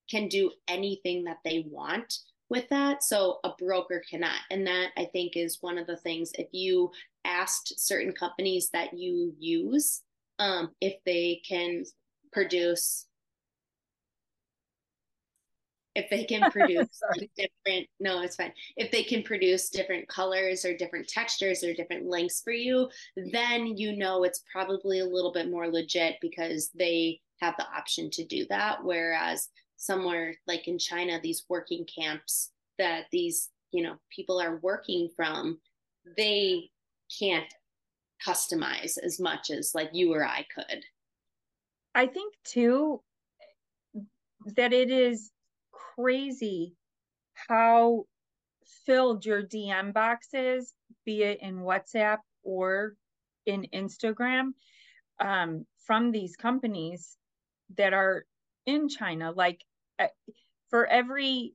can 0.10 0.30
do 0.30 0.52
anything 0.70 1.24
that 1.26 1.40
they 1.44 1.66
want 1.70 2.20
with 2.50 2.68
that. 2.70 3.04
So 3.04 3.40
a 3.44 3.52
broker 3.60 4.02
cannot. 4.10 4.40
And 4.52 4.66
that 4.68 4.92
I 4.98 5.06
think 5.06 5.36
is 5.36 5.58
one 5.62 5.78
of 5.78 5.88
the 5.88 5.98
things 5.98 6.32
if 6.38 6.48
you 6.52 6.92
asked 7.28 7.80
certain 7.80 8.14
companies 8.14 8.70
that 8.72 8.98
you 8.98 9.34
use 9.38 10.02
um, 10.40 10.72
if 10.82 10.96
they 11.06 11.42
can 11.48 11.84
produce 12.32 13.06
if 15.96 16.10
they 16.12 16.24
can 16.26 16.50
produce 16.52 17.02
different 17.36 17.88
no 18.00 18.22
it's 18.22 18.36
fine. 18.36 18.54
If 18.76 18.92
they 18.92 19.04
can 19.04 19.24
produce 19.24 19.70
different 19.70 20.08
colors 20.08 20.64
or 20.64 20.76
different 20.76 21.08
textures 21.08 21.64
or 21.64 21.74
different 21.74 22.08
lengths 22.08 22.42
for 22.42 22.54
you 22.54 22.90
then 23.16 23.78
you 23.78 23.96
know 23.96 24.24
it's 24.24 24.44
probably 24.52 25.00
a 25.00 25.06
little 25.06 25.32
bit 25.32 25.50
more 25.50 25.68
legit 25.68 26.16
because 26.22 26.70
they 26.76 27.20
have 27.42 27.56
the 27.58 27.68
option 27.68 28.10
to 28.12 28.26
do 28.26 28.46
that. 28.50 28.84
Whereas 28.84 29.50
somewhere 29.78 30.36
like 30.48 30.68
in 30.68 30.78
china 30.78 31.20
these 31.22 31.46
working 31.50 31.86
camps 31.86 32.52
that 32.80 33.06
these 33.12 33.50
you 33.72 33.84
know 33.84 33.96
people 34.10 34.42
are 34.42 34.58
working 34.58 35.08
from 35.16 35.60
they 36.18 36.70
can't 37.20 37.54
customize 38.26 38.98
as 39.04 39.20
much 39.20 39.50
as 39.52 39.72
like 39.76 39.90
you 39.94 40.14
or 40.14 40.26
i 40.26 40.46
could 40.54 40.84
i 41.94 42.06
think 42.06 42.34
too 42.44 43.02
that 44.56 44.74
it 44.74 44.90
is 44.90 45.32
crazy 45.72 46.76
how 47.48 48.06
filled 48.86 49.26
your 49.26 49.44
DM 49.44 49.94
box 49.94 50.30
is, 50.34 50.74
be 51.06 51.24
it 51.24 51.40
in 51.42 51.60
WhatsApp 51.60 52.20
or 52.44 52.96
in 53.46 53.68
Instagram, 53.74 54.52
um, 55.20 55.66
from 55.86 56.12
these 56.12 56.36
companies 56.36 57.18
that 57.78 57.94
are 57.94 58.26
in 58.66 58.90
China. 58.90 59.32
Like 59.32 59.64
uh, 60.00 60.08
for 60.70 60.86
every 60.88 61.54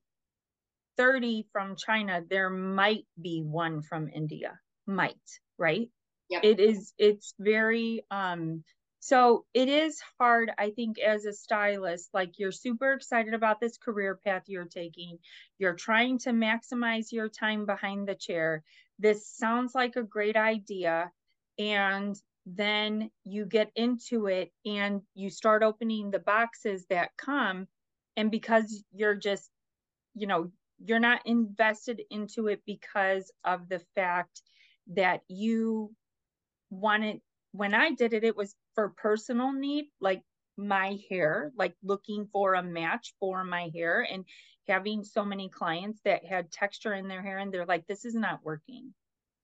30 0.97 1.47
from 1.53 1.77
China, 1.77 2.23
there 2.29 2.51
might 2.51 3.07
be 3.21 3.43
one 3.43 3.83
from 3.83 4.09
India. 4.09 4.59
Might, 4.87 5.41
right? 5.59 5.89
Yep. 6.31 6.45
It 6.45 6.61
is, 6.61 6.93
it's 6.99 7.35
very 7.39 8.05
um 8.11 8.65
so 9.05 9.47
it 9.53 9.69
is 9.69 10.01
hard, 10.17 10.53
I 10.59 10.71
think, 10.71 11.01
as 11.01 11.25
a 11.25 11.33
stylist. 11.33 12.11
Like 12.15 12.39
you're 12.39 12.53
super 12.53 12.93
excited 12.93 13.35
about 13.35 13.61
this 13.61 13.77
career 13.77 14.21
path 14.25 14.45
you're 14.47 14.65
taking. 14.65 15.19
You're 15.59 15.75
trying 15.75 16.19
to 16.21 16.31
maximize 16.31 17.11
your 17.11 17.29
time 17.29 17.67
behind 17.67 18.07
the 18.07 18.15
chair. 18.15 18.63
This 19.01 19.27
sounds 19.27 19.75
like 19.75 19.97
a 19.97 20.05
great 20.05 20.37
idea. 20.37 21.11
And 21.59 22.15
then 22.47 23.11
you 23.25 23.45
get 23.45 23.73
into 23.75 24.27
it 24.27 24.53
and 24.65 25.03
you 25.15 25.31
start 25.31 25.65
opening 25.65 26.13
the 26.13 26.21
boxes 26.21 26.87
that 26.89 27.11
come. 27.17 27.67
And 28.17 28.31
because 28.31 28.85
you're 28.93 29.17
just, 29.17 29.51
you 30.15 30.29
know, 30.29 30.53
you're 30.79 31.01
not 31.01 31.23
invested 31.27 32.03
into 32.09 32.47
it 32.47 32.63
because 32.67 33.33
of 33.45 33.69
the 33.69 33.81
fact 33.97 34.43
that 34.89 35.23
you 35.29 35.95
wanted 36.71 37.21
when 37.53 37.75
I 37.75 37.93
did 37.93 38.15
it, 38.15 38.25
it 38.25 38.37
was 38.37 38.55
for 38.75 38.91
personal 38.91 39.53
need, 39.53 39.87
like 40.01 40.23
my 40.57 40.99
hair, 41.11 41.53
like 41.57 41.75
looking 41.83 42.29
for 42.33 42.55
a 42.55 42.63
match 42.63 43.15
for 43.21 43.45
my 43.45 43.71
hair 43.75 44.07
and 44.11 44.25
having 44.69 45.05
so 45.05 45.25
many 45.25 45.49
clients 45.49 46.01
that 46.05 46.25
had 46.25 46.51
texture 46.51 46.95
in 46.95 47.09
their 47.09 47.23
hair 47.23 47.39
and 47.39 47.53
they're 47.53 47.67
like, 47.67 47.87
this 47.87 48.05
is 48.05 48.15
not 48.15 48.41
working. 48.43 48.95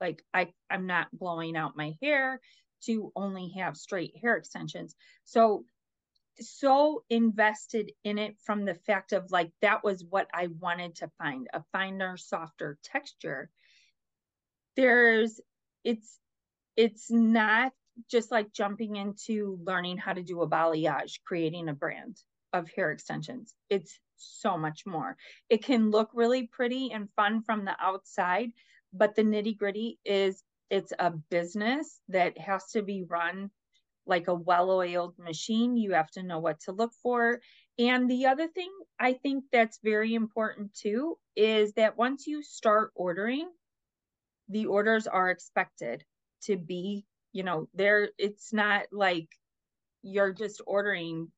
Like 0.01 0.25
I, 0.33 0.53
I'm 0.71 0.87
not 0.87 1.09
blowing 1.13 1.57
out 1.57 1.77
my 1.77 1.95
hair 2.03 2.41
to 2.85 3.13
only 3.17 3.53
have 3.59 3.77
straight 3.77 4.17
hair 4.21 4.37
extensions. 4.37 4.95
So 5.25 5.65
so 6.41 7.03
invested 7.11 7.91
in 8.05 8.17
it 8.17 8.37
from 8.45 8.65
the 8.65 8.75
fact 8.75 9.13
of 9.13 9.31
like 9.33 9.51
that 9.61 9.83
was 9.83 10.05
what 10.09 10.29
I 10.33 10.49
wanted 10.61 10.95
to 10.97 11.11
find 11.19 11.49
a 11.53 11.65
finer, 11.73 12.17
softer 12.17 12.79
texture. 12.85 13.51
There's 14.79 15.41
it's 15.83 16.21
it's 16.77 17.11
not 17.11 17.73
just 18.09 18.31
like 18.31 18.53
jumping 18.53 18.95
into 18.95 19.59
learning 19.65 19.99
how 19.99 20.13
to 20.13 20.23
do 20.23 20.43
a 20.43 20.49
balayage, 20.49 21.19
creating 21.27 21.69
a 21.69 21.75
brand 21.75 22.17
of 22.53 22.71
hair 22.71 22.93
extensions. 22.93 23.57
It's 23.69 23.99
so 24.17 24.57
much 24.57 24.87
more. 24.87 25.17
It 25.51 25.65
can 25.65 25.91
look 25.91 26.11
really 26.15 26.47
pretty 26.47 26.93
and 26.93 27.09
fun 27.17 27.43
from 27.43 27.65
the 27.65 27.75
outside, 27.81 28.51
but 28.93 29.17
the 29.17 29.23
nitty 29.23 29.59
gritty 29.59 29.99
is 30.05 30.45
it's 30.71 30.93
a 30.97 31.11
business 31.11 32.01
that 32.09 32.39
has 32.39 32.65
to 32.73 32.83
be 32.83 33.03
run 33.03 33.51
like 34.07 34.29
a 34.29 34.35
well 34.35 34.71
oiled 34.71 35.19
machine. 35.19 35.77
You 35.77 35.95
have 35.95 36.11
to 36.13 36.23
know 36.23 36.39
what 36.39 36.61
to 36.61 36.73
look 36.73 36.93
for. 37.03 37.41
And 37.81 38.09
the 38.09 38.27
other 38.27 38.47
thing 38.47 38.71
I 39.01 39.15
think 39.15 39.47
that's 39.51 39.81
very 39.83 40.15
important 40.15 40.73
too 40.75 41.19
is 41.35 41.73
that 41.73 41.99
once 41.99 42.29
you 42.29 42.45
start 42.45 42.93
ordering, 42.95 43.49
the 44.49 44.67
orders 44.67 45.07
are 45.07 45.31
expected 45.31 46.05
to 46.43 46.57
be 46.57 47.05
you 47.33 47.43
know 47.43 47.69
there 47.75 48.11
it's 48.19 48.53
not 48.53 48.85
like 48.93 49.29
you're 50.03 50.33
just 50.33 50.61
ordering 50.67 51.31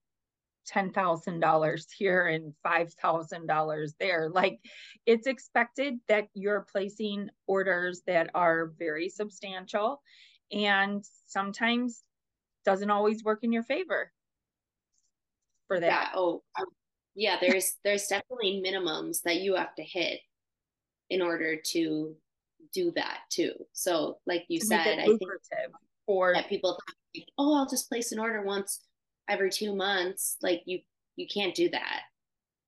$10,000 0.70 1.86
here 1.96 2.26
and 2.26 2.52
$5,000 2.64 3.90
there. 3.98 4.28
Like 4.28 4.60
it's 5.06 5.26
expected 5.26 5.94
that 6.08 6.28
you're 6.34 6.66
placing 6.70 7.30
orders 7.46 8.02
that 8.06 8.30
are 8.34 8.72
very 8.78 9.08
substantial 9.08 10.02
and 10.52 11.04
sometimes 11.26 12.02
doesn't 12.64 12.90
always 12.90 13.24
work 13.24 13.40
in 13.42 13.52
your 13.52 13.62
favor 13.62 14.12
for 15.66 15.80
that. 15.80 15.86
Yeah. 15.86 16.08
Oh, 16.14 16.42
yeah. 17.14 17.36
There's, 17.40 17.76
there's 17.84 18.06
definitely 18.06 18.62
minimums 18.64 19.22
that 19.22 19.40
you 19.40 19.54
have 19.56 19.74
to 19.76 19.82
hit 19.82 20.20
in 21.08 21.22
order 21.22 21.56
to 21.56 22.14
do 22.72 22.92
that 22.96 23.18
too. 23.30 23.52
So 23.72 24.18
like 24.26 24.44
you 24.48 24.60
said, 24.60 24.98
I 24.98 25.06
think 25.06 25.20
for 26.06 26.32
that 26.34 26.48
people 26.48 26.78
think, 27.14 27.26
oh, 27.38 27.54
I'll 27.56 27.68
just 27.68 27.88
place 27.88 28.12
an 28.12 28.18
order 28.18 28.42
once 28.42 28.80
every 29.28 29.50
two 29.50 29.74
months. 29.74 30.36
Like 30.42 30.62
you, 30.66 30.80
you 31.16 31.26
can't 31.32 31.54
do 31.54 31.68
that. 31.70 32.02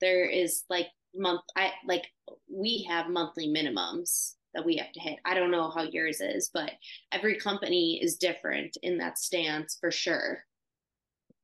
There 0.01 0.25
is 0.25 0.65
like 0.69 0.89
month, 1.15 1.43
I 1.57 1.71
like 1.87 2.07
we 2.53 2.87
have 2.89 3.09
monthly 3.09 3.49
minimums 3.49 4.35
that 4.55 4.65
we 4.65 4.77
have 4.77 4.93
to 4.93 5.01
hit. 5.01 5.19
I 5.25 5.35
don't 5.35 5.51
know 5.51 5.71
how 5.71 5.83
yours 5.83 6.21
is, 6.21 6.51
but 6.53 6.73
every 7.11 7.39
company 7.39 8.01
is 8.03 8.17
different 8.17 8.77
in 8.83 8.99
that 8.99 9.19
stance 9.19 9.79
for 9.81 9.91
sure. 9.91 10.45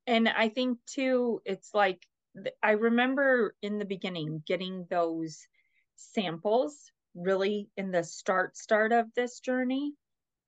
And 0.06 0.28
I 0.28 0.48
think 0.48 0.78
too, 0.86 1.40
it's 1.44 1.70
like 1.74 2.06
I 2.62 2.72
remember 2.72 3.54
in 3.62 3.78
the 3.78 3.84
beginning 3.84 4.42
getting 4.46 4.86
those 4.90 5.46
samples 5.96 6.90
really 7.18 7.68
in 7.76 7.90
the 7.90 8.04
start 8.04 8.56
start 8.56 8.92
of 8.92 9.06
this 9.14 9.40
journey 9.40 9.92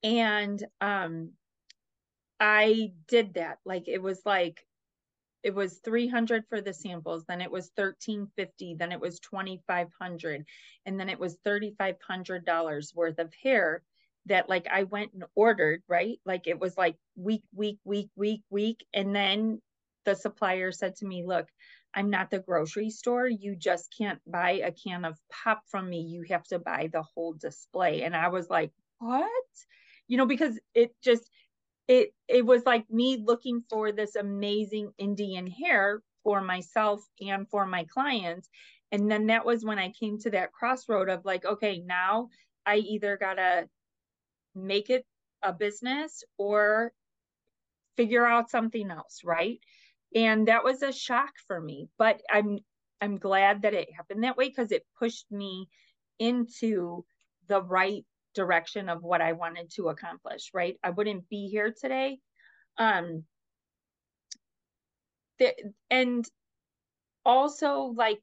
and 0.02 0.64
um 0.80 1.30
I 2.40 2.92
did 3.06 3.34
that. 3.34 3.58
Like 3.64 3.86
it 3.86 4.02
was 4.02 4.22
like 4.24 4.64
it 5.42 5.54
was 5.54 5.78
300 5.84 6.44
for 6.48 6.60
the 6.60 6.72
samples, 6.72 7.24
then 7.26 7.40
it 7.40 7.50
was 7.50 7.70
1350, 7.76 8.74
then 8.74 8.92
it 8.92 9.00
was 9.00 9.20
2500, 9.20 10.44
and 10.86 11.00
then 11.00 11.08
it 11.08 11.18
was 11.18 11.38
$3500 11.46 12.94
worth 12.94 13.18
of 13.18 13.32
hair 13.42 13.82
that 14.26 14.48
like 14.48 14.66
I 14.70 14.84
went 14.84 15.12
and 15.14 15.24
ordered, 15.34 15.82
right? 15.88 16.18
Like 16.26 16.46
it 16.46 16.58
was 16.58 16.76
like 16.76 16.96
week 17.16 17.42
week 17.54 17.78
week 17.84 18.10
week 18.16 18.42
week 18.50 18.84
and 18.94 19.14
then 19.14 19.60
the 20.04 20.14
supplier 20.14 20.72
said 20.72 20.96
to 20.96 21.06
me, 21.06 21.24
"Look, 21.26 21.48
I'm 21.94 22.10
not 22.10 22.30
the 22.30 22.40
grocery 22.40 22.90
store. 22.90 23.28
You 23.28 23.56
just 23.56 23.94
can't 23.96 24.20
buy 24.26 24.52
a 24.52 24.72
can 24.72 25.04
of 25.04 25.18
pop 25.30 25.62
from 25.70 25.88
me. 25.88 26.02
You 26.02 26.24
have 26.30 26.44
to 26.48 26.58
buy 26.58 26.88
the 26.92 27.02
whole 27.02 27.34
display." 27.34 28.02
And 28.02 28.16
I 28.16 28.28
was 28.28 28.48
like, 28.50 28.72
"What?" 28.98 29.32
You 30.08 30.16
know, 30.18 30.26
because 30.26 30.58
it 30.74 30.94
just 31.02 31.30
it 31.88 32.14
it 32.28 32.44
was 32.46 32.64
like 32.66 32.88
me 32.90 33.16
looking 33.24 33.62
for 33.70 33.92
this 33.92 34.16
amazing 34.16 34.92
Indian 34.98 35.46
hair 35.46 36.02
for 36.24 36.40
myself 36.40 37.02
and 37.20 37.48
for 37.50 37.66
my 37.66 37.84
clients. 37.84 38.48
And 38.92 39.10
then 39.10 39.26
that 39.28 39.44
was 39.46 39.64
when 39.64 39.78
I 39.78 39.92
came 39.92 40.18
to 40.20 40.30
that 40.30 40.52
crossroad 40.52 41.08
of 41.08 41.24
like, 41.24 41.44
okay, 41.44 41.80
now 41.80 42.28
I 42.66 42.76
either 42.76 43.16
gotta 43.16 43.68
make 44.54 44.90
it 44.90 45.06
a 45.42 45.52
business 45.52 46.24
or 46.38 46.92
figure 47.96 48.26
out 48.26 48.50
something 48.50 48.90
else, 48.90 49.20
right? 49.24 49.60
And 50.14 50.48
that 50.48 50.64
was 50.64 50.82
a 50.82 50.92
shock 50.92 51.30
for 51.46 51.60
me, 51.60 51.88
but 51.98 52.20
I'm 52.30 52.58
I'm 53.00 53.16
glad 53.18 53.62
that 53.62 53.74
it 53.74 53.88
happened 53.96 54.24
that 54.24 54.36
way 54.36 54.48
because 54.48 54.72
it 54.72 54.84
pushed 54.98 55.30
me 55.30 55.68
into 56.18 57.04
the 57.48 57.62
right 57.62 58.04
direction 58.34 58.88
of 58.88 59.02
what 59.02 59.22
I 59.22 59.32
wanted 59.32 59.70
to 59.76 59.88
accomplish, 59.88 60.50
right? 60.52 60.76
I 60.84 60.90
wouldn't 60.90 61.28
be 61.28 61.48
here 61.48 61.72
today. 61.78 62.18
Um 62.78 63.24
the, 65.38 65.54
and 65.90 66.24
also 67.24 67.94
like 67.96 68.20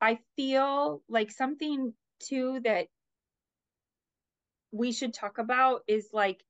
I 0.00 0.18
feel 0.36 1.02
like 1.08 1.30
something 1.30 1.94
too 2.20 2.60
that 2.64 2.88
we 4.72 4.92
should 4.92 5.14
talk 5.14 5.38
about 5.38 5.82
is 5.88 6.08
like 6.12 6.42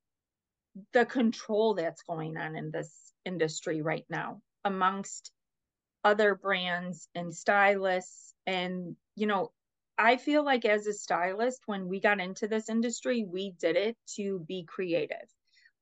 the 0.93 1.05
control 1.07 1.75
that's 1.75 2.03
going 2.03 2.37
on 2.37 2.57
in 2.57 2.71
this 2.71 3.13
industry 3.25 3.83
right 3.83 4.05
now 4.09 4.41
amongst 4.65 5.33
other 6.05 6.35
brands 6.35 7.09
and 7.15 7.35
stylists 7.35 8.35
and 8.47 8.97
you 9.17 9.27
know 9.27 9.53
I 9.99 10.17
feel 10.17 10.45
like 10.45 10.65
as 10.65 10.87
a 10.87 10.95
stylist, 10.95 11.61
when 11.67 11.87
we 11.87 12.01
got 12.01 12.21
into 12.21 12.49
this 12.49 12.71
industry, 12.71 13.25
we 13.29 13.53
did 13.61 13.77
it 13.77 13.97
to 14.17 14.39
be 14.49 14.65
creative. 14.65 15.29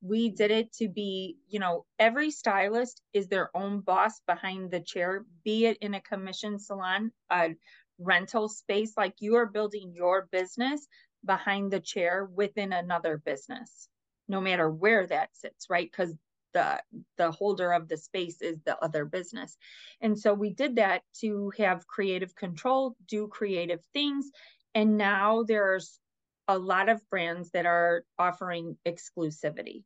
we 0.00 0.30
did 0.30 0.50
it 0.50 0.72
to 0.74 0.88
be, 0.88 1.38
you 1.48 1.58
know, 1.58 1.84
every 1.98 2.30
stylist 2.30 3.02
is 3.12 3.28
their 3.28 3.50
own 3.56 3.80
boss 3.80 4.20
behind 4.26 4.70
the 4.70 4.80
chair, 4.80 5.24
be 5.44 5.66
it 5.66 5.78
in 5.78 5.94
a 5.94 6.00
commission 6.00 6.58
salon, 6.58 7.10
a 7.30 7.50
rental 7.98 8.48
space, 8.48 8.96
like 8.96 9.14
you 9.20 9.36
are 9.36 9.46
building 9.46 9.92
your 9.94 10.28
business 10.30 10.86
behind 11.24 11.72
the 11.72 11.80
chair 11.80 12.28
within 12.32 12.72
another 12.72 13.18
business, 13.18 13.88
no 14.28 14.40
matter 14.40 14.70
where 14.70 15.06
that 15.06 15.30
sits, 15.36 15.66
right? 15.68 15.90
Because 15.90 16.14
the 16.54 16.80
the 17.16 17.30
holder 17.30 17.72
of 17.72 17.88
the 17.88 17.96
space 17.96 18.40
is 18.42 18.58
the 18.64 18.78
other 18.82 19.04
business. 19.04 19.56
And 20.00 20.18
so 20.18 20.34
we 20.34 20.50
did 20.50 20.76
that 20.76 21.02
to 21.20 21.52
have 21.58 21.86
creative 21.86 22.34
control, 22.34 22.96
do 23.06 23.28
creative 23.28 23.80
things. 23.92 24.30
And 24.74 24.96
now 24.96 25.44
there's 25.46 26.00
a 26.48 26.58
lot 26.58 26.88
of 26.88 27.02
brands 27.10 27.50
that 27.50 27.66
are 27.66 28.04
offering 28.18 28.76
exclusivity 28.86 29.84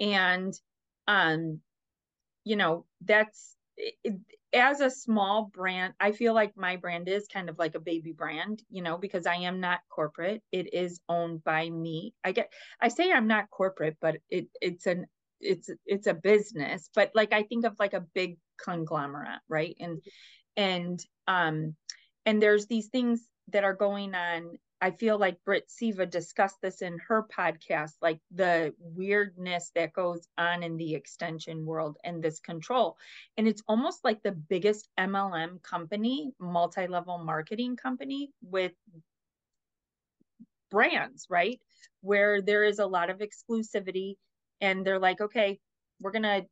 and 0.00 0.54
um 1.06 1.60
you 2.44 2.56
know 2.56 2.84
that's 3.04 3.56
it, 3.76 4.16
as 4.52 4.80
a 4.80 4.90
small 4.90 5.50
brand 5.52 5.94
i 6.00 6.12
feel 6.12 6.34
like 6.34 6.52
my 6.56 6.76
brand 6.76 7.08
is 7.08 7.28
kind 7.32 7.48
of 7.48 7.58
like 7.58 7.74
a 7.74 7.80
baby 7.80 8.12
brand 8.12 8.62
you 8.70 8.82
know 8.82 8.96
because 8.96 9.26
i 9.26 9.34
am 9.36 9.60
not 9.60 9.80
corporate 9.90 10.42
it 10.52 10.72
is 10.72 11.00
owned 11.08 11.42
by 11.44 11.68
me 11.68 12.14
i 12.24 12.32
get 12.32 12.50
i 12.80 12.88
say 12.88 13.12
i'm 13.12 13.26
not 13.28 13.50
corporate 13.50 13.96
but 14.00 14.16
it 14.30 14.48
it's 14.60 14.86
an 14.86 15.06
it's 15.40 15.70
it's 15.86 16.06
a 16.06 16.14
business 16.14 16.90
but 16.94 17.10
like 17.14 17.32
i 17.32 17.42
think 17.42 17.64
of 17.64 17.74
like 17.78 17.94
a 17.94 18.04
big 18.14 18.38
conglomerate 18.62 19.40
right 19.48 19.76
and 19.80 20.00
and 20.56 21.00
um 21.26 21.74
and 22.26 22.42
there's 22.42 22.66
these 22.66 22.88
things 22.88 23.26
that 23.48 23.64
are 23.64 23.74
going 23.74 24.14
on 24.14 24.58
I 24.80 24.92
feel 24.92 25.18
like 25.18 25.42
Britt 25.44 25.70
Siva 25.70 26.06
discussed 26.06 26.60
this 26.62 26.82
in 26.82 26.98
her 27.08 27.26
podcast, 27.36 27.94
like 28.00 28.20
the 28.30 28.74
weirdness 28.78 29.72
that 29.74 29.92
goes 29.92 30.28
on 30.38 30.62
in 30.62 30.76
the 30.76 30.94
extension 30.94 31.66
world 31.66 31.98
and 32.04 32.22
this 32.22 32.38
control. 32.38 32.96
And 33.36 33.48
it's 33.48 33.62
almost 33.66 34.04
like 34.04 34.22
the 34.22 34.32
biggest 34.32 34.88
MLM 34.98 35.62
company, 35.62 36.32
multi 36.38 36.86
level 36.86 37.18
marketing 37.18 37.76
company 37.76 38.30
with 38.40 38.72
brands, 40.70 41.26
right? 41.28 41.60
Where 42.02 42.40
there 42.40 42.62
is 42.62 42.78
a 42.78 42.86
lot 42.86 43.10
of 43.10 43.18
exclusivity. 43.18 44.14
And 44.60 44.84
they're 44.84 44.98
like, 44.98 45.20
okay, 45.20 45.58
we're 46.00 46.12
to, 46.12 46.46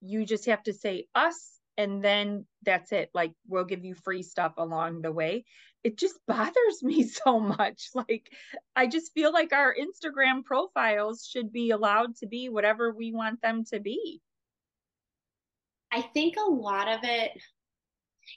you 0.00 0.24
just 0.24 0.46
have 0.46 0.62
to 0.64 0.72
say 0.72 1.06
us 1.14 1.52
and 1.76 2.02
then 2.02 2.46
that's 2.64 2.92
it. 2.92 3.10
Like 3.14 3.32
we'll 3.46 3.64
give 3.64 3.84
you 3.84 3.94
free 3.94 4.22
stuff 4.22 4.54
along 4.56 5.02
the 5.02 5.12
way. 5.12 5.44
It 5.84 5.96
just 5.96 6.16
bothers 6.26 6.82
me 6.82 7.04
so 7.04 7.40
much. 7.40 7.88
Like 7.94 8.30
i 8.74 8.86
just 8.86 9.12
feel 9.12 9.32
like 9.32 9.52
our 9.52 9.74
instagram 9.74 10.44
profiles 10.44 11.26
should 11.26 11.52
be 11.52 11.70
allowed 11.70 12.16
to 12.16 12.26
be 12.26 12.48
whatever 12.48 12.92
we 12.92 13.12
want 13.12 13.40
them 13.42 13.64
to 13.72 13.80
be. 13.80 14.20
I 15.90 16.02
think 16.02 16.34
a 16.36 16.50
lot 16.50 16.88
of 16.88 17.00
it 17.02 17.32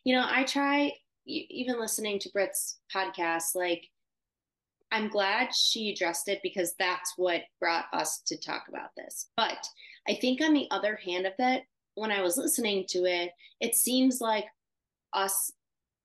you 0.04 0.16
know 0.16 0.26
i 0.30 0.44
try 0.44 0.92
even 1.26 1.80
listening 1.80 2.20
to 2.20 2.30
britt's 2.32 2.80
podcast 2.94 3.56
like 3.56 3.88
i'm 4.92 5.10
glad 5.10 5.54
she 5.54 5.92
addressed 5.92 6.28
it 6.28 6.40
because 6.44 6.74
that's 6.78 7.14
what 7.18 7.42
brought 7.60 7.86
us 7.94 8.22
to 8.26 8.38
talk 8.38 8.64
about 8.70 8.90
this 8.96 9.30
but 9.38 9.66
i 10.08 10.14
think 10.14 10.42
on 10.42 10.54
the 10.54 10.68
other 10.72 11.00
hand 11.04 11.26
of 11.26 11.34
it 11.40 11.64
when 11.96 12.12
I 12.12 12.22
was 12.22 12.38
listening 12.38 12.86
to 12.90 13.06
it, 13.06 13.32
it 13.60 13.76
seems 13.76 14.22
like 14.22 14.46
us 15.14 15.52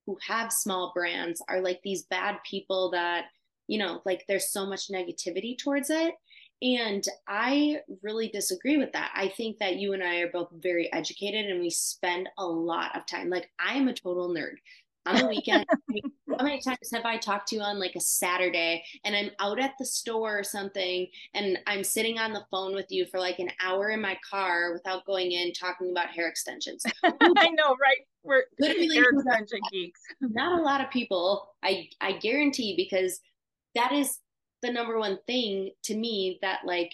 who 0.06 0.16
have 0.26 0.52
small 0.52 0.92
brands 0.94 1.42
are 1.48 1.60
like 1.60 1.80
these 1.82 2.04
bad 2.04 2.38
people 2.48 2.90
that, 2.92 3.26
you 3.66 3.78
know, 3.78 4.00
like 4.04 4.24
there's 4.28 4.52
so 4.52 4.66
much 4.66 4.88
negativity 4.88 5.56
towards 5.56 5.90
it. 5.90 6.14
And 6.62 7.04
I 7.28 7.80
really 8.02 8.28
disagree 8.28 8.78
with 8.78 8.92
that. 8.92 9.12
I 9.14 9.28
think 9.28 9.58
that 9.58 9.76
you 9.76 9.92
and 9.92 10.02
I 10.02 10.20
are 10.20 10.30
both 10.30 10.48
very 10.52 10.90
educated 10.92 11.46
and 11.46 11.60
we 11.60 11.70
spend 11.70 12.28
a 12.38 12.46
lot 12.46 12.96
of 12.96 13.06
time. 13.06 13.28
Like, 13.28 13.50
I 13.60 13.74
am 13.74 13.88
a 13.88 13.92
total 13.92 14.30
nerd 14.30 14.54
on 15.06 15.16
the 15.16 15.26
weekend. 15.26 15.64
how 16.38 16.44
many 16.44 16.60
times 16.60 16.90
have 16.92 17.04
I 17.04 17.16
talked 17.16 17.48
to 17.48 17.56
you 17.56 17.62
on 17.62 17.78
like 17.78 17.94
a 17.96 18.00
Saturday 18.00 18.84
and 19.04 19.14
I'm 19.14 19.30
out 19.38 19.58
at 19.58 19.74
the 19.78 19.84
store 19.84 20.38
or 20.38 20.44
something 20.44 21.06
and 21.34 21.58
I'm 21.66 21.84
sitting 21.84 22.18
on 22.18 22.32
the 22.32 22.44
phone 22.50 22.74
with 22.74 22.86
you 22.90 23.06
for 23.06 23.18
like 23.18 23.38
an 23.38 23.50
hour 23.62 23.90
in 23.90 24.00
my 24.00 24.18
car 24.28 24.72
without 24.72 25.06
going 25.06 25.32
in 25.32 25.52
talking 25.52 25.90
about 25.90 26.08
hair 26.08 26.28
extensions? 26.28 26.84
I 27.04 27.48
know, 27.50 27.76
right? 27.80 27.98
We're 28.22 28.42
literally 28.58 28.94
hair 28.94 29.10
extension 29.12 29.60
geeks. 29.70 30.00
Not 30.20 30.58
a 30.58 30.62
lot 30.62 30.80
of 30.80 30.90
people, 30.90 31.54
I 31.62 31.88
I 32.00 32.12
guarantee, 32.12 32.74
because 32.76 33.20
that 33.74 33.92
is 33.92 34.18
the 34.62 34.72
number 34.72 34.98
one 34.98 35.18
thing 35.26 35.70
to 35.84 35.96
me 35.96 36.38
that 36.42 36.60
like 36.64 36.92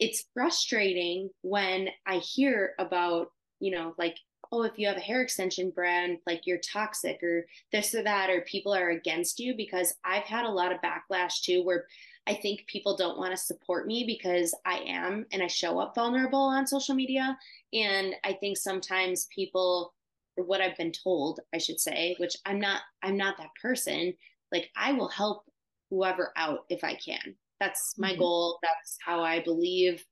it's 0.00 0.24
frustrating 0.34 1.30
when 1.42 1.88
I 2.06 2.16
hear 2.16 2.72
about, 2.78 3.28
you 3.60 3.70
know, 3.70 3.94
like 3.98 4.16
oh, 4.54 4.62
if 4.62 4.78
you 4.78 4.86
have 4.86 4.96
a 4.96 5.00
hair 5.00 5.20
extension 5.20 5.70
brand, 5.70 6.18
like 6.26 6.42
you're 6.44 6.58
toxic 6.58 7.22
or 7.22 7.46
this 7.72 7.94
or 7.94 8.02
that, 8.02 8.30
or 8.30 8.42
people 8.42 8.72
are 8.72 8.90
against 8.90 9.40
you, 9.40 9.54
because 9.56 9.94
I've 10.04 10.22
had 10.22 10.44
a 10.44 10.50
lot 10.50 10.72
of 10.72 10.78
backlash 10.80 11.42
too, 11.42 11.64
where 11.64 11.86
I 12.26 12.34
think 12.34 12.66
people 12.66 12.96
don't 12.96 13.18
want 13.18 13.32
to 13.32 13.36
support 13.36 13.86
me 13.86 14.04
because 14.06 14.54
I 14.64 14.78
am 14.86 15.26
and 15.32 15.42
I 15.42 15.46
show 15.46 15.78
up 15.78 15.94
vulnerable 15.94 16.40
on 16.40 16.66
social 16.66 16.94
media. 16.94 17.36
And 17.72 18.14
I 18.24 18.32
think 18.34 18.56
sometimes 18.56 19.28
people, 19.34 19.92
or 20.36 20.44
what 20.44 20.60
I've 20.60 20.76
been 20.76 20.92
told, 20.92 21.40
I 21.54 21.58
should 21.58 21.80
say, 21.80 22.14
which 22.18 22.36
I'm 22.46 22.60
not, 22.60 22.82
I'm 23.02 23.16
not 23.16 23.36
that 23.38 23.50
person. 23.60 24.14
Like 24.52 24.70
I 24.76 24.92
will 24.92 25.08
help 25.08 25.44
whoever 25.90 26.32
out 26.36 26.60
if 26.70 26.82
I 26.82 26.94
can. 26.94 27.34
That's 27.60 27.94
my 27.98 28.12
mm-hmm. 28.12 28.20
goal. 28.20 28.58
That's 28.62 28.96
how 29.04 29.22
I 29.22 29.40
believe. 29.40 30.04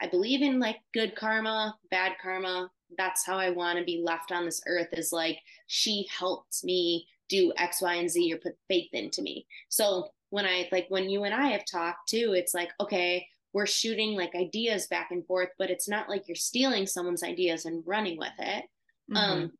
I 0.00 0.06
believe 0.06 0.42
in 0.42 0.60
like 0.60 0.76
good 0.94 1.16
karma, 1.16 1.76
bad 1.90 2.12
karma 2.22 2.70
that's 2.96 3.24
how 3.26 3.38
I 3.38 3.50
want 3.50 3.78
to 3.78 3.84
be 3.84 4.02
left 4.04 4.32
on 4.32 4.44
this 4.44 4.62
earth 4.66 4.88
is 4.92 5.12
like 5.12 5.38
she 5.66 6.06
helped 6.16 6.64
me 6.64 7.06
do 7.28 7.52
X, 7.56 7.82
Y, 7.82 7.94
and 7.94 8.10
Z 8.10 8.32
or 8.32 8.38
put 8.38 8.56
faith 8.68 8.88
into 8.92 9.22
me. 9.22 9.46
So 9.68 10.08
when 10.30 10.46
I 10.46 10.68
like 10.72 10.86
when 10.88 11.08
you 11.10 11.24
and 11.24 11.34
I 11.34 11.48
have 11.48 11.64
talked 11.70 12.08
too, 12.08 12.34
it's 12.34 12.54
like, 12.54 12.70
okay, 12.80 13.26
we're 13.52 13.66
shooting 13.66 14.16
like 14.16 14.34
ideas 14.34 14.86
back 14.86 15.08
and 15.10 15.26
forth, 15.26 15.50
but 15.58 15.70
it's 15.70 15.88
not 15.88 16.08
like 16.08 16.28
you're 16.28 16.36
stealing 16.36 16.86
someone's 16.86 17.22
ideas 17.22 17.64
and 17.64 17.82
running 17.86 18.18
with 18.18 18.32
it. 18.38 18.64
Mm-hmm. 19.10 19.16
Um, 19.16 19.52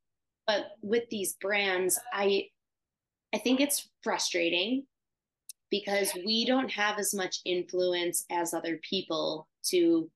but 0.46 0.66
with 0.82 1.04
these 1.10 1.34
brands, 1.34 1.98
I 2.12 2.46
I 3.34 3.38
think 3.38 3.60
it's 3.60 3.88
frustrating 4.02 4.86
because 5.70 6.10
we 6.24 6.46
don't 6.46 6.70
have 6.70 6.98
as 6.98 7.12
much 7.14 7.40
influence 7.44 8.24
as 8.30 8.54
other 8.54 8.80
people 8.88 9.48
to 9.66 10.10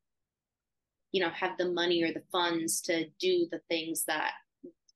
you 1.12 1.20
know 1.22 1.30
have 1.30 1.56
the 1.58 1.70
money 1.70 2.02
or 2.02 2.12
the 2.12 2.22
funds 2.32 2.80
to 2.82 3.06
do 3.20 3.46
the 3.50 3.60
things 3.68 4.04
that 4.04 4.32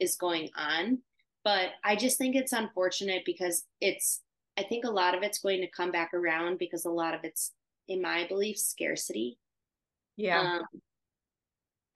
is 0.00 0.16
going 0.16 0.50
on. 0.56 0.98
But 1.44 1.70
i 1.84 1.94
just 1.94 2.18
think 2.18 2.34
it's 2.34 2.52
unfortunate 2.52 3.22
because 3.24 3.64
it's 3.80 4.22
i 4.58 4.62
think 4.62 4.84
a 4.84 4.90
lot 4.90 5.14
of 5.14 5.22
it's 5.22 5.38
going 5.38 5.60
to 5.60 5.70
come 5.70 5.92
back 5.92 6.12
around 6.12 6.58
because 6.58 6.84
a 6.84 6.90
lot 6.90 7.14
of 7.14 7.20
it's 7.22 7.52
in 7.88 8.02
my 8.02 8.26
belief 8.26 8.58
scarcity. 8.58 9.38
Yeah. 10.16 10.40
Um, 10.40 10.80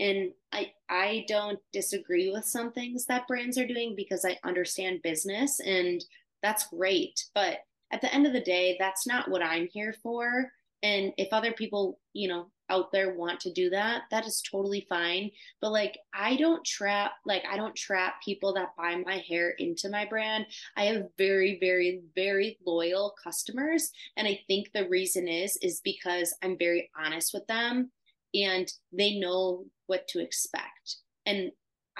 and 0.01 0.33
i 0.53 0.73
i 0.89 1.25
don't 1.29 1.59
disagree 1.73 2.31
with 2.31 2.45
some 2.45 2.73
things 2.73 3.05
that 3.07 3.29
brands 3.29 3.59
are 3.59 3.67
doing 3.67 3.95
because 3.95 4.25
i 4.25 4.37
understand 4.45 5.03
business 5.03 5.61
and 5.61 6.05
that's 6.43 6.69
great. 6.69 7.23
But 7.35 7.59
at 7.93 8.01
the 8.01 8.13
end 8.15 8.27
of 8.27 8.33
the 8.33 8.41
day 8.41 8.77
that's 8.79 9.07
not 9.07 9.31
what 9.31 9.43
i'm 9.43 9.69
here 9.69 9.95
for. 10.03 10.51
And 10.83 11.13
if 11.19 11.29
other 11.33 11.53
people 11.53 11.99
you 12.15 12.29
know 12.29 12.51
out 12.71 12.93
there 12.93 13.15
want 13.15 13.41
to 13.41 13.53
do 13.53 13.71
that 13.71 14.03
that 14.11 14.27
is 14.27 14.43
totally 14.43 14.87
fine. 14.89 15.31
But 15.61 15.73
like 15.73 15.99
i 16.15 16.37
don't 16.37 16.65
trap 16.65 17.13
like 17.25 17.43
i 17.51 17.57
don't 17.57 17.77
trap 17.77 18.15
people 18.25 18.55
that 18.55 18.77
buy 18.77 18.97
my 18.97 19.23
hair 19.29 19.51
into 19.59 19.89
my 19.91 20.07
brand. 20.07 20.47
I 20.77 20.85
have 20.85 21.05
very 21.19 21.59
very 21.61 22.03
very 22.15 22.59
loyal 22.67 23.15
customers. 23.23 23.91
And 24.17 24.27
i 24.27 24.41
think 24.47 24.71
the 24.73 24.89
reason 24.89 25.29
is 25.29 25.59
is 25.63 25.81
because 25.85 26.35
i'm 26.43 26.57
very 26.59 26.91
honest 26.99 27.33
with 27.35 27.47
them 27.47 27.91
and 28.35 28.71
they 28.93 29.19
know 29.19 29.65
what 29.87 30.07
to 30.09 30.21
expect. 30.21 30.97
And 31.27 31.51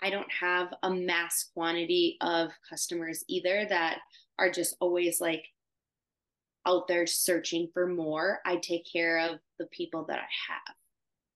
i 0.01 0.11
don't 0.11 0.33
have 0.33 0.73
a 0.83 0.91
mass 0.91 1.51
quantity 1.55 2.17
of 2.21 2.51
customers 2.69 3.25
either 3.29 3.67
that 3.69 3.99
are 4.39 4.51
just 4.51 4.77
always 4.81 5.21
like 5.21 5.45
out 6.67 6.89
there 6.89 7.07
searching 7.07 7.69
for 7.73 7.87
more, 7.87 8.41
I 8.45 8.57
take 8.57 8.87
care 8.91 9.19
of 9.19 9.39
the 9.59 9.67
people 9.67 10.05
that 10.09 10.19
I 10.19 10.53
have. 10.53 10.77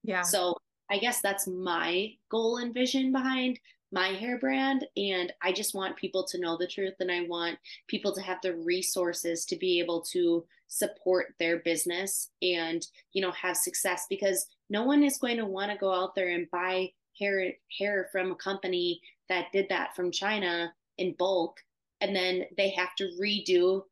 Yeah. 0.02 0.22
So 0.22 0.56
I 0.90 0.98
guess 0.98 1.20
that's 1.20 1.46
my 1.46 2.10
goal 2.30 2.58
and 2.58 2.74
vision 2.74 3.12
behind 3.12 3.58
my 3.90 4.08
hair 4.08 4.38
brand. 4.38 4.86
And 4.96 5.32
I 5.42 5.52
just 5.52 5.74
want 5.74 5.96
people 5.96 6.24
to 6.24 6.40
know 6.40 6.56
the 6.58 6.66
truth 6.66 6.94
and 7.00 7.10
I 7.10 7.26
want 7.26 7.58
people 7.88 8.12
to 8.14 8.20
have 8.20 8.38
the 8.42 8.54
resources 8.56 9.44
to 9.46 9.56
be 9.56 9.78
able 9.78 10.02
to 10.12 10.44
support 10.66 11.34
their 11.38 11.60
business 11.60 12.30
and, 12.42 12.86
you 13.12 13.22
know, 13.22 13.30
have 13.30 13.56
success 13.56 14.06
because 14.10 14.46
no 14.68 14.82
one 14.82 15.02
is 15.02 15.18
going 15.18 15.36
to 15.36 15.46
want 15.46 15.70
to 15.70 15.78
go 15.78 15.92
out 15.92 16.14
there 16.14 16.30
and 16.30 16.50
buy 16.50 16.90
hair 17.18 17.52
hair 17.78 18.08
from 18.10 18.32
a 18.32 18.36
company 18.36 19.00
that 19.28 19.46
did 19.52 19.66
that 19.68 19.94
from 19.94 20.10
China 20.10 20.72
in 20.98 21.14
bulk 21.18 21.56
and 22.00 22.14
then 22.14 22.44
they 22.56 22.70
have 22.70 22.94
to 22.96 23.10
redo 23.20 23.82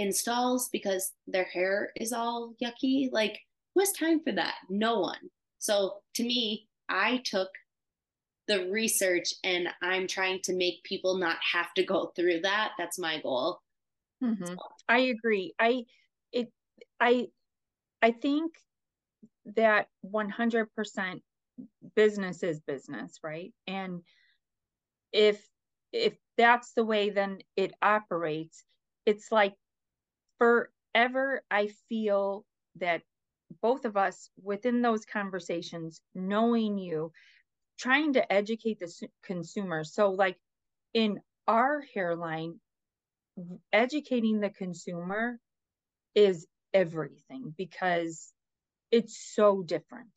installs 0.00 0.70
because 0.70 1.12
their 1.26 1.44
hair 1.44 1.92
is 1.96 2.12
all 2.12 2.54
yucky. 2.62 3.12
Like 3.12 3.38
who 3.74 3.80
has 3.80 3.92
time 3.92 4.20
for 4.20 4.32
that? 4.32 4.54
No 4.68 4.98
one. 4.98 5.30
So 5.58 5.96
to 6.14 6.24
me, 6.24 6.66
I 6.88 7.22
took 7.24 7.50
the 8.48 8.68
research 8.70 9.34
and 9.44 9.68
I'm 9.82 10.08
trying 10.08 10.40
to 10.44 10.54
make 10.54 10.82
people 10.82 11.18
not 11.18 11.36
have 11.52 11.72
to 11.74 11.84
go 11.84 12.12
through 12.16 12.40
that. 12.40 12.72
That's 12.78 12.98
my 12.98 13.20
goal. 13.20 13.60
Mm-hmm. 14.24 14.46
So. 14.46 14.56
I 14.88 14.98
agree. 14.98 15.54
I 15.58 15.84
it 16.32 16.50
I 16.98 17.28
I 18.02 18.12
think 18.12 18.54
that 19.56 19.88
100% 20.04 21.20
business 21.94 22.42
is 22.42 22.60
business, 22.60 23.18
right? 23.22 23.52
And 23.66 24.00
if 25.12 25.46
if 25.92 26.14
that's 26.38 26.72
the 26.72 26.84
way 26.84 27.10
then 27.10 27.38
it 27.56 27.72
operates, 27.82 28.64
it's 29.04 29.30
like 29.30 29.54
forever 30.40 31.44
I 31.52 31.68
feel 31.90 32.46
that 32.76 33.04
both 33.62 33.86
of 33.86 33.96
us 33.98 34.30
within 34.42 34.82
those 34.82 35.06
conversations, 35.06 36.02
knowing 36.16 36.78
you, 36.78 37.12
trying 37.78 38.14
to 38.14 38.32
educate 38.32 38.80
the 38.80 39.08
consumer. 39.24 39.84
So, 39.84 40.12
like 40.12 40.38
in 40.94 41.20
our 41.48 41.82
hairline, 41.94 42.60
educating 43.72 44.40
the 44.40 44.50
consumer 44.50 45.38
is 46.14 46.46
everything 46.74 47.54
because 47.56 48.32
it's 48.92 49.18
so 49.34 49.62
different. 49.62 50.10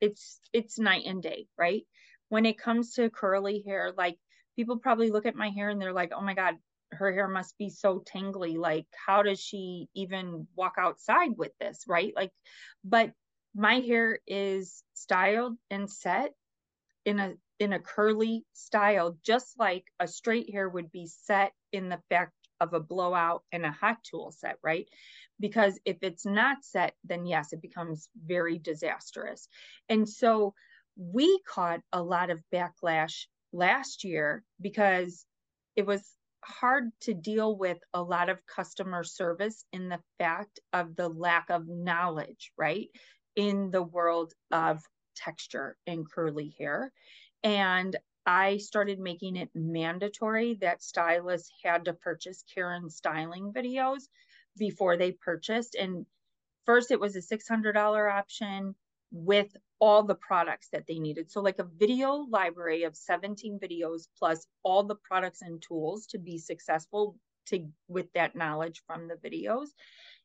It's 0.00 0.40
it's 0.52 0.78
night 0.78 1.04
and 1.06 1.22
day, 1.22 1.48
right? 1.58 1.84
When 2.30 2.46
it 2.46 2.58
comes 2.58 2.94
to 2.94 3.10
curly 3.10 3.64
hair, 3.66 3.92
like 3.96 4.18
people 4.56 4.78
probably 4.78 5.10
look 5.10 5.26
at 5.26 5.36
my 5.36 5.50
hair 5.50 5.70
and 5.70 5.82
they're 5.82 5.94
like, 5.94 6.12
"Oh 6.14 6.22
my 6.22 6.34
god, 6.34 6.56
her 6.94 7.12
hair 7.12 7.28
must 7.28 7.56
be 7.58 7.70
so 7.70 8.02
tingly 8.06 8.56
like 8.56 8.86
how 9.06 9.22
does 9.22 9.40
she 9.40 9.88
even 9.94 10.46
walk 10.56 10.74
outside 10.78 11.30
with 11.36 11.52
this 11.60 11.84
right? 11.88 12.12
Like 12.16 12.30
but 12.84 13.12
my 13.54 13.80
hair 13.80 14.18
is 14.26 14.82
styled 14.94 15.56
and 15.70 15.90
set 15.90 16.32
in 17.04 17.18
a 17.20 17.34
in 17.60 17.72
a 17.72 17.80
curly 17.80 18.44
style 18.52 19.16
just 19.24 19.58
like 19.58 19.84
a 20.00 20.08
straight 20.08 20.50
hair 20.50 20.68
would 20.68 20.90
be 20.90 21.06
set 21.06 21.52
in 21.72 21.88
the 21.88 22.00
fact 22.08 22.32
of 22.60 22.72
a 22.72 22.80
blowout 22.80 23.42
and 23.52 23.64
a 23.64 23.70
hot 23.70 23.98
tool 24.02 24.32
set 24.32 24.56
right? 24.62 24.88
Because 25.40 25.78
if 25.84 25.98
it's 26.02 26.26
not 26.26 26.64
set 26.64 26.94
then 27.04 27.26
yes 27.26 27.52
it 27.52 27.62
becomes 27.62 28.08
very 28.24 28.58
disastrous. 28.58 29.48
And 29.88 30.08
so 30.08 30.54
we 30.96 31.40
caught 31.46 31.80
a 31.92 32.02
lot 32.02 32.30
of 32.30 32.40
backlash 32.52 33.26
last 33.52 34.04
year 34.04 34.42
because 34.60 35.24
it 35.76 35.86
was 35.86 36.04
hard 36.46 36.90
to 37.02 37.14
deal 37.14 37.56
with 37.56 37.78
a 37.92 38.02
lot 38.02 38.28
of 38.28 38.46
customer 38.46 39.04
service 39.04 39.64
in 39.72 39.88
the 39.88 40.00
fact 40.18 40.60
of 40.72 40.96
the 40.96 41.08
lack 41.08 41.50
of 41.50 41.68
knowledge, 41.68 42.52
right? 42.56 42.88
In 43.36 43.70
the 43.70 43.82
world 43.82 44.32
of 44.50 44.82
texture 45.16 45.76
and 45.86 46.10
curly 46.10 46.54
hair. 46.58 46.92
And 47.42 47.96
I 48.26 48.56
started 48.56 48.98
making 48.98 49.36
it 49.36 49.50
mandatory 49.54 50.54
that 50.60 50.82
stylists 50.82 51.50
had 51.62 51.84
to 51.86 51.92
purchase 51.92 52.44
Karen 52.54 52.88
styling 52.88 53.52
videos 53.52 54.04
before 54.56 54.96
they 54.96 55.12
purchased. 55.12 55.74
And 55.74 56.06
first, 56.64 56.90
it 56.90 57.00
was 57.00 57.16
a 57.16 57.20
$600 57.20 58.12
option 58.12 58.74
with 59.14 59.56
all 59.78 60.02
the 60.02 60.16
products 60.16 60.68
that 60.72 60.86
they 60.88 60.98
needed. 60.98 61.30
So, 61.30 61.40
like 61.40 61.60
a 61.60 61.68
video 61.78 62.26
library 62.28 62.82
of 62.82 62.96
17 62.96 63.60
videos 63.62 64.08
plus 64.18 64.46
all 64.64 64.82
the 64.82 64.96
products 64.96 65.40
and 65.40 65.62
tools 65.62 66.06
to 66.06 66.18
be 66.18 66.36
successful 66.36 67.16
to 67.46 67.68
with 67.86 68.12
that 68.14 68.34
knowledge 68.34 68.82
from 68.86 69.06
the 69.08 69.14
videos. 69.14 69.68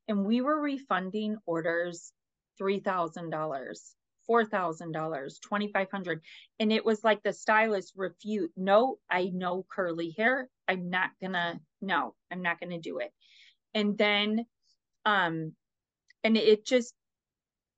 And 0.07 0.25
we 0.25 0.41
were 0.41 0.59
refunding 0.59 1.37
orders 1.45 2.11
$3,000, 2.59 3.29
$4,000, 3.29 4.91
$2,500. 4.91 6.19
And 6.59 6.71
it 6.71 6.83
was 6.83 7.03
like 7.03 7.21
the 7.21 7.31
stylist 7.31 7.93
refute, 7.95 8.51
no, 8.57 8.97
I 9.09 9.25
know 9.25 9.65
curly 9.69 10.15
hair. 10.17 10.49
I'm 10.67 10.89
not 10.89 11.11
gonna, 11.21 11.59
no, 11.79 12.15
I'm 12.31 12.41
not 12.41 12.59
gonna 12.59 12.79
do 12.79 12.97
it. 12.99 13.11
And 13.75 13.97
then, 13.97 14.45
um, 15.05 15.53
and 16.23 16.35
it 16.37 16.65
just 16.65 16.93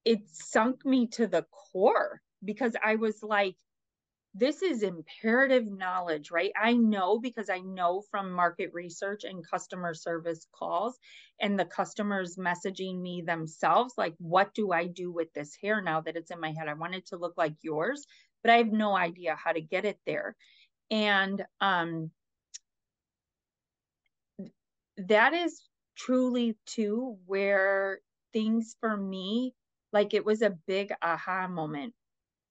it 0.06 0.22
sunk 0.30 0.86
me 0.86 1.08
to 1.08 1.28
the 1.28 1.46
core 1.72 2.22
because 2.44 2.76
I 2.84 2.96
was 2.96 3.22
like, 3.24 3.56
this 4.34 4.62
is 4.62 4.82
imperative 4.84 5.68
knowledge, 5.68 6.32
right? 6.32 6.54
I 6.60 6.74
know 6.74 7.20
because 7.20 7.50
I 7.50 7.60
know 7.60 8.02
from 8.12 8.32
market 8.32 8.70
research 8.74 9.26
and 9.26 9.46
customer 9.46 9.94
service 9.94 10.48
calls 10.54 10.98
and 11.42 11.60
the 11.60 11.66
customers 11.66 12.38
messaging 12.38 13.02
me 13.02 13.22
themselves, 13.22 13.94
like, 13.98 14.16
what 14.20 14.54
do 14.54 14.72
I 14.72 14.88
do 14.88 15.12
with 15.12 15.34
this 15.34 15.56
hair 15.62 15.82
now 15.82 16.00
that 16.02 16.16
it's 16.16 16.32
in 16.32 16.40
my 16.40 16.54
head? 16.54 16.70
I 16.70 16.76
want 16.76 16.96
it 16.96 17.08
to 17.08 17.18
look 17.18 17.34
like 17.38 17.56
yours, 17.62 18.06
but 18.42 18.52
I 18.52 18.58
have 18.58 18.72
no 18.72 18.96
idea 18.96 19.36
how 19.36 19.52
to 19.52 19.62
get 19.62 19.84
it 19.84 20.00
there. 20.06 20.36
And 20.90 21.46
um, 21.60 22.12
that 24.98 25.34
is 25.34 25.62
truly 25.98 26.58
too 26.66 27.18
where 27.26 28.00
things 28.34 28.76
for 28.80 28.96
me 28.96 29.54
like 29.94 30.14
it 30.14 30.26
was 30.26 30.42
a 30.42 30.58
big 30.68 30.94
aha 31.02 31.48
moment 31.48 31.94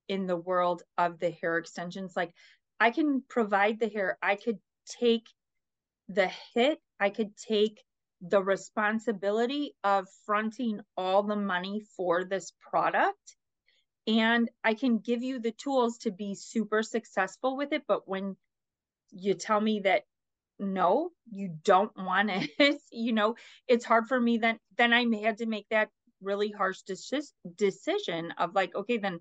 in 0.08 0.26
the 0.26 0.36
world 0.36 0.82
of 0.98 1.18
the 1.18 1.30
hair 1.30 1.58
extensions. 1.58 2.16
Like 2.16 2.32
i 2.80 2.90
can 2.90 3.22
provide 3.28 3.78
the 3.78 3.88
hair 3.88 4.18
i 4.22 4.34
could 4.34 4.58
take 4.86 5.28
the 6.08 6.30
hit 6.54 6.80
i 6.98 7.10
could 7.10 7.36
take 7.36 7.80
the 8.22 8.42
responsibility 8.42 9.74
of 9.84 10.06
fronting 10.26 10.80
all 10.96 11.22
the 11.22 11.36
money 11.36 11.82
for 11.96 12.24
this 12.24 12.52
product 12.70 13.36
and 14.06 14.50
i 14.64 14.74
can 14.74 14.98
give 14.98 15.22
you 15.22 15.38
the 15.38 15.52
tools 15.52 15.98
to 15.98 16.10
be 16.10 16.34
super 16.34 16.82
successful 16.82 17.56
with 17.56 17.72
it 17.72 17.82
but 17.86 18.08
when 18.08 18.36
you 19.10 19.34
tell 19.34 19.60
me 19.60 19.80
that 19.80 20.02
no 20.58 21.10
you 21.30 21.54
don't 21.64 21.96
want 21.96 22.30
it 22.30 22.80
you 22.92 23.12
know 23.12 23.34
it's 23.68 23.84
hard 23.84 24.06
for 24.06 24.20
me 24.20 24.38
then 24.38 24.58
then 24.76 24.92
i 24.92 25.04
had 25.22 25.38
to 25.38 25.46
make 25.46 25.66
that 25.70 25.88
really 26.22 26.50
harsh 26.50 26.78
decision 26.82 28.32
of 28.38 28.54
like, 28.54 28.74
okay, 28.74 28.98
then 28.98 29.20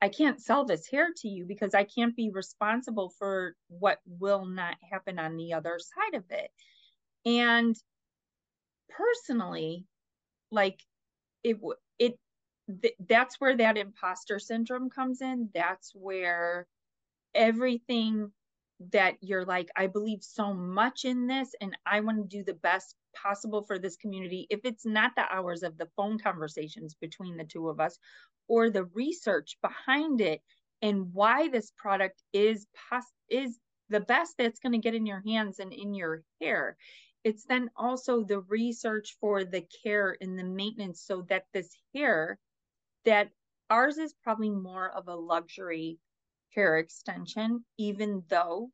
I 0.00 0.08
can't 0.08 0.40
sell 0.40 0.64
this 0.64 0.86
hair 0.88 1.08
to 1.16 1.28
you 1.28 1.46
because 1.46 1.74
I 1.74 1.84
can't 1.84 2.14
be 2.14 2.30
responsible 2.30 3.12
for 3.18 3.54
what 3.68 3.98
will 4.06 4.44
not 4.44 4.76
happen 4.90 5.18
on 5.18 5.36
the 5.36 5.54
other 5.54 5.78
side 5.78 6.18
of 6.18 6.24
it. 6.30 6.50
And 7.24 7.74
personally, 8.90 9.86
like 10.50 10.80
it, 11.42 11.58
it, 11.98 12.18
th- 12.82 12.94
that's 13.08 13.40
where 13.40 13.56
that 13.56 13.78
imposter 13.78 14.38
syndrome 14.38 14.90
comes 14.90 15.22
in. 15.22 15.48
That's 15.54 15.92
where 15.94 16.66
everything 17.34 18.32
that 18.92 19.16
you're 19.20 19.44
like, 19.44 19.70
I 19.76 19.86
believe 19.86 20.22
so 20.22 20.52
much 20.52 21.04
in 21.04 21.26
this 21.26 21.54
and 21.60 21.76
I 21.86 22.00
want 22.00 22.18
to 22.18 22.36
do 22.36 22.44
the 22.44 22.54
best 22.54 22.94
possible 23.14 23.62
for 23.62 23.78
this 23.78 23.96
community. 23.96 24.46
If 24.50 24.60
it's 24.64 24.84
not 24.84 25.12
the 25.16 25.24
hours 25.32 25.62
of 25.62 25.78
the 25.78 25.88
phone 25.96 26.18
conversations 26.18 26.94
between 26.94 27.36
the 27.36 27.44
two 27.44 27.68
of 27.68 27.80
us 27.80 27.98
or 28.48 28.70
the 28.70 28.84
research 28.84 29.56
behind 29.62 30.20
it 30.20 30.42
and 30.82 31.12
why 31.12 31.48
this 31.48 31.72
product 31.76 32.22
is 32.32 32.66
pos- 32.90 33.04
is 33.30 33.58
the 33.88 34.00
best 34.00 34.34
that's 34.36 34.60
going 34.60 34.72
to 34.72 34.78
get 34.78 34.94
in 34.94 35.06
your 35.06 35.22
hands 35.26 35.58
and 35.58 35.72
in 35.72 35.94
your 35.94 36.22
hair. 36.40 36.76
It's 37.24 37.44
then 37.44 37.70
also 37.76 38.22
the 38.22 38.40
research 38.40 39.16
for 39.20 39.44
the 39.44 39.64
care 39.82 40.16
and 40.20 40.38
the 40.38 40.44
maintenance 40.44 41.00
so 41.00 41.22
that 41.28 41.44
this 41.52 41.70
hair 41.94 42.38
that 43.04 43.30
ours 43.70 43.98
is 43.98 44.14
probably 44.22 44.50
more 44.50 44.90
of 44.90 45.08
a 45.08 45.14
luxury 45.14 45.98
hair 46.56 46.78
extension, 46.78 47.64
even 47.78 48.24
though 48.28 48.70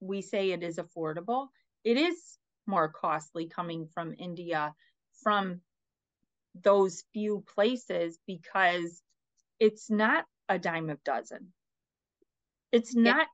we 0.00 0.22
say 0.22 0.52
it 0.52 0.62
is 0.62 0.78
affordable, 0.78 1.48
it 1.82 1.96
is 1.98 2.38
more 2.66 2.88
costly 2.88 3.46
coming 3.46 3.86
from 3.92 4.14
India, 4.18 4.72
from 5.22 5.60
those 6.54 7.04
few 7.12 7.44
places, 7.54 8.18
because 8.26 9.02
it's 9.58 9.90
not 9.90 10.24
a 10.48 10.58
dime 10.58 10.88
a 10.88 10.96
dozen. 11.04 11.52
It's 12.72 12.94
not 12.94 13.16
yeah. 13.16 13.24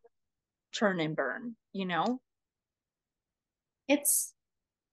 churn 0.72 1.01
and 1.01 1.14
burn, 1.14 1.57
you 1.72 1.86
know? 1.86 2.20
It's 3.88 4.32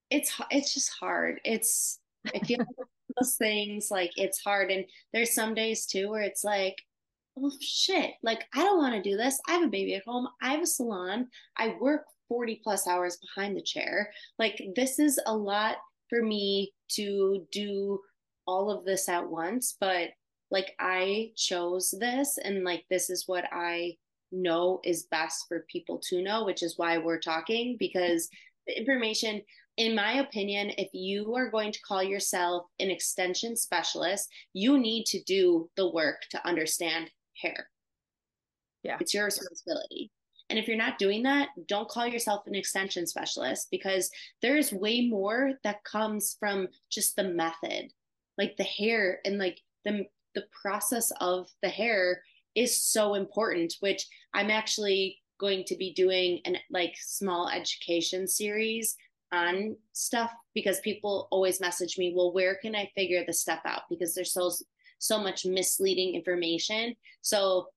it's 0.09 0.39
it's 0.49 0.73
just 0.73 0.91
hard. 0.99 1.39
It's 1.43 1.99
I 2.33 2.39
feel 2.39 2.59
those 3.19 3.35
things 3.35 3.89
like 3.91 4.11
it's 4.15 4.41
hard 4.41 4.71
and 4.71 4.85
there's 5.13 5.33
some 5.33 5.53
days 5.53 5.85
too 5.85 6.09
where 6.09 6.21
it's 6.21 6.43
like 6.43 6.77
well, 7.37 7.55
shit, 7.61 8.11
like 8.23 8.45
I 8.53 8.63
don't 8.63 8.77
want 8.77 8.95
to 8.95 9.09
do 9.09 9.17
this. 9.17 9.39
I 9.47 9.53
have 9.53 9.63
a 9.63 9.67
baby 9.67 9.95
at 9.95 10.05
home. 10.05 10.27
I 10.41 10.51
have 10.51 10.61
a 10.61 10.67
salon. 10.67 11.27
I 11.57 11.75
work 11.79 12.05
40 12.29 12.61
plus 12.63 12.87
hours 12.87 13.17
behind 13.17 13.55
the 13.55 13.61
chair. 13.61 14.11
Like 14.37 14.61
this 14.75 14.99
is 14.99 15.19
a 15.25 15.35
lot 15.35 15.77
for 16.09 16.21
me 16.21 16.73
to 16.91 17.45
do 17.51 17.99
all 18.47 18.71
of 18.71 18.85
this 18.85 19.09
at 19.09 19.29
once, 19.29 19.75
but 19.79 20.09
like 20.49 20.73
I 20.79 21.31
chose 21.35 21.93
this 21.99 22.37
and 22.37 22.63
like 22.63 22.85
this 22.89 23.09
is 23.09 23.25
what 23.27 23.45
I 23.51 23.95
know 24.31 24.79
is 24.83 25.07
best 25.11 25.45
for 25.47 25.65
people 25.71 25.99
to 26.09 26.21
know, 26.21 26.45
which 26.45 26.63
is 26.63 26.77
why 26.77 26.97
we're 26.97 27.19
talking 27.19 27.75
because 27.79 28.29
the 28.65 28.77
information 28.77 29.41
in 29.77 29.93
my 29.93 30.13
opinion, 30.13 30.71
if 30.79 30.89
you 30.91 31.35
are 31.35 31.51
going 31.51 31.71
to 31.71 31.81
call 31.81 32.01
yourself 32.01 32.65
an 32.79 32.89
extension 32.89 33.55
specialist, 33.55 34.27
you 34.53 34.79
need 34.79 35.05
to 35.05 35.21
do 35.23 35.69
the 35.77 35.87
work 35.91 36.23
to 36.31 36.47
understand 36.47 37.11
hair. 37.41 37.69
Yeah. 38.83 38.97
It's 38.99 39.13
your 39.13 39.25
responsibility. 39.25 40.11
And 40.49 40.57
if 40.57 40.67
you're 40.67 40.77
not 40.77 40.97
doing 40.97 41.23
that, 41.23 41.49
don't 41.67 41.89
call 41.89 42.07
yourself 42.07 42.47
an 42.47 42.55
extension 42.55 43.05
specialist 43.05 43.67
because 43.69 44.09
there's 44.41 44.71
way 44.71 45.07
more 45.07 45.53
that 45.63 45.83
comes 45.83 46.37
from 46.39 46.67
just 46.89 47.15
the 47.15 47.23
method. 47.23 47.91
Like 48.37 48.55
the 48.55 48.63
hair 48.63 49.19
and 49.25 49.37
like 49.37 49.59
the 49.83 50.05
the 50.35 50.45
process 50.61 51.11
of 51.19 51.49
the 51.63 51.69
hair 51.69 52.21
is 52.55 52.81
so 52.81 53.15
important, 53.15 53.73
which 53.79 54.05
I'm 54.33 54.51
actually 54.51 55.17
going 55.39 55.63
to 55.65 55.75
be 55.75 55.93
doing 55.93 56.41
an 56.45 56.57
like 56.69 56.95
small 56.99 57.49
education 57.49 58.27
series 58.27 58.95
on 59.31 59.75
stuff 59.93 60.31
because 60.53 60.79
people 60.81 61.27
always 61.31 61.59
message 61.59 61.97
me, 61.97 62.13
well, 62.15 62.33
where 62.33 62.55
can 62.55 62.75
I 62.75 62.91
figure 62.95 63.23
this 63.25 63.41
stuff 63.41 63.59
out? 63.65 63.81
Because 63.89 64.13
there's 64.13 64.33
so 64.33 64.51
so 64.99 65.19
much 65.19 65.45
misleading 65.45 66.15
information. 66.15 66.95
So 67.21 67.67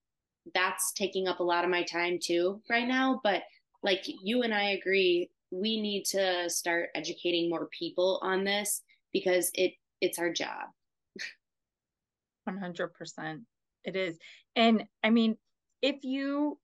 that's 0.55 0.93
taking 0.93 1.29
up 1.29 1.41
a 1.41 1.45
lot 1.45 1.65
of 1.65 1.71
my 1.71 1.83
time 1.83 2.19
too 2.21 2.61
right 2.71 2.89
now. 2.89 3.21
But 3.23 3.43
like 3.83 4.05
you 4.23 4.43
and 4.43 4.55
I 4.55 4.71
agree, 4.71 5.31
we 5.51 5.81
need 5.81 6.05
to 6.07 6.49
start 6.49 6.91
educating 6.95 7.51
more 7.51 7.67
people 7.67 8.21
on 8.23 8.45
this 8.45 8.83
because 9.13 9.51
it 9.55 9.73
it's 10.01 10.19
our 10.19 10.33
job. 10.33 10.69
100%. 12.49 13.43
It 13.85 13.97
is. 13.97 14.19
And 14.57 14.85
I 15.05 15.11
mean, 15.11 15.37
if 15.83 16.05
you 16.05 16.59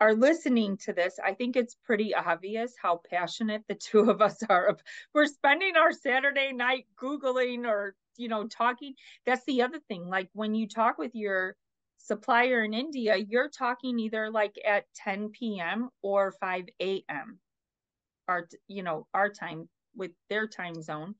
are 0.00 0.14
listening 0.14 0.78
to 0.78 0.92
this, 0.92 1.18
I 1.22 1.34
think 1.34 1.56
it's 1.56 1.76
pretty 1.84 2.14
obvious 2.14 2.74
how 2.80 3.02
passionate 3.10 3.62
the 3.68 3.74
two 3.74 4.10
of 4.10 4.22
us 4.22 4.42
are. 4.48 4.78
We're 5.14 5.26
spending 5.26 5.76
our 5.76 5.92
Saturday 5.92 6.52
night 6.52 6.86
Googling 7.00 7.66
or, 7.66 7.94
you 8.20 8.28
know, 8.28 8.46
talking. 8.48 8.94
That's 9.26 9.44
the 9.46 9.62
other 9.62 9.80
thing. 9.88 10.08
Like 10.08 10.30
when 10.34 10.54
you 10.54 10.68
talk 10.68 10.98
with 10.98 11.14
your 11.14 11.56
supplier 11.98 12.64
in 12.64 12.74
India, 12.74 13.16
you're 13.16 13.50
talking 13.50 13.98
either 14.00 14.30
like 14.30 14.56
at 14.66 14.84
10 14.96 15.60
p.m. 15.60 15.90
or 16.02 16.32
5 16.32 17.04
a.m. 17.10 17.40
Our, 18.28 18.48
you 18.68 18.82
know, 18.82 19.06
our 19.14 19.30
time 19.30 19.68
with 19.96 20.12
their 20.30 20.46
time 20.48 20.82
zone. 20.82 21.14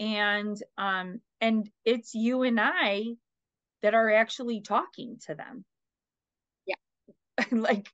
And 0.00 0.56
um, 0.78 1.20
and 1.40 1.70
it's 1.84 2.14
you 2.14 2.42
and 2.44 2.58
I 2.60 3.04
that 3.82 3.94
are 3.94 4.12
actually 4.12 4.62
talking 4.62 5.18
to 5.26 5.34
them 5.34 5.64
Yeah. 6.66 6.74
like 7.52 7.88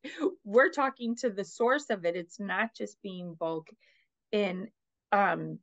we're 0.44 0.70
talking 0.70 1.16
to 1.16 1.30
the 1.30 1.44
source 1.44 1.90
of 1.90 2.04
it 2.04 2.16
it's 2.16 2.40
not 2.40 2.74
just 2.76 3.00
being 3.02 3.34
bulk 3.34 3.68
in 4.32 4.68
um 5.12 5.58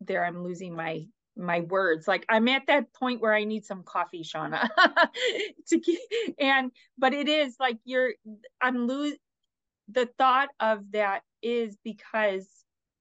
there 0.00 0.24
i'm 0.24 0.42
losing 0.42 0.74
my 0.74 1.04
my 1.40 1.60
words 1.60 2.06
like 2.06 2.24
i'm 2.28 2.48
at 2.48 2.66
that 2.66 2.92
point 2.92 3.20
where 3.20 3.34
i 3.34 3.44
need 3.44 3.64
some 3.64 3.82
coffee 3.82 4.22
shawna 4.22 4.68
to 5.66 5.78
keep 5.80 5.98
and 6.38 6.70
but 6.98 7.12
it 7.12 7.28
is 7.28 7.56
like 7.58 7.78
you're 7.84 8.12
i'm 8.60 8.86
lose 8.86 9.16
the 9.88 10.08
thought 10.18 10.48
of 10.60 10.92
that 10.92 11.22
is 11.42 11.76
because 11.84 12.48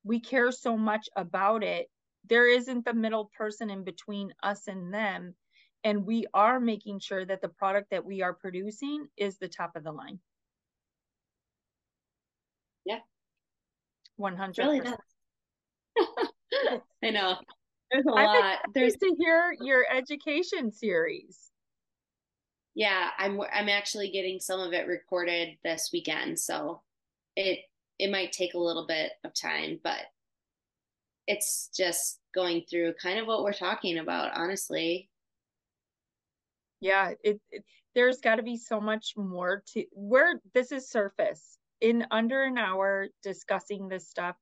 we 0.03 0.19
care 0.19 0.51
so 0.51 0.77
much 0.77 1.09
about 1.15 1.63
it 1.63 1.89
there 2.25 2.49
isn't 2.49 2.85
the 2.85 2.93
middle 2.93 3.29
person 3.37 3.69
in 3.69 3.83
between 3.83 4.33
us 4.43 4.67
and 4.67 4.93
them 4.93 5.35
and 5.83 6.05
we 6.05 6.25
are 6.33 6.59
making 6.59 6.99
sure 6.99 7.25
that 7.25 7.41
the 7.41 7.49
product 7.49 7.91
that 7.91 8.05
we 8.05 8.21
are 8.21 8.33
producing 8.33 9.07
is 9.15 9.37
the 9.37 9.47
top 9.47 9.75
of 9.75 9.83
the 9.83 9.91
line. 9.91 10.19
Yeah. 12.85 12.99
100%. 14.19 14.57
Really 14.57 14.81
I 17.03 17.09
know. 17.11 17.37
There's 17.91 18.05
a 18.05 18.11
I'm 18.11 18.25
lot. 18.25 18.59
There's 18.73 18.95
to 18.95 19.15
hear 19.17 19.55
your 19.61 19.85
education 19.91 20.71
series. 20.71 21.51
Yeah, 22.75 23.09
I'm 23.17 23.41
I'm 23.53 23.69
actually 23.69 24.11
getting 24.11 24.39
some 24.39 24.59
of 24.59 24.73
it 24.73 24.87
recorded 24.87 25.57
this 25.63 25.89
weekend, 25.91 26.39
so 26.39 26.81
it 27.35 27.59
it 27.97 28.11
might 28.11 28.31
take 28.31 28.53
a 28.53 28.59
little 28.59 28.87
bit 28.87 29.11
of 29.23 29.33
time, 29.33 29.79
but 29.83 29.99
it's 31.27 31.69
just 31.75 32.19
going 32.33 32.63
through 32.69 32.93
kind 33.01 33.19
of 33.19 33.27
what 33.27 33.43
we're 33.43 33.53
talking 33.53 33.97
about, 33.97 34.31
honestly 34.35 35.09
yeah 36.81 37.11
it, 37.23 37.39
it 37.51 37.63
there's 37.95 38.21
got 38.21 38.35
to 38.35 38.43
be 38.43 38.57
so 38.57 38.79
much 38.79 39.13
more 39.17 39.63
to 39.73 39.83
where 39.91 40.39
this 40.53 40.71
is 40.71 40.89
surface 40.89 41.57
in 41.81 42.05
under 42.11 42.43
an 42.43 42.57
hour 42.57 43.07
discussing 43.23 43.87
this 43.87 44.07
stuff 44.07 44.35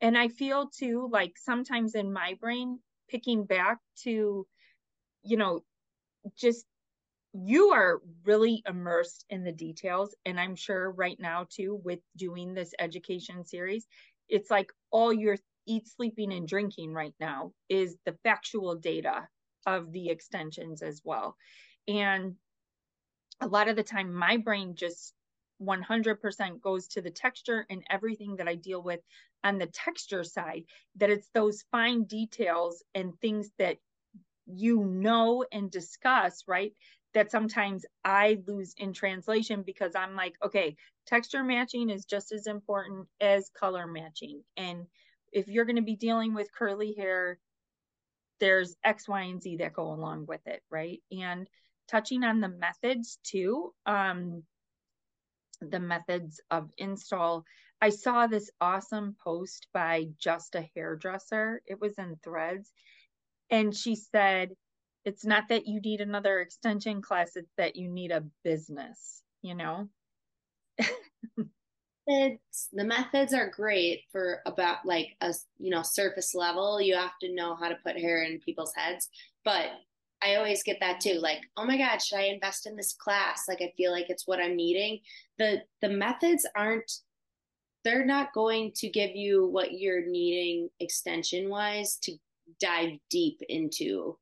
and 0.00 0.16
i 0.16 0.28
feel 0.28 0.68
too 0.68 1.08
like 1.12 1.32
sometimes 1.36 1.94
in 1.94 2.12
my 2.12 2.34
brain 2.40 2.78
picking 3.08 3.44
back 3.44 3.78
to 4.02 4.46
you 5.22 5.36
know 5.36 5.60
just 6.36 6.64
you 7.32 7.68
are 7.70 8.00
really 8.24 8.62
immersed 8.66 9.24
in 9.28 9.44
the 9.44 9.52
details 9.52 10.14
and 10.24 10.40
i'm 10.40 10.56
sure 10.56 10.90
right 10.90 11.18
now 11.20 11.46
too 11.50 11.80
with 11.84 12.00
doing 12.16 12.54
this 12.54 12.72
education 12.78 13.44
series 13.44 13.86
it's 14.28 14.50
like 14.50 14.72
all 14.90 15.12
your 15.12 15.36
eat 15.66 15.88
sleeping 15.88 16.32
and 16.32 16.48
drinking 16.48 16.92
right 16.92 17.14
now 17.20 17.52
is 17.68 17.96
the 18.04 18.16
factual 18.22 18.76
data 18.76 19.28
of 19.66 19.90
the 19.92 20.08
extensions 20.10 20.82
as 20.82 21.02
well. 21.04 21.36
And 21.88 22.36
a 23.40 23.48
lot 23.48 23.68
of 23.68 23.76
the 23.76 23.82
time, 23.82 24.14
my 24.14 24.36
brain 24.36 24.74
just 24.76 25.12
100% 25.60 26.60
goes 26.60 26.88
to 26.88 27.00
the 27.02 27.10
texture 27.10 27.66
and 27.68 27.82
everything 27.90 28.36
that 28.36 28.48
I 28.48 28.54
deal 28.54 28.82
with 28.82 29.00
on 29.46 29.58
the 29.58 29.66
texture 29.66 30.24
side, 30.24 30.64
that 30.96 31.10
it's 31.10 31.30
those 31.32 31.64
fine 31.70 32.02
details 32.04 32.82
and 32.94 33.18
things 33.20 33.48
that 33.58 33.76
you 34.46 34.84
know 34.84 35.44
and 35.52 35.70
discuss, 35.70 36.42
right? 36.48 36.72
That 37.14 37.30
sometimes 37.30 37.86
I 38.04 38.38
lose 38.46 38.74
in 38.76 38.92
translation 38.92 39.62
because 39.62 39.94
I'm 39.94 40.16
like, 40.16 40.34
okay, 40.44 40.76
texture 41.06 41.44
matching 41.44 41.90
is 41.90 42.04
just 42.04 42.32
as 42.32 42.48
important 42.48 43.06
as 43.20 43.50
color 43.50 43.86
matching. 43.86 44.42
And 44.56 44.86
if 45.32 45.46
you're 45.46 45.64
going 45.64 45.76
to 45.76 45.82
be 45.82 45.96
dealing 45.96 46.34
with 46.34 46.52
curly 46.52 46.92
hair, 46.94 47.38
there's 48.40 48.74
X, 48.82 49.08
Y, 49.08 49.22
and 49.22 49.40
Z 49.40 49.58
that 49.58 49.72
go 49.72 49.92
along 49.92 50.26
with 50.26 50.44
it, 50.46 50.62
right? 50.70 51.00
And 51.12 51.48
touching 51.88 52.24
on 52.24 52.40
the 52.40 52.48
methods 52.48 53.18
too, 53.22 53.72
um, 53.86 54.42
the 55.60 55.80
methods 55.80 56.40
of 56.50 56.70
install. 56.76 57.44
I 57.86 57.90
saw 57.90 58.26
this 58.26 58.50
awesome 58.60 59.14
post 59.22 59.68
by 59.72 60.08
Just 60.18 60.56
a 60.56 60.68
Hairdresser. 60.74 61.62
It 61.66 61.80
was 61.80 61.96
in 61.98 62.16
threads. 62.24 62.72
And 63.48 63.72
she 63.72 63.94
said, 63.94 64.56
it's 65.04 65.24
not 65.24 65.44
that 65.50 65.68
you 65.68 65.80
need 65.80 66.00
another 66.00 66.40
extension 66.40 67.00
class, 67.00 67.36
it's 67.36 67.52
that 67.58 67.76
you 67.76 67.88
need 67.88 68.10
a 68.10 68.24
business, 68.42 69.22
you 69.40 69.54
know? 69.54 69.88
the 72.08 72.38
methods 72.72 73.32
are 73.32 73.50
great 73.50 74.00
for 74.10 74.40
about 74.46 74.84
like 74.84 75.10
a 75.20 75.32
you 75.58 75.70
know 75.70 75.82
surface 75.82 76.36
level 76.36 76.80
you 76.80 76.94
have 76.94 77.18
to 77.20 77.34
know 77.34 77.56
how 77.56 77.68
to 77.68 77.74
put 77.84 77.98
hair 77.98 78.22
in 78.22 78.38
people's 78.38 78.72
heads 78.76 79.08
but 79.44 79.70
I 80.22 80.36
always 80.36 80.62
get 80.62 80.78
that 80.80 81.00
too. 81.00 81.18
Like, 81.20 81.42
oh 81.56 81.66
my 81.66 81.76
God, 81.76 82.00
should 82.00 82.18
I 82.18 82.24
invest 82.24 82.66
in 82.66 82.74
this 82.74 82.94
class? 82.94 83.44
Like, 83.46 83.60
I 83.60 83.72
feel 83.76 83.92
like 83.92 84.06
it's 84.08 84.26
what 84.26 84.40
I'm 84.40 84.56
needing. 84.56 85.00
The 85.38 85.62
the 85.82 85.90
methods 85.90 86.46
aren't 86.56 86.90
they're 87.86 88.04
not 88.04 88.34
going 88.34 88.72
to 88.74 88.88
give 88.88 89.14
you 89.14 89.46
what 89.46 89.72
you're 89.72 90.04
needing 90.04 90.68
extension 90.80 91.48
wise 91.48 91.98
to 92.02 92.16
dive 92.60 92.98
deep 93.10 93.40
into, 93.48 94.18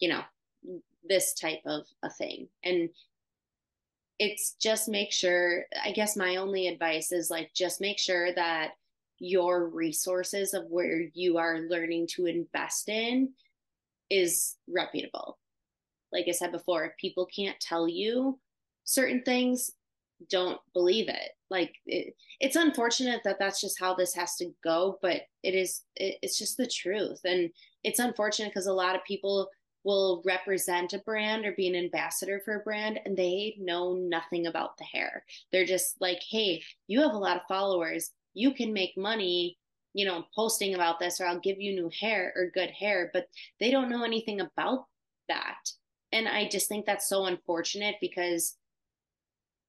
you 0.00 0.08
know, 0.08 0.22
this 1.06 1.34
type 1.34 1.60
of 1.66 1.86
a 2.02 2.08
thing. 2.08 2.48
And 2.64 2.88
it's 4.18 4.54
just 4.54 4.88
make 4.88 5.12
sure, 5.12 5.66
I 5.84 5.92
guess 5.92 6.16
my 6.16 6.36
only 6.36 6.68
advice 6.68 7.12
is 7.12 7.30
like 7.30 7.50
just 7.54 7.82
make 7.82 7.98
sure 7.98 8.32
that 8.32 8.70
your 9.18 9.68
resources 9.68 10.54
of 10.54 10.64
where 10.70 11.02
you 11.12 11.36
are 11.36 11.66
learning 11.68 12.06
to 12.12 12.24
invest 12.24 12.88
in 12.88 13.28
is 14.08 14.56
reputable. 14.74 15.36
Like 16.12 16.24
I 16.28 16.32
said 16.32 16.50
before, 16.50 16.86
if 16.86 16.96
people 16.96 17.26
can't 17.26 17.60
tell 17.60 17.86
you 17.86 18.38
certain 18.84 19.20
things, 19.22 19.72
don't 20.30 20.60
believe 20.72 21.08
it. 21.08 21.30
Like 21.50 21.74
it, 21.86 22.14
it's 22.40 22.56
unfortunate 22.56 23.20
that 23.24 23.38
that's 23.38 23.60
just 23.60 23.78
how 23.78 23.94
this 23.94 24.14
has 24.14 24.36
to 24.36 24.50
go, 24.62 24.98
but 25.02 25.22
it 25.42 25.54
is 25.54 25.82
it, 25.96 26.16
it's 26.22 26.38
just 26.38 26.56
the 26.56 26.66
truth. 26.66 27.20
And 27.24 27.50
it's 27.84 27.98
unfortunate 27.98 28.50
because 28.50 28.66
a 28.66 28.72
lot 28.72 28.96
of 28.96 29.04
people 29.04 29.48
will 29.84 30.22
represent 30.26 30.92
a 30.92 30.98
brand 30.98 31.46
or 31.46 31.52
be 31.52 31.68
an 31.68 31.76
ambassador 31.76 32.40
for 32.44 32.56
a 32.56 32.64
brand 32.64 32.98
and 33.04 33.16
they 33.16 33.54
know 33.58 33.94
nothing 33.94 34.46
about 34.46 34.76
the 34.78 34.84
hair. 34.84 35.24
They're 35.52 35.64
just 35.64 36.00
like, 36.00 36.20
"Hey, 36.28 36.62
you 36.88 37.00
have 37.02 37.12
a 37.12 37.18
lot 37.18 37.36
of 37.36 37.42
followers. 37.48 38.10
You 38.34 38.52
can 38.52 38.72
make 38.72 38.96
money 38.96 39.58
you 39.96 40.04
know, 40.04 40.26
posting 40.34 40.74
about 40.74 40.98
this 40.98 41.22
or 41.22 41.26
I'll 41.26 41.40
give 41.40 41.58
you 41.58 41.74
new 41.74 41.90
hair 41.98 42.30
or 42.36 42.50
good 42.50 42.70
hair, 42.70 43.08
but 43.14 43.28
they 43.58 43.70
don't 43.70 43.88
know 43.88 44.04
anything 44.04 44.42
about 44.42 44.84
that. 45.28 45.70
And 46.12 46.28
I 46.28 46.48
just 46.48 46.68
think 46.68 46.84
that's 46.84 47.08
so 47.08 47.24
unfortunate 47.24 47.96
because 47.98 48.56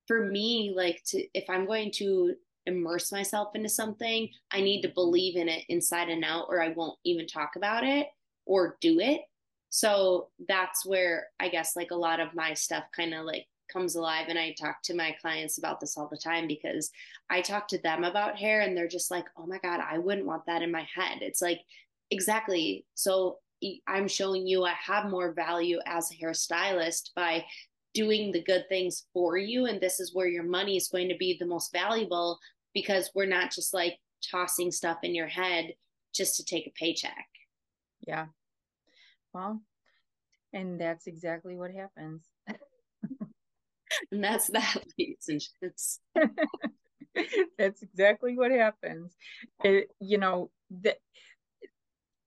for 0.08 0.26
me, 0.26 0.74
like 0.76 1.04
to 1.08 1.26
if 1.34 1.50
I'm 1.50 1.66
going 1.66 1.92
to 1.96 2.36
immerse 2.66 3.12
myself 3.12 3.56
into 3.56 3.70
something, 3.70 4.30
I 4.52 4.62
need 4.62 4.82
to 4.82 4.90
believe 4.90 5.38
in 5.38 5.48
it 5.50 5.64
inside 5.70 6.10
and 6.10 6.24
out, 6.24 6.48
or 6.50 6.62
I 6.62 6.70
won't 6.70 7.00
even 7.06 7.28
talk 7.28 7.56
about 7.56 7.84
it 7.84 8.08
or 8.46 8.78
do 8.82 9.00
it. 9.00 9.22
So 9.70 10.30
that's 10.48 10.86
where 10.86 11.28
I 11.40 11.50
guess 11.50 11.76
like 11.76 11.92
a 11.92 11.96
lot 11.96 12.20
of 12.20 12.36
my 12.36 12.54
stuff 12.54 12.86
kind 12.96 13.14
of 13.14 13.26
like 13.26 13.46
comes 13.72 13.96
alive. 13.96 14.26
And 14.30 14.40
I 14.40 14.56
talk 14.60 14.82
to 14.84 14.96
my 14.96 15.16
clients 15.22 15.58
about 15.58 15.80
this 15.80 15.98
all 15.98 16.08
the 16.10 16.18
time 16.18 16.48
because 16.48 16.90
I 17.30 17.42
talk 17.42 17.68
to 17.70 17.78
them 17.78 18.04
about 18.04 18.38
hair 18.38 18.62
and 18.62 18.76
they're 18.76 18.88
just 18.88 19.12
like, 19.12 19.26
oh 19.38 19.46
my 19.46 19.60
God, 19.60 19.82
I 19.82 19.98
wouldn't 19.98 20.28
want 20.28 20.46
that 20.46 20.62
in 20.62 20.72
my 20.72 20.88
head. 20.94 21.20
It's 21.22 21.42
like, 21.42 21.62
exactly. 22.10 22.86
So 22.96 23.40
I'm 23.88 24.08
showing 24.08 24.48
you 24.48 24.64
I 24.64 24.74
have 24.74 25.10
more 25.10 25.34
value 25.34 25.80
as 25.86 26.12
a 26.12 26.16
hairstylist 26.16 27.10
by 27.16 27.44
doing 27.98 28.32
the 28.32 28.44
good 28.44 28.64
things 28.70 29.08
for 29.12 29.38
you. 29.38 29.66
And 29.66 29.82
this 29.82 30.00
is 30.00 30.14
where 30.14 30.28
your 30.28 30.44
money 30.44 30.78
is 30.78 30.88
going 30.88 31.10
to 31.10 31.18
be 31.18 31.36
the 31.40 31.48
most 31.48 31.72
valuable 31.74 32.38
because 32.72 33.10
we're 33.16 33.26
not 33.26 33.52
just 33.52 33.74
like 33.74 33.98
tossing 34.30 34.72
stuff 34.72 35.00
in 35.02 35.16
your 35.16 35.26
head 35.26 35.74
just 36.14 36.36
to 36.36 36.46
take 36.46 36.68
a 36.68 36.72
paycheck. 36.78 37.26
Yeah. 38.06 38.28
Well, 39.34 39.64
and 40.54 40.80
that's 40.80 41.08
exactly 41.08 41.58
what 41.58 41.72
happens. 41.72 42.24
and 44.12 44.24
that's 44.24 44.48
that, 44.52 44.84
ladies 45.00 45.26
and 45.28 45.42
gents. 45.60 46.00
that's 47.58 47.82
exactly 47.82 48.38
what 48.38 48.52
happens. 48.52 49.16
It, 49.64 49.88
you 50.00 50.20
know, 50.20 50.52
the, 50.70 50.96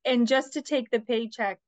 and 0.05 0.27
just 0.27 0.55
to 0.55 0.63
take 0.63 0.91
the 0.91 0.99
paycheck, 0.99 1.61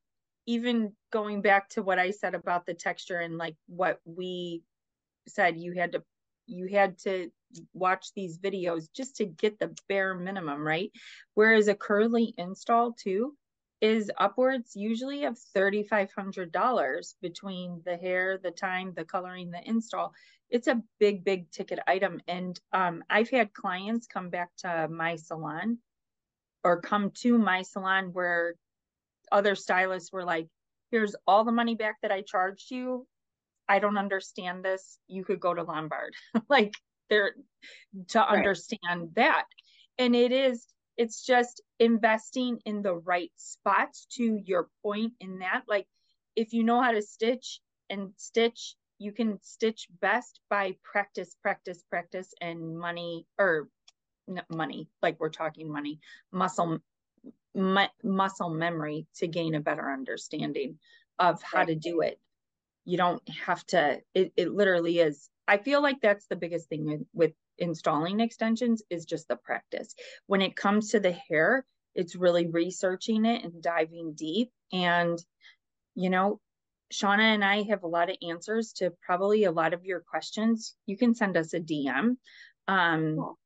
even 0.47 0.93
going 1.13 1.43
back 1.43 1.69
to 1.71 1.83
what 1.83 1.99
I 1.99 2.11
said 2.11 2.35
about 2.35 2.67
the 2.67 2.75
texture 2.75 3.19
and 3.19 3.39
like 3.39 3.57
what 3.67 4.01
we 4.05 4.63
said, 5.29 5.57
you 5.57 5.73
had 5.73 5.93
to 5.93 6.03
you 6.47 6.67
had 6.67 6.99
to 6.99 7.31
watch 7.73 8.09
these 8.15 8.39
videos 8.39 8.89
just 8.93 9.17
to 9.17 9.25
get 9.25 9.59
the 9.59 9.75
bare 9.89 10.15
minimum, 10.15 10.67
right? 10.67 10.91
Whereas 11.35 11.69
a 11.69 11.75
curly 11.75 12.35
install 12.37 12.93
too 12.93 13.37
is 13.81 14.11
upwards 14.19 14.77
usually 14.77 15.25
of 15.25 15.37
$3,500 15.57 17.15
between 17.21 17.83
the 17.85 17.97
hair, 17.97 18.39
the 18.43 18.53
time, 18.53 18.93
the 18.95 19.05
coloring, 19.05 19.51
the 19.51 19.61
install. 19.69 20.15
It's 20.51 20.69
a 20.69 20.83
big, 21.01 21.25
big 21.25 21.51
ticket 21.51 21.81
item. 21.87 22.21
And 22.29 22.59
um, 22.73 23.03
I've 23.11 23.31
had 23.31 23.53
clients 23.53 24.07
come 24.07 24.31
back 24.31 24.51
to 24.59 24.89
my 24.89 25.17
salon 25.17 25.79
or 26.63 26.81
come 26.81 27.11
to 27.23 27.37
my 27.39 27.63
salon 27.63 28.13
where 28.13 28.55
other 29.33 29.55
stylists 29.55 30.13
were 30.13 30.25
like, 30.25 30.47
here's 30.91 31.17
all 31.27 31.45
the 31.45 31.53
money 31.53 31.75
back 31.75 31.97
that 32.03 32.13
I 32.13 32.23
charged 32.23 32.71
you. 32.71 33.07
I 33.69 33.79
don't 33.79 33.99
understand 33.99 34.65
this. 34.65 34.99
You 35.09 35.25
could 35.25 35.41
go 35.41 35.55
to 35.55 35.63
Lombard. 35.63 36.15
like 36.49 36.75
there 37.09 37.35
to 38.09 38.19
right. 38.19 38.37
understand 38.39 39.11
that. 39.17 39.45
And 39.99 40.15
it 40.15 40.33
is, 40.33 40.67
it's 40.97 41.25
just 41.25 41.63
investing 41.79 42.59
in 42.65 42.83
the 42.83 42.95
right 42.95 43.31
spots 43.37 44.07
to 44.17 44.41
your 44.45 44.69
point 44.83 45.13
in 45.21 45.41
that. 45.41 45.63
Like 45.69 45.87
if 46.37 46.53
you 46.53 46.65
know 46.65 46.81
how 46.81 46.93
to 46.93 47.03
stitch 47.03 47.61
and 47.91 48.11
stitch, 48.17 48.75
you 48.99 49.13
can 49.13 49.39
stitch 49.43 49.89
best 50.01 50.41
by 50.49 50.77
practice, 50.83 51.35
practice, 51.43 51.83
practice, 51.91 52.33
and 52.41 52.79
money 52.79 53.27
or 53.39 53.69
money, 54.49 54.89
like 55.03 55.19
we're 55.19 55.29
talking 55.29 55.71
money, 55.71 55.99
muscle 56.31 56.79
mu- 57.55 57.87
muscle 58.03 58.51
memory 58.51 59.07
to 59.17 59.27
gain 59.27 59.55
a 59.55 59.61
better 59.61 59.91
understanding 59.91 60.79
of 61.19 61.43
how 61.43 61.65
to 61.65 61.75
do 61.75 62.01
it. 62.01 62.19
You 62.85 62.97
don't 62.97 63.23
have 63.47 63.65
to, 63.69 64.01
it, 64.15 64.33
it 64.37 64.53
literally 64.53 64.99
is. 64.99 65.29
I 65.47 65.59
feel 65.59 65.83
like 65.83 66.01
that's 66.01 66.27
the 66.27 66.37
biggest 66.37 66.69
thing 66.69 66.85
with, 66.85 67.03
with 67.13 67.33
installing 67.59 68.21
extensions 68.21 68.83
is 68.91 69.05
just 69.05 69.29
the 69.29 69.37
practice. 69.37 69.95
When 70.27 70.43
it 70.43 70.57
comes 70.57 70.91
to 70.91 71.01
the 71.01 71.13
hair, 71.13 71.65
it's 71.95 72.17
really 72.17 72.47
researching 72.47 73.25
it 73.27 73.45
and 73.45 73.63
diving 73.63 74.15
deep. 74.15 74.51
And, 74.73 75.23
you 75.95 76.11
know, 76.11 76.41
Shawna 76.93 77.35
and 77.35 77.45
I 77.45 77.63
have 77.63 77.85
a 77.85 77.89
lot 77.89 78.11
of 78.11 78.17
answers 78.27 78.73
to 78.75 78.93
probably 79.03 79.45
a 79.45 79.53
lot 79.53 79.75
of 79.75 79.85
your 79.85 80.01
questions. 80.01 80.75
You 80.87 80.97
can 80.97 81.15
send 81.15 81.37
us 81.37 81.55
a 81.55 81.61
DM. 81.61 82.17
Um, 82.69 83.17
cool. 83.17 83.39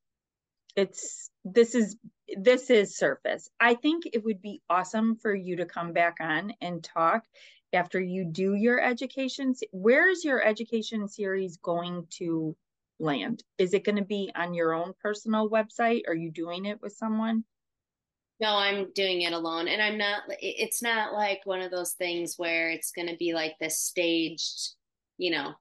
It's 0.75 1.31
this 1.43 1.73
is 1.73 1.97
this 2.35 2.69
is 2.69 2.97
surface. 2.97 3.49
I 3.59 3.75
think 3.75 4.05
it 4.11 4.23
would 4.23 4.41
be 4.41 4.61
awesome 4.69 5.15
for 5.15 5.33
you 5.33 5.55
to 5.57 5.65
come 5.65 5.93
back 5.93 6.17
on 6.19 6.53
and 6.61 6.83
talk 6.83 7.23
after 7.73 7.99
you 7.99 8.25
do 8.25 8.53
your 8.53 8.81
education. 8.81 9.53
Where's 9.71 10.23
your 10.23 10.43
education 10.43 11.07
series 11.07 11.57
going 11.57 12.07
to 12.11 12.55
land? 12.99 13.43
Is 13.57 13.73
it 13.73 13.83
going 13.83 13.97
to 13.97 14.05
be 14.05 14.31
on 14.35 14.53
your 14.53 14.73
own 14.73 14.93
personal 15.01 15.49
website? 15.49 16.03
Are 16.07 16.15
you 16.15 16.31
doing 16.31 16.65
it 16.65 16.81
with 16.81 16.93
someone? 16.93 17.43
No, 18.39 18.55
I'm 18.55 18.91
doing 18.93 19.21
it 19.21 19.33
alone. 19.33 19.67
And 19.67 19.81
I'm 19.81 19.97
not, 19.97 20.23
it's 20.39 20.81
not 20.81 21.13
like 21.13 21.41
one 21.45 21.61
of 21.61 21.71
those 21.71 21.93
things 21.93 22.35
where 22.37 22.69
it's 22.69 22.91
going 22.91 23.07
to 23.07 23.15
be 23.15 23.33
like 23.33 23.55
this 23.59 23.79
staged, 23.79 24.73
you 25.17 25.31
know, 25.31 25.53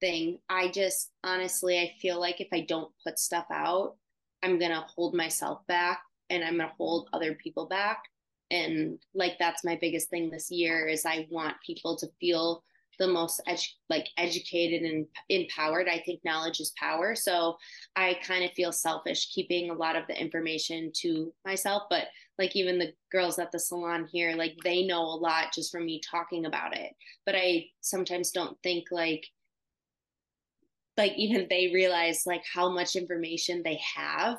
thing. 0.00 0.38
I 0.48 0.68
just 0.68 1.10
honestly, 1.24 1.78
I 1.78 1.92
feel 2.00 2.20
like 2.20 2.40
if 2.40 2.48
I 2.52 2.60
don't 2.60 2.92
put 3.04 3.18
stuff 3.18 3.46
out, 3.50 3.96
I'm 4.42 4.58
going 4.58 4.70
to 4.70 4.84
hold 4.94 5.14
myself 5.14 5.66
back 5.66 6.00
and 6.30 6.44
I'm 6.44 6.56
going 6.56 6.68
to 6.68 6.74
hold 6.76 7.08
other 7.12 7.34
people 7.34 7.66
back. 7.66 8.02
And 8.50 8.98
like, 9.14 9.38
that's 9.38 9.64
my 9.64 9.76
biggest 9.80 10.08
thing 10.10 10.30
this 10.30 10.50
year 10.50 10.86
is 10.86 11.04
I 11.04 11.26
want 11.30 11.56
people 11.66 11.96
to 11.98 12.08
feel 12.20 12.62
the 12.98 13.06
most 13.06 13.40
edu- 13.48 13.74
like 13.88 14.08
educated 14.16 14.82
and 14.82 15.06
empowered. 15.28 15.88
I 15.88 16.02
think 16.04 16.20
knowledge 16.24 16.60
is 16.60 16.72
power. 16.76 17.14
So 17.14 17.56
I 17.96 18.18
kind 18.24 18.44
of 18.44 18.52
feel 18.52 18.72
selfish 18.72 19.32
keeping 19.32 19.70
a 19.70 19.74
lot 19.74 19.96
of 19.96 20.06
the 20.08 20.20
information 20.20 20.90
to 21.02 21.32
myself, 21.44 21.84
but 21.90 22.06
like 22.38 22.56
even 22.56 22.78
the 22.78 22.92
girls 23.10 23.38
at 23.38 23.52
the 23.52 23.58
salon 23.58 24.08
here, 24.10 24.34
like 24.34 24.56
they 24.64 24.84
know 24.84 25.02
a 25.02 25.20
lot 25.20 25.52
just 25.54 25.70
from 25.70 25.86
me 25.86 26.00
talking 26.08 26.46
about 26.46 26.76
it. 26.76 26.92
But 27.24 27.36
I 27.36 27.66
sometimes 27.80 28.30
don't 28.30 28.56
think 28.62 28.86
like 28.90 29.26
like 30.98 31.14
even 31.16 31.46
they 31.48 31.70
realize 31.72 32.24
like 32.26 32.44
how 32.52 32.68
much 32.68 32.96
information 32.96 33.62
they 33.62 33.80
have 33.96 34.38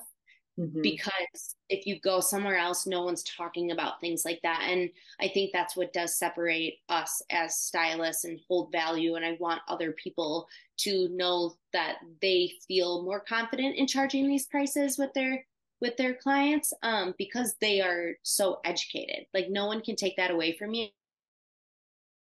mm-hmm. 0.60 0.82
because 0.82 1.55
if 1.70 1.86
you 1.88 1.99
go 2.01 2.20
somewhere 2.20 2.57
else 2.57 2.86
no 2.86 3.03
one's 3.03 3.24
talking 3.24 3.72
about 3.72 3.99
things 4.01 4.24
like 4.26 4.39
that. 4.43 4.68
And 4.70 4.89
i 5.20 5.28
think 5.28 5.51
that's 5.51 5.76
what 5.76 5.93
does 5.93 6.20
separate 6.20 6.76
us 6.89 7.22
as 7.32 7.57
stylists 7.57 8.26
and 8.26 8.39
hold 8.47 8.72
value. 8.72 9.16
And 9.16 9.26
i 9.26 9.38
want 9.39 9.62
other 9.68 9.93
people 9.93 10.47
to 10.80 11.07
know 11.10 11.55
that 11.74 11.97
they 12.22 12.51
feel 12.68 13.03
more 13.03 13.20
confident 13.22 13.76
in 13.78 13.88
charging 13.88 14.28
these 14.28 14.45
prices 14.45 14.97
with 14.97 15.14
their 15.14 15.45
with 15.82 15.95
their 15.95 16.14
clients 16.14 16.74
um, 16.84 17.16
because 17.18 17.55
they 17.62 17.80
are 17.80 18.12
so 18.24 18.60
educated. 18.66 19.26
Like 19.34 19.49
no 19.49 19.66
one 19.66 19.82
can 19.82 19.95
take 19.95 20.18
that 20.18 20.30
away 20.30 20.57
from 20.57 20.74
you 20.74 20.88
I 20.88 20.89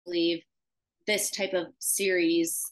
believe 0.05 0.43
this 1.07 1.31
type 1.31 1.55
of 1.55 1.69
series 1.79 2.63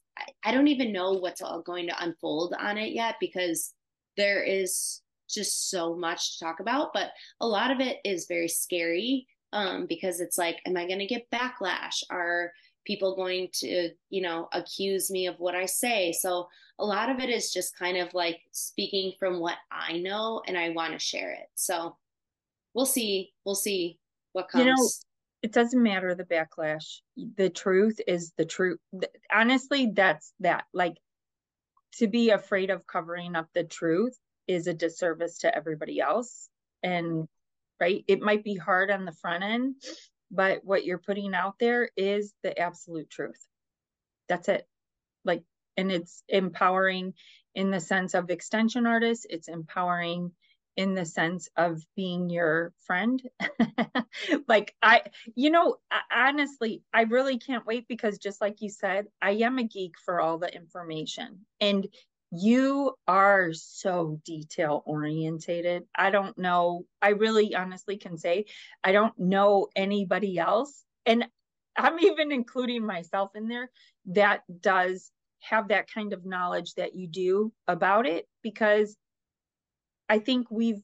I 0.45 0.53
don't 0.53 0.69
even 0.69 0.93
know 0.93 1.13
what's 1.13 1.43
all 1.43 1.63
going 1.63 1.89
to 1.89 2.03
unfold 2.03 2.55
on 2.59 2.79
it 2.79 2.93
yet 2.93 3.17
because 3.21 3.73
there 4.17 4.43
is 4.43 5.03
just 5.29 5.71
so 5.71 5.95
much 5.95 6.39
to 6.39 6.45
talk 6.45 6.61
about, 6.61 6.93
but 6.95 7.11
a 7.41 7.47
lot 7.47 7.71
of 7.71 7.81
it 7.81 7.99
is 8.05 8.27
very 8.27 8.49
scary 8.49 9.27
um, 9.53 9.87
because 9.87 10.21
it's 10.21 10.39
like, 10.39 10.61
am 10.67 10.77
I 10.77 10.87
going 10.87 11.01
to 11.01 11.07
get 11.07 11.31
backlash? 11.31 12.03
Are 12.11 12.53
people 12.85 13.17
going 13.17 13.49
to, 13.53 13.91
you 14.11 14.23
know, 14.23 14.49
accuse 14.53 15.11
me 15.11 15.27
of 15.27 15.39
what 15.39 15.55
I 15.55 15.67
say? 15.67 16.13
So 16.13 16.49
a 16.79 16.85
lot 16.85 17.11
of 17.11 17.19
it 17.19 17.29
is 17.29 17.53
just 17.53 17.77
kind 17.77 17.97
of 17.97 18.15
like 18.15 18.41
speaking 18.53 19.13
from 19.19 19.41
what 19.41 19.57
I 19.71 19.99
know 19.99 20.43
and 20.47 20.57
I 20.57 20.71
want 20.71 20.93
to 20.93 20.99
share 20.99 21.33
it. 21.33 21.49
So 21.55 21.97
we'll 22.75 22.87
see. 22.87 23.33
We'll 23.45 23.55
see 23.55 23.99
what 24.33 24.49
comes. 24.49 24.65
You 24.65 24.71
know, 24.71 24.89
it 25.43 25.53
doesn't 25.53 25.83
matter 25.83 26.15
the 26.15 26.25
backlash. 26.25 27.01
The 27.37 27.51
truth 27.51 28.01
is 28.07 28.33
the 28.37 28.45
truth 28.45 28.79
honestly 29.33 29.93
that's 29.95 30.33
that 30.41 30.65
like 30.73 30.97
to 31.95 32.09
be 32.09 32.31
afraid 32.31 32.71
of 32.71 32.87
covering 32.87 33.37
up 33.37 33.49
the 33.55 33.65
truth 33.65 34.19
is 34.47 34.67
a 34.67 34.75
disservice 34.75 35.39
to 35.39 35.55
everybody 35.55 36.01
else. 36.01 36.49
And 36.83 37.29
right 37.81 38.05
it 38.09 38.21
might 38.21 38.45
be 38.45 38.55
hard 38.55 38.91
on 38.91 39.05
the 39.05 39.13
front 39.13 39.45
end 39.45 39.77
but 40.31 40.65
what 40.65 40.85
you're 40.85 40.99
putting 40.99 41.35
out 41.35 41.55
there 41.61 41.89
is 41.97 42.35
the 42.43 42.59
absolute 42.59 43.09
truth. 43.09 43.47
That's 44.29 44.49
it. 44.49 44.67
Like 45.25 45.45
and 45.77 45.93
it's 45.93 46.23
empowering 46.29 47.15
in 47.55 47.71
the 47.71 47.81
sense 47.81 48.15
of 48.15 48.31
extension 48.31 48.87
artists 48.87 49.27
it's 49.29 49.49
empowering 49.49 50.33
in 50.77 50.95
the 50.95 51.05
sense 51.05 51.49
of 51.57 51.83
being 51.97 52.29
your 52.29 52.73
friend. 52.87 53.23
like 54.49 54.75
I, 54.83 55.03
you 55.35 55.51
know, 55.51 55.77
honestly, 56.13 56.83
I 56.93 57.03
really 57.03 57.39
can't 57.39 57.67
wait 57.67 57.87
because 57.89 58.19
just 58.19 58.41
like 58.41 58.61
you 58.61 58.69
said, 58.69 59.07
I 59.21 59.33
am 59.33 59.59
a 59.59 59.65
geek 59.65 59.95
for 60.05 60.21
all 60.21 60.39
the 60.39 60.55
information 60.55 61.47
and 61.61 61.87
you 62.31 62.95
are 63.07 63.53
so 63.53 64.21
detail 64.25 64.83
orientated. 64.85 65.85
I 65.95 66.11
don't 66.11 66.37
know. 66.37 66.85
I 67.01 67.11
really 67.11 67.55
honestly 67.55 67.97
can 67.97 68.19
say 68.19 68.47
I 68.85 68.93
don't 68.93 69.19
know 69.19 69.69
anybody 69.77 70.39
else. 70.39 70.85
And 71.07 71.27
I'm 71.77 71.99
even 72.01 72.33
including 72.33 72.85
myself 72.85 73.31
in 73.35 73.49
there 73.49 73.71
that 74.07 74.43
does 74.61 75.11
have 75.41 75.69
that 75.69 75.91
kind 75.91 76.13
of 76.13 76.27
knowledge 76.27 76.75
that 76.75 76.95
you 76.95 77.07
do 77.07 77.53
about 77.69 78.07
it 78.07 78.27
because 78.43 78.97
I 80.09 80.19
think 80.19 80.51
we've 80.51 80.83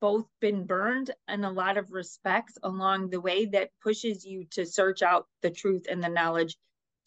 both 0.00 0.26
been 0.40 0.66
burned 0.66 1.10
in 1.28 1.44
a 1.44 1.52
lot 1.52 1.76
of 1.76 1.92
respects 1.92 2.56
along 2.62 3.10
the 3.10 3.20
way 3.20 3.46
that 3.46 3.70
pushes 3.82 4.24
you 4.24 4.44
to 4.52 4.64
search 4.64 5.02
out 5.02 5.26
the 5.42 5.50
truth 5.50 5.86
and 5.90 6.02
the 6.02 6.08
knowledge 6.08 6.56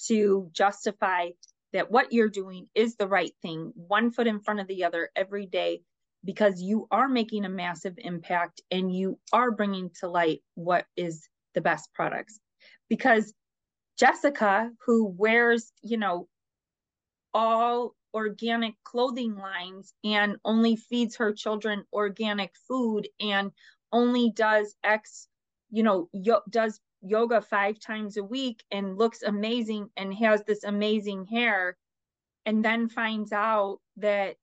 to 0.08 0.50
justify 0.52 1.30
that 1.72 1.90
what 1.90 2.14
you're 2.14 2.30
doing 2.30 2.68
is 2.76 2.96
the 2.96 3.08
right 3.08 3.34
thing, 3.42 3.74
one 3.76 4.12
foot 4.12 4.28
in 4.28 4.40
front 4.40 4.60
of 4.60 4.68
the 4.68 4.84
other 4.84 5.10
every 5.16 5.46
day, 5.48 5.82
because 6.24 6.62
you 6.62 6.88
are 6.92 7.10
making 7.10 7.46
a 7.46 7.50
massive 7.50 7.96
impact 7.98 8.62
and 8.70 8.96
you 8.96 9.20
are 9.32 9.52
bringing 9.52 9.90
to 10.00 10.08
light 10.08 10.42
what 10.56 10.86
is 10.96 11.28
the 11.56 11.62
best 11.62 11.90
products. 11.94 12.40
Because 12.90 13.34
Jessica, 13.98 14.72
who 14.86 15.06
wears, 15.06 15.72
you 15.82 15.98
know, 15.98 16.28
all 17.34 17.96
organic 18.14 18.76
clothing 18.84 19.36
lines 19.36 19.94
and 20.04 20.38
only 20.46 20.76
feeds 20.76 21.16
her 21.18 21.34
children 21.34 21.84
organic 21.92 22.52
food 22.68 23.08
and 23.20 23.52
only 23.92 24.32
does 24.32 24.76
X, 24.84 25.28
you 25.72 25.84
know, 25.84 26.10
yo- 26.14 26.42
does 26.50 26.80
yoga 27.02 27.42
five 27.42 27.80
times 27.80 28.18
a 28.18 28.24
week 28.24 28.64
and 28.72 28.98
looks 28.98 29.24
amazing 29.24 29.90
and 29.98 30.14
has 30.14 30.44
this 30.44 30.64
amazing 30.64 31.26
hair, 31.26 31.78
and 32.46 32.64
then 32.64 32.90
finds 32.90 33.32
out 33.32 33.80
that 33.98 34.36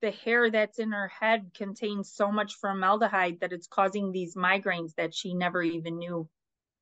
the 0.00 0.10
hair 0.10 0.50
that's 0.50 0.78
in 0.80 0.90
her 0.90 1.08
head 1.08 1.52
contains 1.54 2.12
so 2.12 2.32
much 2.32 2.56
formaldehyde 2.56 3.38
that 3.40 3.52
it's 3.52 3.68
causing 3.68 4.10
these 4.10 4.34
migraines 4.34 4.94
that 4.96 5.14
she 5.14 5.32
never 5.32 5.62
even 5.62 5.98
knew 5.98 6.28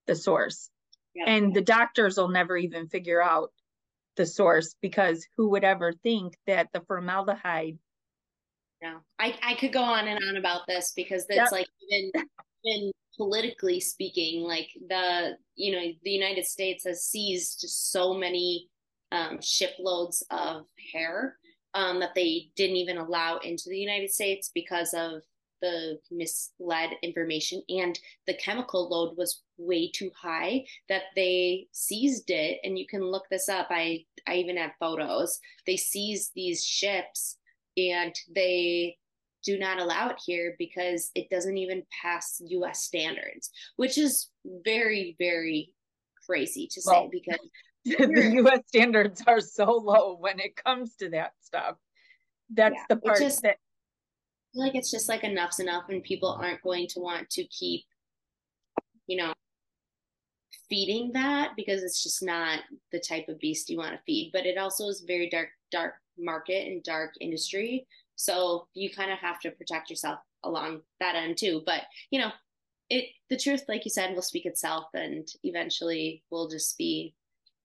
the 0.07 0.17
source. 0.17 0.71
Yeah. 1.15 1.25
And 1.27 1.55
the 1.55 1.61
doctors 1.61 2.17
will 2.17 2.29
never 2.29 2.57
even 2.57 2.89
figure 2.89 3.23
out 3.23 3.53
the 4.17 4.27
source 4.27 4.75
because 4.81 5.27
who 5.37 5.51
would 5.51 5.65
ever 5.65 5.93
think 6.03 6.35
that 6.47 6.69
the 6.73 6.81
formaldehyde 6.87 7.79
yeah 8.83 8.99
i 9.19 9.35
i 9.43 9.55
could 9.55 9.73
go 9.73 9.83
on 9.83 10.09
and 10.09 10.23
on 10.29 10.37
about 10.37 10.63
this 10.67 10.93
because 10.97 11.25
it's 11.29 11.37
yep. 11.37 11.53
like 11.53 11.67
even 11.91 12.11
even 12.65 12.93
politically 13.17 13.81
speaking 13.81 14.43
like 14.43 14.69
the 14.89 15.37
you 15.57 15.73
know 15.73 15.85
the 16.05 16.11
united 16.11 16.45
states 16.45 16.85
has 16.85 17.05
seized 17.05 17.65
so 17.69 18.15
many 18.15 18.69
um, 19.13 19.41
shiploads 19.43 20.23
of 20.31 20.67
hair 20.93 21.37
um, 21.75 21.99
that 21.99 22.15
they 22.15 22.51
didn't 22.55 22.77
even 22.77 22.97
allow 22.97 23.39
into 23.39 23.65
the 23.69 23.79
united 23.79 24.11
states 24.11 24.51
because 24.55 24.95
of 24.95 25.23
the 25.61 25.99
misled 26.11 26.91
information 27.03 27.63
and 27.69 27.99
the 28.27 28.35
chemical 28.35 28.89
load 28.89 29.17
was 29.17 29.43
way 29.59 29.91
too 29.91 30.11
high 30.21 30.65
that 30.89 31.03
they 31.17 31.67
seized 31.73 32.31
it. 32.31 32.61
And 32.65 32.79
you 32.79 32.87
can 32.87 33.03
look 33.03 33.25
this 33.31 33.49
up. 33.49 33.69
I 33.71 34.05
i 34.29 34.35
even 34.37 34.57
have 34.57 34.73
photos. 34.79 35.39
They 35.67 35.77
seized 35.77 36.33
these 36.35 36.65
ships 36.65 37.37
and 37.77 38.15
they 38.35 38.97
do 39.43 39.59
not 39.59 39.79
allow 39.79 40.11
it 40.11 40.21
here 40.25 40.55
because 40.59 41.11
it 41.15 41.31
doesn't 41.31 41.57
even 41.57 41.83
pass 42.03 42.43
us 42.43 42.83
standards 42.83 43.51
which 43.77 43.97
is 43.97 44.29
very 44.45 45.17
very 45.19 45.73
crazy 46.27 46.69
to 46.71 46.81
say 46.81 46.93
well, 46.93 47.09
because 47.11 47.41
the 47.85 48.51
us 48.53 48.61
standards 48.67 49.23
are 49.27 49.41
so 49.41 49.73
low 49.73 50.17
when 50.19 50.39
it 50.39 50.57
comes 50.57 50.97
to 50.97 51.09
that 51.11 51.33
stuff. 51.41 51.77
That's 52.51 52.75
yeah, 52.75 52.85
the 52.89 52.97
part 52.97 53.19
just, 53.19 53.43
that 53.43 53.57
like 54.55 54.75
it's 54.75 54.91
just 54.91 55.09
like 55.09 55.23
enough's 55.23 55.61
enough 55.61 55.85
and 55.89 56.03
people 56.03 56.39
aren't 56.41 56.63
going 56.63 56.87
to 56.89 57.01
want 57.01 57.29
to 57.31 57.45
keep 57.45 57.85
you 59.07 59.17
know 59.17 59.33
feeding 60.69 61.11
that 61.13 61.51
because 61.57 61.83
it's 61.83 62.03
just 62.03 62.23
not 62.23 62.61
the 62.93 63.01
type 63.01 63.29
of 63.29 63.39
beast 63.41 63.69
you 63.69 63.77
want 63.77 63.93
to 63.93 64.01
feed. 64.07 64.31
But 64.33 64.47
it 64.47 64.57
also 64.57 64.87
is 64.89 65.05
very 65.07 65.29
dark 65.29 65.49
dark 65.71 65.95
market 66.19 66.69
and 66.69 66.83
dark 66.83 67.13
industry. 67.21 67.87
So 68.17 68.69
you 68.75 68.91
kind 68.91 69.11
of 69.11 69.19
have 69.19 69.41
to 69.41 69.51
protect 69.51 69.91
yourself 69.91 70.21
along 70.45 70.83
that 71.01 71.17
end 71.17 71.37
too. 71.37 71.63
But 71.67 71.83
you 72.11 72.21
know 72.21 72.31
it 72.91 73.07
the 73.31 73.37
truth 73.37 73.65
like 73.69 73.85
you 73.85 73.91
said 73.91 74.15
will 74.15 74.23
speak 74.23 74.45
itself 74.45 74.87
and 74.95 75.27
eventually 75.45 76.23
we'll 76.31 76.49
just 76.49 76.77
be 76.77 77.15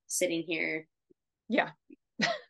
sitting 0.08 0.44
here 0.44 0.88
yeah 1.50 1.70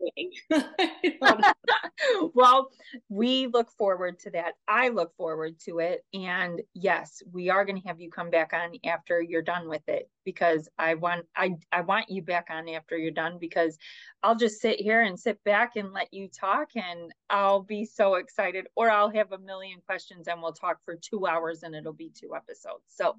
well, 2.34 2.68
we 3.08 3.46
look 3.46 3.70
forward 3.70 4.18
to 4.20 4.30
that. 4.30 4.52
I 4.66 4.88
look 4.88 5.14
forward 5.16 5.58
to 5.60 5.78
it. 5.78 6.04
And 6.14 6.60
yes, 6.74 7.22
we 7.32 7.50
are 7.50 7.64
going 7.64 7.80
to 7.80 7.88
have 7.88 8.00
you 8.00 8.10
come 8.10 8.30
back 8.30 8.52
on 8.52 8.72
after 8.84 9.20
you're 9.20 9.42
done 9.42 9.68
with 9.68 9.86
it 9.88 10.08
because 10.24 10.68
I 10.78 10.94
want 10.94 11.26
I 11.36 11.56
I 11.72 11.80
want 11.80 12.10
you 12.10 12.22
back 12.22 12.48
on 12.50 12.68
after 12.68 12.96
you're 12.96 13.10
done 13.10 13.38
because 13.38 13.78
I'll 14.22 14.36
just 14.36 14.60
sit 14.60 14.80
here 14.80 15.02
and 15.02 15.18
sit 15.18 15.42
back 15.44 15.76
and 15.76 15.92
let 15.92 16.12
you 16.12 16.28
talk 16.28 16.70
and 16.76 17.12
I'll 17.30 17.62
be 17.62 17.84
so 17.84 18.14
excited 18.14 18.66
or 18.76 18.90
I'll 18.90 19.10
have 19.10 19.32
a 19.32 19.38
million 19.38 19.80
questions 19.86 20.28
and 20.28 20.42
we'll 20.42 20.52
talk 20.52 20.78
for 20.84 20.96
2 20.96 21.26
hours 21.26 21.62
and 21.62 21.74
it'll 21.74 21.92
be 21.92 22.10
two 22.10 22.34
episodes. 22.34 22.84
So, 22.88 23.16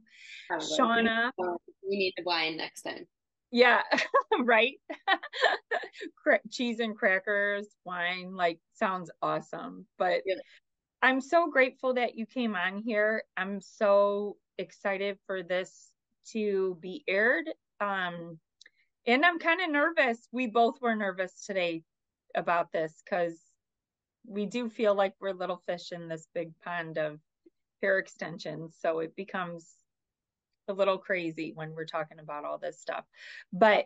Shawna, 0.52 1.32
we 1.38 1.98
need 1.98 2.14
to 2.18 2.24
wine 2.24 2.58
next 2.58 2.84
time. 2.84 3.08
Yeah, 3.52 3.82
right. 4.44 4.76
Cheese 6.52 6.80
and 6.80 6.96
crackers, 6.98 7.68
wine, 7.86 8.36
like 8.36 8.60
sounds 8.74 9.10
awesome. 9.22 9.86
But 9.98 10.22
yeah. 10.26 10.36
I'm 11.02 11.22
so 11.22 11.50
grateful 11.50 11.94
that 11.96 12.16
you 12.18 12.26
came 12.26 12.56
on 12.56 12.80
here. 12.80 13.24
I'm 13.38 13.62
so 13.62 14.38
excited 14.58 15.18
for 15.28 15.44
this 15.44 15.92
to 16.34 16.78
be 16.82 17.04
aired. 17.08 17.50
Um, 17.80 18.40
and 19.08 19.26
I'm 19.26 19.40
kind 19.40 19.62
of 19.62 19.72
nervous. 19.72 20.28
We 20.32 20.48
both 20.48 20.82
were 20.82 20.96
nervous 20.96 21.46
today 21.46 21.84
about 22.36 22.72
this 22.72 23.02
because 23.06 23.40
we 24.28 24.46
do 24.46 24.70
feel 24.70 24.96
like 24.96 25.16
we're 25.22 25.34
little 25.34 25.62
fish 25.68 25.92
in 25.92 26.08
this 26.08 26.28
big 26.36 26.54
pond 26.64 26.98
of 26.98 27.20
hair 27.82 28.00
extensions. 28.00 28.78
So 28.80 29.00
it 29.00 29.16
becomes 29.16 29.76
a 30.70 30.74
little 30.74 30.98
crazy 30.98 31.52
when 31.56 31.74
we're 31.76 31.86
talking 31.86 32.20
about 32.20 32.46
all 32.46 32.58
this 32.58 32.80
stuff. 32.80 33.06
But 33.52 33.86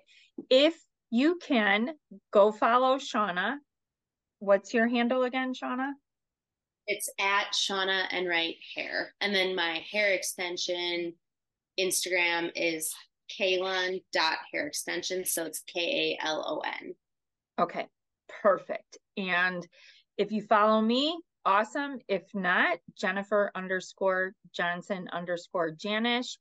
if 0.49 0.75
you 1.09 1.37
can 1.45 1.91
go 2.31 2.51
follow 2.51 2.97
Shawna, 2.97 3.55
what's 4.39 4.73
your 4.73 4.87
handle 4.87 5.23
again, 5.23 5.53
Shawna? 5.53 5.91
It's 6.87 7.09
at 7.19 7.53
Shawna 7.53 8.11
Enright 8.11 8.57
Hair. 8.75 9.13
And 9.21 9.33
then 9.33 9.55
my 9.55 9.81
hair 9.89 10.13
extension 10.13 11.13
Instagram 11.79 12.51
is 12.55 12.93
Kalon 13.29 13.99
dot 14.11 14.37
hair 14.51 14.67
extension. 14.67 15.25
So 15.25 15.45
it's 15.45 15.61
K 15.61 16.17
A 16.21 16.25
L 16.25 16.43
O 16.45 16.59
N. 16.81 16.93
Okay, 17.59 17.87
perfect. 18.41 18.97
And 19.17 19.65
if 20.17 20.31
you 20.31 20.41
follow 20.41 20.81
me, 20.81 21.17
awesome. 21.45 21.99
If 22.07 22.23
not, 22.33 22.79
Jennifer 22.97 23.51
underscore 23.55 24.33
Johnson 24.53 25.07
underscore 25.11 25.71
Janisch 25.71 26.37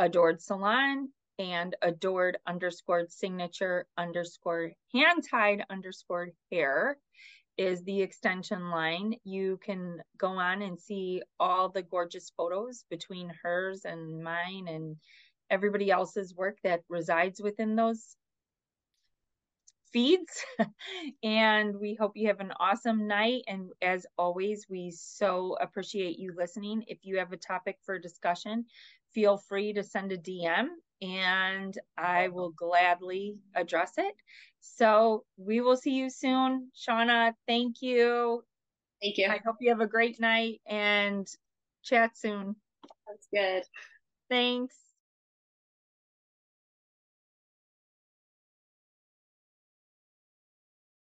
adored 0.00 0.40
salon 0.40 1.08
and 1.38 1.74
adored 1.82 2.38
underscored 2.46 3.10
signature 3.10 3.86
underscore 3.98 4.72
hand 4.92 5.24
tied 5.28 5.64
underscored 5.70 6.32
hair 6.52 6.98
is 7.56 7.82
the 7.84 8.02
extension 8.02 8.70
line. 8.70 9.14
You 9.24 9.58
can 9.62 10.02
go 10.18 10.28
on 10.28 10.62
and 10.62 10.78
see 10.78 11.22
all 11.38 11.68
the 11.68 11.82
gorgeous 11.82 12.32
photos 12.36 12.84
between 12.90 13.32
hers 13.42 13.84
and 13.84 14.22
mine 14.22 14.66
and 14.68 14.96
everybody 15.50 15.90
else's 15.90 16.34
work 16.34 16.58
that 16.64 16.82
resides 16.88 17.40
within 17.40 17.76
those 17.76 18.16
feeds. 19.92 20.44
and 21.22 21.76
we 21.76 21.94
hope 21.94 22.12
you 22.16 22.26
have 22.26 22.40
an 22.40 22.52
awesome 22.58 23.06
night. 23.06 23.44
And 23.46 23.70
as 23.80 24.04
always, 24.18 24.66
we 24.68 24.90
so 24.90 25.56
appreciate 25.60 26.18
you 26.18 26.34
listening. 26.36 26.84
If 26.88 26.98
you 27.02 27.18
have 27.18 27.32
a 27.32 27.36
topic 27.36 27.78
for 27.84 27.98
discussion, 27.98 28.66
feel 29.14 29.38
free 29.38 29.72
to 29.72 29.82
send 29.82 30.12
a 30.12 30.18
DM 30.18 30.68
and 31.02 31.76
I 31.96 32.28
will 32.28 32.50
gladly 32.50 33.36
address 33.54 33.92
it. 33.98 34.14
So 34.60 35.24
we 35.36 35.60
will 35.60 35.76
see 35.76 35.92
you 35.92 36.10
soon. 36.10 36.70
Shawna, 36.76 37.34
thank 37.46 37.82
you. 37.82 38.42
Thank 39.02 39.18
you. 39.18 39.26
I 39.26 39.40
hope 39.44 39.56
you 39.60 39.70
have 39.70 39.80
a 39.80 39.86
great 39.86 40.20
night 40.20 40.60
and 40.66 41.28
chat 41.82 42.16
soon. 42.16 42.56
That's 43.06 43.28
good. 43.32 43.64
Thanks. 44.30 44.74